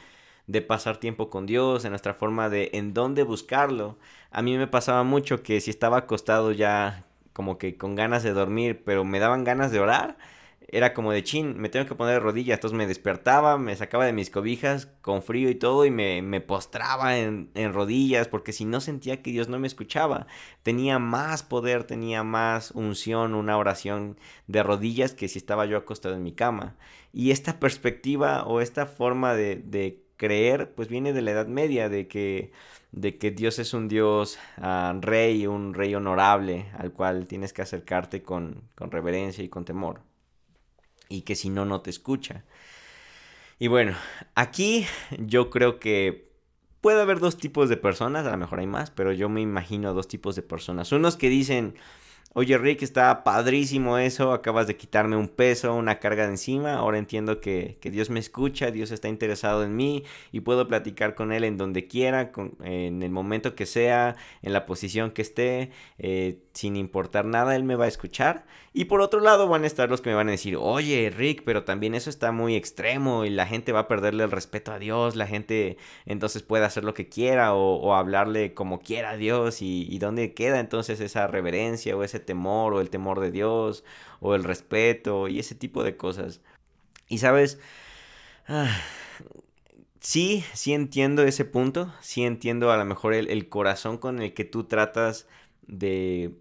de 0.48 0.62
pasar 0.62 0.98
tiempo 0.98 1.30
con 1.30 1.46
Dios, 1.48 1.86
en 1.86 1.92
nuestra 1.92 2.14
forma 2.16 2.50
de 2.50 2.72
en 2.74 2.94
dónde 2.94 3.24
buscarlo. 3.24 3.98
A 4.32 4.42
mí 4.42 4.58
me 4.58 4.68
pasaba 4.68 5.04
mucho 5.04 5.44
que 5.44 5.62
si 5.62 5.72
estaba 5.72 5.98
acostado 6.00 6.52
ya 6.52 7.06
como 7.34 7.58
que 7.58 7.78
con 7.78 7.96
ganas 7.96 8.24
de 8.24 8.34
dormir, 8.34 8.84
pero 8.86 9.06
me 9.06 9.20
daban 9.20 9.44
ganas 9.44 9.72
de 9.72 9.80
orar, 9.80 10.18
era 10.70 10.94
como 10.94 11.12
de 11.12 11.24
chin, 11.24 11.58
me 11.60 11.70
tengo 11.70 11.86
que 11.86 11.96
poner 11.96 12.16
de 12.16 12.20
rodillas. 12.20 12.58
Entonces 12.58 12.78
me 12.78 12.88
despertaba, 12.88 13.58
me 13.58 13.76
sacaba 13.76 14.06
de 14.06 14.14
mis 14.14 14.30
cobijas 14.30 14.88
con 15.02 15.22
frío 15.22 15.50
y 15.50 15.56
todo 15.56 15.86
y 15.86 15.92
me, 15.92 16.22
me 16.22 16.42
postraba 16.42 17.18
en, 17.18 17.52
en, 17.54 17.74
rodillas 17.74 18.28
porque 18.28 18.54
si 18.54 18.66
no 18.66 18.82
sentía 18.82 19.22
que 19.22 19.32
Dios 19.32 19.48
no 19.50 19.60
me 19.60 19.68
escuchaba. 19.68 20.28
Tenía 20.64 21.00
más 21.00 21.44
poder, 21.44 21.84
tenía 21.84 22.24
más 22.24 22.72
unción, 22.72 23.36
una 23.36 23.58
oración 23.58 24.18
de 24.48 24.64
rodillas 24.64 25.14
que 25.14 25.28
si 25.28 25.40
estaba 25.40 25.66
yo 25.66 25.78
acostado 25.78 26.16
en 26.16 26.24
mi 26.24 26.34
cama. 26.34 26.76
Y 27.14 27.32
esta 27.32 27.60
perspectiva 27.60 28.44
o 28.46 28.62
esta 28.62 28.86
forma 28.86 29.36
de, 29.36 29.58
de 29.58 30.04
creer 30.18 30.74
pues 30.74 30.88
viene 30.88 31.14
de 31.14 31.22
la 31.22 31.32
Edad 31.32 31.48
Media, 31.48 31.90
de 31.90 32.08
que 32.08 32.52
de 32.92 33.18
que 33.18 33.30
Dios 33.30 33.60
es 33.60 33.74
un 33.74 33.90
Dios 33.90 34.40
uh, 34.58 35.00
rey, 35.02 35.48
un 35.48 35.74
rey 35.74 35.94
honorable, 35.96 36.68
al 36.78 36.94
cual 36.94 37.28
tienes 37.28 37.52
que 37.52 37.62
acercarte 37.62 38.24
con, 38.24 38.62
con 38.74 38.90
reverencia 38.90 39.44
y 39.44 39.50
con 39.50 39.66
temor 39.66 40.02
y 41.10 41.22
que 41.22 41.36
si 41.36 41.50
no, 41.50 41.66
no 41.66 41.82
te 41.82 41.90
escucha. 41.90 42.44
Y 43.60 43.68
bueno, 43.68 43.96
aquí 44.36 44.86
yo 45.18 45.50
creo 45.50 45.80
que 45.80 46.30
puede 46.82 47.02
haber 47.02 47.20
dos 47.20 47.38
tipos 47.38 47.70
de 47.70 47.78
personas, 47.78 48.26
a 48.28 48.32
lo 48.32 48.38
mejor 48.38 48.60
hay 48.60 48.68
más, 48.68 48.92
pero 48.92 49.12
yo 49.14 49.30
me 49.30 49.42
imagino 49.42 49.94
dos 49.94 50.08
tipos 50.08 50.36
de 50.36 50.42
personas. 50.42 50.92
Unos 50.92 51.16
que 51.16 51.30
dicen, 51.30 51.76
Oye 52.38 52.58
Rick, 52.58 52.82
está 52.82 53.24
padrísimo 53.24 53.98
eso, 53.98 54.34
acabas 54.34 54.68
de 54.68 54.76
quitarme 54.76 55.16
un 55.16 55.30
peso, 55.30 55.74
una 55.74 56.00
carga 56.00 56.24
de 56.26 56.32
encima, 56.32 56.74
ahora 56.74 56.98
entiendo 56.98 57.40
que, 57.40 57.80
Dios 57.82 58.10
me 58.10 58.20
escucha, 58.20 58.72
Dios 58.72 58.92
está 58.92 59.08
interesado 59.08 59.64
en 59.64 59.74
mí 59.78 60.04
y 60.34 60.42
puedo 60.42 60.68
platicar 60.68 61.16
con 61.16 61.32
Él 61.32 61.46
en 61.46 61.56
donde 61.56 61.88
quiera, 61.88 62.34
en 62.62 63.04
el 63.04 63.10
momento 63.10 63.56
que 63.56 63.66
sea, 63.66 64.18
en 64.42 64.52
la 64.52 64.66
posición 64.66 65.12
que 65.12 65.22
esté, 65.22 65.72
eh, 65.98 66.45
sin 66.56 66.78
importar 66.78 67.26
nada, 67.26 67.56
Él 67.56 67.64
me 67.64 67.76
va 67.76 67.86
a 67.86 67.90
escuchar. 67.90 68.46
Y 68.74 68.86
por 68.86 69.02
otro 69.02 69.20
lado 69.20 69.48
van 69.48 69.66
a 69.66 69.68
estar 69.68 69.90
los 69.90 70.02
que 70.02 70.10
me 70.10 70.16
van 70.16 70.30
a 70.30 70.32
decir, 70.32 70.58
oye 70.60 71.10
Rick, 71.16 71.44
pero 71.46 71.66
también 71.66 71.96
eso 71.96 72.10
está 72.10 72.32
muy 72.32 72.56
extremo 72.56 73.26
y 73.26 73.30
la 73.30 73.46
gente 73.46 73.74
va 73.74 73.82
a 73.82 73.88
perderle 73.88 74.24
el 74.24 74.32
respeto 74.32 74.72
a 74.72 74.80
Dios, 74.80 75.16
la 75.16 75.28
gente 75.28 75.78
entonces 76.06 76.44
puede 76.44 76.66
hacer 76.66 76.84
lo 76.84 76.94
que 76.94 77.10
quiera 77.10 77.54
o, 77.54 77.94
hablarle 77.94 78.54
como 78.54 78.80
quiera 78.80 79.12
a 79.12 79.18
Dios 79.18 79.62
y, 79.62 79.98
dónde 80.00 80.34
queda 80.34 80.60
entonces 80.60 81.00
esa 81.02 81.28
reverencia 81.28 81.96
o 81.96 82.04
ese 82.04 82.20
temor 82.20 82.74
o 82.74 82.82
el 82.82 82.90
temor 82.90 83.20
de 83.20 83.32
Dios 83.32 83.84
o 84.20 84.36
el 84.36 84.44
respeto 84.44 85.28
y 85.28 85.40
ese 85.40 85.56
tipo 85.56 85.84
de 85.84 85.98
cosas. 85.98 86.42
Y 87.08 87.20
sabes, 87.20 87.60
ah, 88.48 88.70
sí, 90.00 90.44
sí 90.54 90.74
entiendo 90.74 91.24
ese 91.24 91.46
punto, 91.46 91.94
sí 92.02 92.24
entiendo 92.24 92.72
a 92.72 92.78
lo 92.78 92.86
mejor 92.86 93.14
el, 93.14 93.50
corazón 93.50 93.98
con 93.98 94.22
el 94.22 94.34
que 94.34 94.46
tú 94.46 94.66
tratas 94.66 95.28
de, 95.68 96.34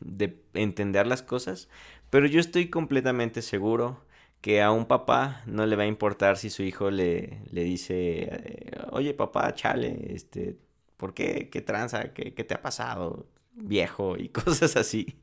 de 0.00 0.38
entender 0.54 1.06
las 1.06 1.22
cosas, 1.22 1.68
pero 2.10 2.26
yo 2.26 2.40
estoy 2.40 2.68
completamente 2.70 3.42
seguro 3.42 4.00
que 4.40 4.62
a 4.62 4.72
un 4.72 4.86
papá 4.86 5.42
no 5.46 5.66
le 5.66 5.76
va 5.76 5.84
a 5.84 5.86
importar 5.86 6.36
si 6.36 6.50
su 6.50 6.62
hijo 6.64 6.90
le, 6.90 7.40
le 7.50 7.64
dice, 7.64 8.28
eh, 8.30 8.70
oye 8.90 9.14
papá, 9.14 9.54
chale, 9.54 10.12
este, 10.14 10.56
¿por 10.96 11.14
qué? 11.14 11.48
¿Qué 11.50 11.60
tranza? 11.62 12.12
¿Qué, 12.12 12.34
qué 12.34 12.44
te 12.44 12.54
ha 12.54 12.62
pasado? 12.62 13.26
viejo 13.54 14.16
y 14.16 14.28
cosas 14.30 14.76
así. 14.76 15.16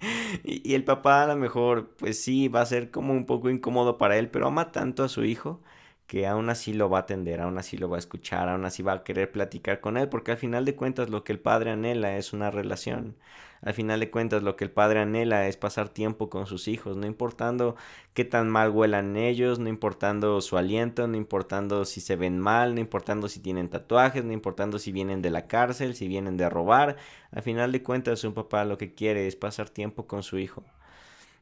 Y, 0.44 0.74
el 0.76 0.84
papá 0.84 1.24
a 1.24 1.28
lo 1.28 1.36
mejor, 1.36 1.96
pues 1.98 2.22
sí, 2.22 2.48
va 2.48 2.62
a 2.62 2.66
ser 2.66 2.92
como 2.92 3.14
un 3.14 3.26
poco 3.26 3.50
incómodo 3.50 3.98
para 3.98 4.18
él, 4.18 4.30
pero 4.30 4.48
ama 4.48 4.72
tanto 4.72 5.04
a 5.04 5.10
su 5.10 5.26
hijo 5.26 5.62
que 6.10 6.26
aún 6.26 6.50
así 6.50 6.74
lo 6.74 6.90
va 6.90 6.98
a 6.98 7.02
atender, 7.02 7.40
aún 7.40 7.60
así 7.60 7.78
lo 7.78 7.88
va 7.88 7.98
a 7.98 8.00
escuchar, 8.00 8.50
aún 8.50 8.66
así 8.66 8.82
va 8.82 8.94
a 8.94 9.04
querer 9.04 9.32
platicar 9.32 9.80
con 9.80 9.96
él, 9.96 10.10
porque 10.10 10.32
al 10.32 10.38
final 10.38 10.66
de 10.66 10.76
cuentas 10.76 11.12
lo 11.12 11.24
que 11.24 11.32
el 11.34 11.40
padre 11.40 11.70
anhela 11.70 12.18
es 12.18 12.34
una 12.34 12.50
relación. 12.50 13.16
Al 13.62 13.76
final 13.76 14.00
de 14.00 14.10
cuentas 14.10 14.42
lo 14.42 14.56
que 14.56 14.64
el 14.66 14.72
padre 14.72 15.02
anhela 15.02 15.48
es 15.48 15.56
pasar 15.56 15.90
tiempo 15.90 16.28
con 16.32 16.48
sus 16.48 16.68
hijos, 16.68 16.98
no 16.98 17.06
importando 17.06 17.76
qué 18.16 18.26
tan 18.26 18.50
mal 18.50 18.72
huelan 18.72 19.18
ellos, 19.18 19.60
no 19.60 19.70
importando 19.70 20.42
su 20.42 20.58
aliento, 20.58 21.08
no 21.08 21.16
importando 21.16 21.86
si 21.86 22.02
se 22.02 22.16
ven 22.16 22.40
mal, 22.40 22.74
no 22.74 22.82
importando 22.82 23.28
si 23.30 23.40
tienen 23.40 23.70
tatuajes, 23.70 24.26
no 24.26 24.34
importando 24.34 24.80
si 24.80 24.92
vienen 24.92 25.22
de 25.22 25.30
la 25.30 25.46
cárcel, 25.48 25.94
si 25.96 26.08
vienen 26.08 26.38
de 26.38 26.50
robar. 26.50 26.98
Al 27.32 27.44
final 27.44 27.72
de 27.72 27.84
cuentas 27.84 28.24
un 28.24 28.34
papá 28.34 28.66
lo 28.66 28.80
que 28.80 28.96
quiere 28.96 29.28
es 29.28 29.36
pasar 29.36 29.70
tiempo 29.70 30.08
con 30.08 30.24
su 30.24 30.40
hijo. 30.40 30.64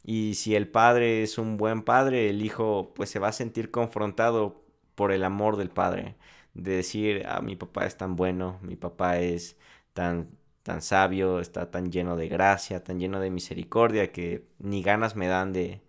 Y 0.08 0.36
si 0.36 0.56
el 0.56 0.70
padre 0.70 1.24
es 1.24 1.38
un 1.38 1.58
buen 1.58 1.84
padre, 1.84 2.30
el 2.30 2.44
hijo 2.46 2.94
pues 2.96 3.10
se 3.10 3.20
va 3.20 3.30
a 3.30 3.34
sentir 3.34 3.72
confrontado 3.72 4.64
por 4.96 5.12
el 5.12 5.24
amor 5.26 5.58
del 5.58 5.70
padre. 5.70 6.16
De 6.54 6.78
decir, 6.78 7.26
ah, 7.28 7.42
mi 7.42 7.58
papá 7.58 7.86
es 7.86 7.98
tan 7.98 8.16
bueno, 8.16 8.60
mi 8.64 8.78
papá 8.78 9.20
es 9.20 9.58
tan, 9.94 10.30
tan 10.64 10.82
sabio, 10.82 11.42
está 11.42 11.72
tan 11.72 11.92
lleno 11.92 12.16
de 12.16 12.30
gracia, 12.30 12.84
tan 12.86 13.00
lleno 13.00 13.20
de 13.20 13.32
misericordia 13.32 14.12
que 14.14 14.48
ni 14.60 14.82
ganas 14.82 15.16
me 15.18 15.28
dan 15.28 15.52
de, 15.54 15.82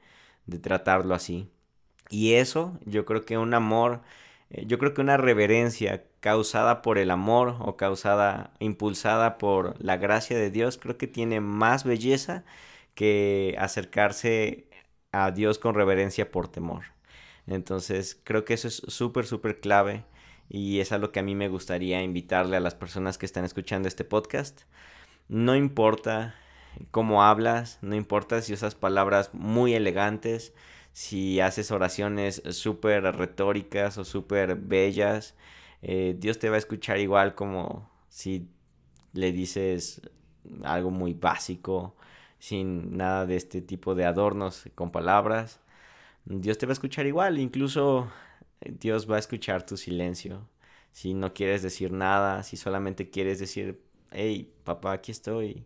de 0.46 0.58
tratarlo 0.58 1.14
así. 1.14 1.48
Y 2.10 2.34
eso, 2.34 2.78
yo 2.86 3.04
creo 3.04 3.24
que 3.24 3.38
un 3.38 3.54
amor, 3.54 4.02
eh, 4.50 4.64
yo 4.66 4.78
creo 4.78 4.94
que 4.94 5.00
una 5.02 5.16
reverencia 5.16 6.04
causada 6.20 6.82
por 6.82 6.98
el 6.98 7.10
amor 7.12 7.56
o 7.60 7.76
causada, 7.76 8.52
impulsada 8.60 9.38
por 9.38 9.82
la 9.82 9.96
gracia 9.98 10.36
de 10.38 10.50
Dios, 10.50 10.78
creo 10.78 10.98
que 10.98 11.06
tiene 11.06 11.40
más 11.40 11.84
belleza 11.84 12.44
que 12.98 13.54
acercarse 13.60 14.66
a 15.12 15.30
Dios 15.30 15.60
con 15.60 15.76
reverencia 15.76 16.32
por 16.32 16.48
temor. 16.48 16.82
Entonces 17.46 18.20
creo 18.24 18.44
que 18.44 18.54
eso 18.54 18.66
es 18.66 18.82
súper, 18.88 19.24
súper 19.24 19.60
clave 19.60 20.04
y 20.48 20.80
es 20.80 20.90
a 20.90 20.98
lo 20.98 21.12
que 21.12 21.20
a 21.20 21.22
mí 21.22 21.36
me 21.36 21.46
gustaría 21.48 22.02
invitarle 22.02 22.56
a 22.56 22.60
las 22.60 22.74
personas 22.74 23.16
que 23.16 23.24
están 23.24 23.44
escuchando 23.44 23.86
este 23.86 24.02
podcast. 24.02 24.62
No 25.28 25.54
importa 25.54 26.34
cómo 26.90 27.22
hablas, 27.22 27.78
no 27.82 27.94
importa 27.94 28.42
si 28.42 28.52
usas 28.52 28.74
palabras 28.74 29.30
muy 29.32 29.74
elegantes, 29.74 30.52
si 30.92 31.38
haces 31.38 31.70
oraciones 31.70 32.42
súper 32.50 33.04
retóricas 33.04 33.96
o 33.98 34.04
súper 34.04 34.56
bellas, 34.56 35.36
eh, 35.82 36.16
Dios 36.18 36.40
te 36.40 36.50
va 36.50 36.56
a 36.56 36.58
escuchar 36.58 36.98
igual 36.98 37.36
como 37.36 37.88
si 38.08 38.48
le 39.12 39.30
dices 39.30 40.02
algo 40.64 40.90
muy 40.90 41.14
básico 41.14 41.94
sin 42.38 42.96
nada 42.96 43.26
de 43.26 43.36
este 43.36 43.62
tipo 43.62 43.94
de 43.94 44.04
adornos 44.06 44.68
con 44.74 44.90
palabras. 44.92 45.60
Dios 46.24 46.58
te 46.58 46.66
va 46.66 46.72
a 46.72 46.74
escuchar 46.74 47.06
igual, 47.06 47.38
incluso 47.38 48.10
eh, 48.60 48.72
Dios 48.78 49.10
va 49.10 49.16
a 49.16 49.18
escuchar 49.20 49.64
tu 49.66 49.76
silencio. 49.76 50.48
Si 50.92 51.14
no 51.14 51.34
quieres 51.34 51.62
decir 51.62 51.92
nada, 51.92 52.42
si 52.42 52.56
solamente 52.56 53.10
quieres 53.10 53.38
decir, 53.38 53.82
hey, 54.10 54.52
papá, 54.64 54.92
aquí 54.92 55.12
estoy, 55.12 55.64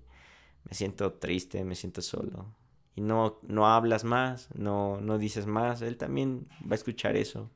me 0.65 0.75
siento 0.75 1.15
triste, 1.15 1.65
me 1.65 1.75
siento 1.75 2.03
solo. 2.03 2.55
Y 2.95 3.01
no, 3.01 3.39
no 3.43 3.67
hablas 3.67 4.05
más, 4.05 4.49
no, 4.55 5.01
no 5.01 5.19
dices 5.19 5.47
más, 5.47 5.83
Él 5.83 5.97
también 5.97 6.49
va 6.63 6.73
a 6.73 6.75
escuchar 6.75 7.17
eso. 7.17 7.51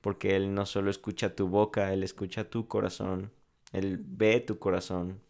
Porque 0.00 0.36
Él 0.36 0.54
no 0.54 0.66
solo 0.66 0.90
escucha 0.90 1.36
tu 1.36 1.48
boca, 1.48 1.92
Él 1.92 2.02
escucha 2.02 2.48
tu 2.50 2.66
corazón. 2.68 3.32
Él 3.72 3.98
ve 4.02 4.40
tu 4.40 4.58
corazón. 4.58 5.20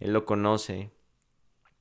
Él 0.00 0.12
lo 0.12 0.24
conoce 0.24 0.90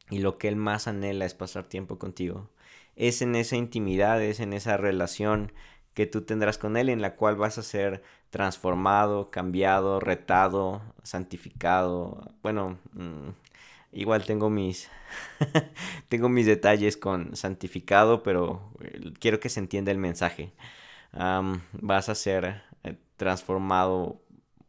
y 0.09 0.19
lo 0.19 0.37
que 0.37 0.47
Él 0.47 0.55
más 0.55 0.87
anhela 0.87 1.25
es 1.25 1.33
pasar 1.33 1.65
tiempo 1.65 1.99
contigo. 1.99 2.49
Es 2.95 3.21
en 3.21 3.35
esa 3.35 3.55
intimidad, 3.55 4.21
es 4.21 4.39
en 4.39 4.53
esa 4.53 4.77
relación 4.77 5.51
que 5.93 6.05
tú 6.07 6.21
tendrás 6.23 6.57
con 6.57 6.77
Él 6.77 6.89
en 6.89 7.01
la 7.01 7.15
cual 7.15 7.35
vas 7.35 7.57
a 7.57 7.63
ser 7.63 8.03
transformado, 8.29 9.31
cambiado, 9.31 9.99
retado, 9.99 10.81
santificado. 11.03 12.33
Bueno, 12.43 12.79
mm, 12.93 13.29
igual 13.93 14.25
tengo 14.25 14.49
mis 14.49 14.89
tengo 16.09 16.29
mis 16.29 16.45
detalles 16.45 16.97
con 16.97 17.35
santificado, 17.35 18.23
pero 18.23 18.71
eh, 18.81 19.13
quiero 19.19 19.39
que 19.39 19.49
se 19.49 19.59
entienda 19.59 19.91
el 19.91 19.97
mensaje. 19.97 20.53
vas 21.73 22.09
a 22.09 22.15
ser 22.15 22.63
eh, 22.83 22.95
transformado, 23.17 24.21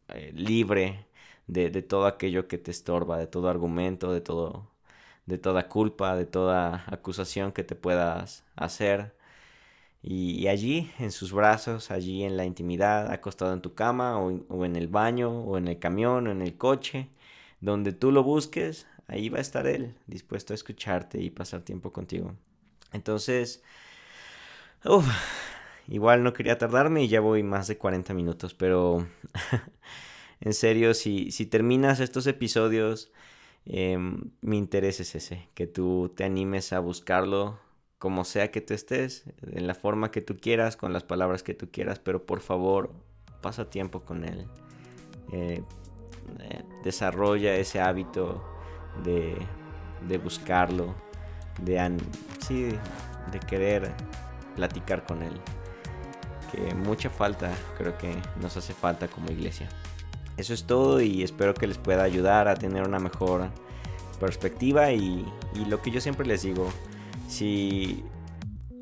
eh, 0.08 0.32
libre 0.34 1.06
de, 1.46 1.70
de 1.70 1.82
todo 1.82 2.06
aquello 2.06 2.48
que 2.48 2.58
te 2.58 2.70
estorba, 2.70 3.18
de 3.18 3.26
todo 3.26 3.48
argumento, 3.48 4.12
de 4.12 4.20
todo 4.20 4.70
de 5.30 5.38
toda 5.38 5.68
culpa, 5.68 6.16
de 6.16 6.26
toda 6.26 6.84
acusación 6.88 7.52
que 7.52 7.64
te 7.64 7.74
puedas 7.76 8.44
hacer. 8.56 9.14
Y, 10.02 10.48
allí, 10.48 10.90
en 10.98 11.12
sus 11.12 11.32
brazos, 11.32 11.90
allí 11.90 12.24
en 12.24 12.36
la 12.36 12.44
intimidad, 12.46 13.10
acostado 13.12 13.52
en 13.52 13.60
tu 13.62 13.74
cama 13.74 14.18
o, 14.18 14.64
en 14.64 14.76
el 14.76 14.88
baño 14.88 15.30
o 15.42 15.58
en 15.58 15.68
el 15.68 15.78
camión 15.78 16.26
o 16.26 16.30
en 16.30 16.42
el 16.42 16.56
coche, 16.56 17.08
donde 17.60 17.92
tú 17.92 18.10
lo 18.10 18.22
busques, 18.24 18.86
ahí 19.08 19.28
va 19.28 19.38
a 19.38 19.42
estar 19.42 19.66
Él, 19.66 19.94
dispuesto 20.06 20.54
a 20.54 20.56
escucharte 20.56 21.20
y 21.20 21.30
pasar 21.30 21.62
tiempo 21.62 21.92
contigo. 21.92 22.34
Entonces, 22.92 23.62
igual 25.88 26.22
no 26.24 26.32
quería 26.32 26.58
tardarme 26.58 27.04
y 27.04 27.08
ya 27.08 27.20
voy 27.20 27.42
más 27.42 27.68
de 27.68 27.76
40 27.78 28.14
minutos, 28.14 28.54
pero 28.54 29.06
en 30.40 30.54
serio, 30.54 30.94
si, 30.94 31.30
si 31.30 31.46
terminas 31.46 32.00
estos 32.00 32.26
episodios 32.26 33.12
Em, 33.66 34.30
mi 34.40 34.58
interés 34.58 35.00
es 35.00 35.14
ese, 35.14 35.48
que 35.54 35.66
tú 35.66 36.12
te 36.14 36.24
animes 36.24 36.72
a 36.72 36.80
buscarlo 36.80 37.58
como 37.98 38.24
sea 38.24 38.50
que 38.50 38.62
tú 38.62 38.72
estés, 38.72 39.24
en 39.42 39.66
la 39.66 39.74
forma 39.74 40.10
que 40.10 40.22
tú 40.22 40.38
quieras, 40.38 40.76
con 40.76 40.94
las 40.94 41.04
palabras 41.04 41.42
que 41.42 41.52
tú 41.52 41.68
quieras, 41.70 41.98
pero 41.98 42.24
por 42.24 42.40
favor, 42.40 42.90
pasa 43.42 43.68
tiempo 43.68 44.00
con 44.00 44.24
él. 44.24 44.46
Eh, 45.32 45.62
eh, 46.38 46.62
desarrolla 46.82 47.54
ese 47.56 47.78
hábito 47.80 48.42
de, 49.04 49.36
de 50.08 50.16
buscarlo, 50.16 50.94
de, 51.62 51.98
sí, 52.38 52.68
de 53.30 53.40
querer 53.40 53.92
platicar 54.56 55.04
con 55.04 55.22
él. 55.22 55.38
Que 56.50 56.74
mucha 56.74 57.10
falta 57.10 57.52
creo 57.76 57.96
que 57.98 58.14
nos 58.40 58.56
hace 58.56 58.72
falta 58.72 59.08
como 59.08 59.30
iglesia. 59.30 59.68
Eso 60.36 60.54
es 60.54 60.64
todo 60.64 61.00
y 61.00 61.22
espero 61.22 61.54
que 61.54 61.66
les 61.66 61.78
pueda 61.78 62.02
ayudar 62.02 62.48
a 62.48 62.54
tener 62.54 62.86
una 62.86 62.98
mejor 62.98 63.50
perspectiva 64.18 64.92
y, 64.92 65.26
lo 65.68 65.82
que 65.82 65.90
yo 65.90 66.00
siempre 66.00 66.26
les 66.26 66.42
digo, 66.42 66.68
si 67.28 68.04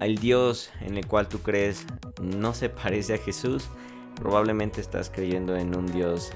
el 0.00 0.18
Dios 0.18 0.70
en 0.80 0.96
el 0.96 1.06
cual 1.06 1.28
tú 1.28 1.40
crees 1.40 1.86
no 2.22 2.54
se 2.54 2.68
parece 2.68 3.14
a 3.14 3.18
Jesús, 3.18 3.68
probablemente 4.16 4.80
estás 4.80 5.10
creyendo 5.10 5.56
en 5.56 5.76
un 5.76 5.86
Dios 5.86 6.30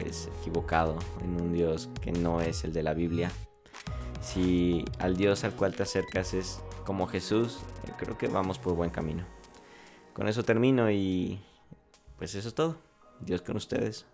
pues, 0.00 0.30
equivocado, 0.40 0.98
en 1.22 1.40
un 1.40 1.52
Dios 1.52 1.90
que 2.00 2.12
no 2.12 2.40
es 2.40 2.64
el 2.64 2.72
de 2.72 2.82
la 2.82 2.94
Biblia. 2.94 3.30
Si 4.20 4.84
al 4.98 5.16
Dios 5.16 5.42
al 5.44 5.54
cual 5.54 5.74
te 5.74 5.82
acercas 5.82 6.32
es 6.32 6.60
como 6.86 7.08
Jesús, 7.08 7.58
eh, 7.86 7.92
creo 7.98 8.16
que 8.16 8.28
vamos 8.28 8.58
por 8.58 8.74
buen 8.74 8.90
camino. 8.90 9.24
Con 10.12 10.28
eso 10.28 10.44
termino 10.44 10.90
y 10.90 11.40
pues 12.18 12.34
eso 12.34 12.48
es 12.48 12.54
todo. 12.54 12.76
Dios 13.20 13.42
con 13.42 13.56
ustedes. 13.56 14.06